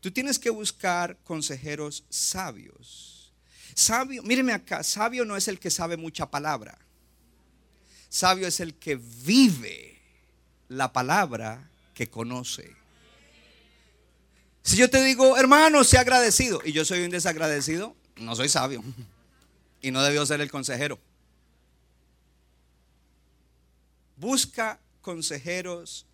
Tú 0.00 0.10
tienes 0.10 0.38
que 0.38 0.50
buscar 0.50 1.18
consejeros 1.24 2.04
sabios. 2.10 3.32
Sabio, 3.74 4.22
míreme 4.22 4.52
acá, 4.52 4.82
sabio 4.82 5.24
no 5.24 5.36
es 5.36 5.48
el 5.48 5.58
que 5.58 5.70
sabe 5.70 5.96
mucha 5.96 6.30
palabra. 6.30 6.78
Sabio 8.08 8.46
es 8.46 8.60
el 8.60 8.74
que 8.74 8.96
vive 8.96 9.98
la 10.68 10.92
palabra 10.92 11.70
que 11.94 12.08
conoce. 12.08 12.74
Si 14.66 14.76
yo 14.76 14.90
te 14.90 15.00
digo, 15.04 15.36
hermano, 15.36 15.84
sea 15.84 16.00
agradecido, 16.00 16.60
y 16.64 16.72
yo 16.72 16.84
soy 16.84 17.04
un 17.04 17.10
desagradecido, 17.10 17.94
no 18.16 18.34
soy 18.34 18.48
sabio. 18.48 18.82
Y 19.80 19.92
no 19.92 20.02
debió 20.02 20.26
ser 20.26 20.40
el 20.40 20.50
consejero. 20.50 20.98
Busca 24.16 24.80
consejeros 25.02 26.04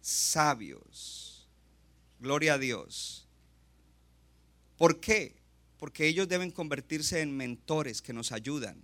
sabios. 0.00 1.48
Gloria 2.20 2.54
a 2.54 2.58
Dios. 2.58 3.26
¿Por 4.78 5.00
qué? 5.00 5.34
Porque 5.78 6.06
ellos 6.06 6.28
deben 6.28 6.52
convertirse 6.52 7.20
en 7.20 7.36
mentores 7.36 8.00
que 8.00 8.12
nos 8.12 8.30
ayudan. 8.30 8.80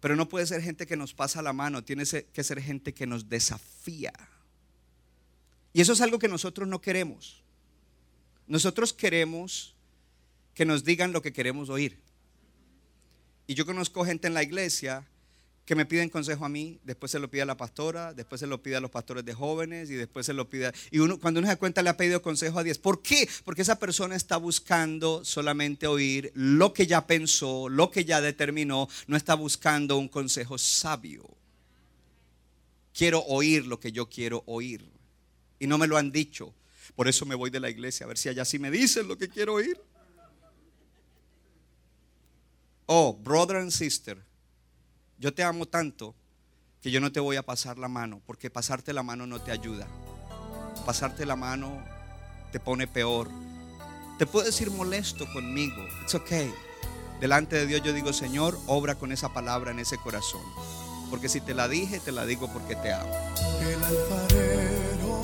Pero 0.00 0.16
no 0.16 0.28
puede 0.28 0.46
ser 0.46 0.60
gente 0.60 0.86
que 0.86 0.98
nos 0.98 1.14
pasa 1.14 1.40
la 1.40 1.54
mano, 1.54 1.82
tiene 1.82 2.04
que 2.04 2.44
ser 2.44 2.60
gente 2.60 2.92
que 2.92 3.06
nos 3.06 3.30
desafía. 3.30 4.12
Y 5.72 5.80
eso 5.80 5.94
es 5.94 6.02
algo 6.02 6.18
que 6.18 6.28
nosotros 6.28 6.68
no 6.68 6.82
queremos. 6.82 7.39
Nosotros 8.50 8.92
queremos 8.92 9.76
que 10.54 10.64
nos 10.64 10.82
digan 10.82 11.12
lo 11.12 11.22
que 11.22 11.32
queremos 11.32 11.68
oír. 11.70 11.96
Y 13.46 13.54
yo 13.54 13.64
conozco 13.64 14.04
gente 14.04 14.26
en 14.26 14.34
la 14.34 14.42
iglesia 14.42 15.06
que 15.64 15.76
me 15.76 15.86
piden 15.86 16.08
consejo 16.08 16.44
a 16.44 16.48
mí, 16.48 16.80
después 16.82 17.12
se 17.12 17.20
lo 17.20 17.30
pide 17.30 17.42
a 17.42 17.46
la 17.46 17.56
pastora, 17.56 18.12
después 18.12 18.40
se 18.40 18.48
lo 18.48 18.60
pide 18.60 18.74
a 18.74 18.80
los 18.80 18.90
pastores 18.90 19.24
de 19.24 19.34
jóvenes 19.34 19.88
y 19.88 19.94
después 19.94 20.26
se 20.26 20.32
lo 20.32 20.50
pide 20.50 20.72
y 20.90 20.98
uno 20.98 21.20
cuando 21.20 21.38
uno 21.38 21.46
se 21.46 21.52
da 21.52 21.58
cuenta 21.60 21.80
le 21.80 21.90
ha 21.90 21.96
pedido 21.96 22.22
consejo 22.22 22.58
a 22.58 22.64
10. 22.64 22.78
¿Por 22.78 23.02
qué? 23.02 23.28
Porque 23.44 23.62
esa 23.62 23.78
persona 23.78 24.16
está 24.16 24.36
buscando 24.36 25.24
solamente 25.24 25.86
oír 25.86 26.32
lo 26.34 26.72
que 26.72 26.88
ya 26.88 27.06
pensó, 27.06 27.68
lo 27.68 27.92
que 27.92 28.04
ya 28.04 28.20
determinó, 28.20 28.88
no 29.06 29.16
está 29.16 29.34
buscando 29.34 29.96
un 29.96 30.08
consejo 30.08 30.58
sabio. 30.58 31.22
Quiero 32.92 33.20
oír 33.20 33.64
lo 33.64 33.78
que 33.78 33.92
yo 33.92 34.08
quiero 34.08 34.42
oír 34.46 34.90
y 35.60 35.68
no 35.68 35.78
me 35.78 35.86
lo 35.86 35.96
han 35.96 36.10
dicho. 36.10 36.52
Por 36.94 37.08
eso 37.08 37.24
me 37.26 37.34
voy 37.34 37.50
de 37.50 37.60
la 37.60 37.70
iglesia 37.70 38.04
a 38.04 38.08
ver 38.08 38.18
si 38.18 38.28
allá 38.28 38.44
sí 38.44 38.58
me 38.58 38.70
dicen 38.70 39.08
lo 39.08 39.16
que 39.16 39.28
quiero 39.28 39.54
oír. 39.54 39.80
Oh, 42.86 43.12
brother 43.14 43.56
and 43.56 43.70
sister, 43.70 44.18
yo 45.18 45.32
te 45.32 45.44
amo 45.44 45.66
tanto 45.66 46.14
que 46.80 46.90
yo 46.90 47.00
no 47.00 47.12
te 47.12 47.20
voy 47.20 47.36
a 47.36 47.42
pasar 47.42 47.78
la 47.78 47.88
mano, 47.88 48.20
porque 48.26 48.50
pasarte 48.50 48.92
la 48.92 49.02
mano 49.02 49.26
no 49.26 49.40
te 49.40 49.52
ayuda. 49.52 49.86
Pasarte 50.84 51.24
la 51.26 51.36
mano 51.36 51.84
te 52.50 52.58
pone 52.58 52.86
peor. 52.86 53.28
Te 54.18 54.26
puedes 54.26 54.60
ir 54.60 54.70
molesto 54.70 55.30
conmigo, 55.32 55.86
it's 56.02 56.14
okay. 56.14 56.52
Delante 57.20 57.56
de 57.56 57.66
Dios 57.66 57.82
yo 57.82 57.92
digo, 57.92 58.12
Señor, 58.12 58.58
obra 58.66 58.94
con 58.94 59.12
esa 59.12 59.32
palabra 59.32 59.70
en 59.70 59.78
ese 59.78 59.98
corazón. 59.98 60.42
Porque 61.10 61.28
si 61.28 61.40
te 61.40 61.54
la 61.54 61.68
dije, 61.68 62.00
te 62.00 62.12
la 62.12 62.24
digo 62.24 62.50
porque 62.52 62.76
te 62.76 62.92
amo. 62.92 63.12
El 63.60 64.49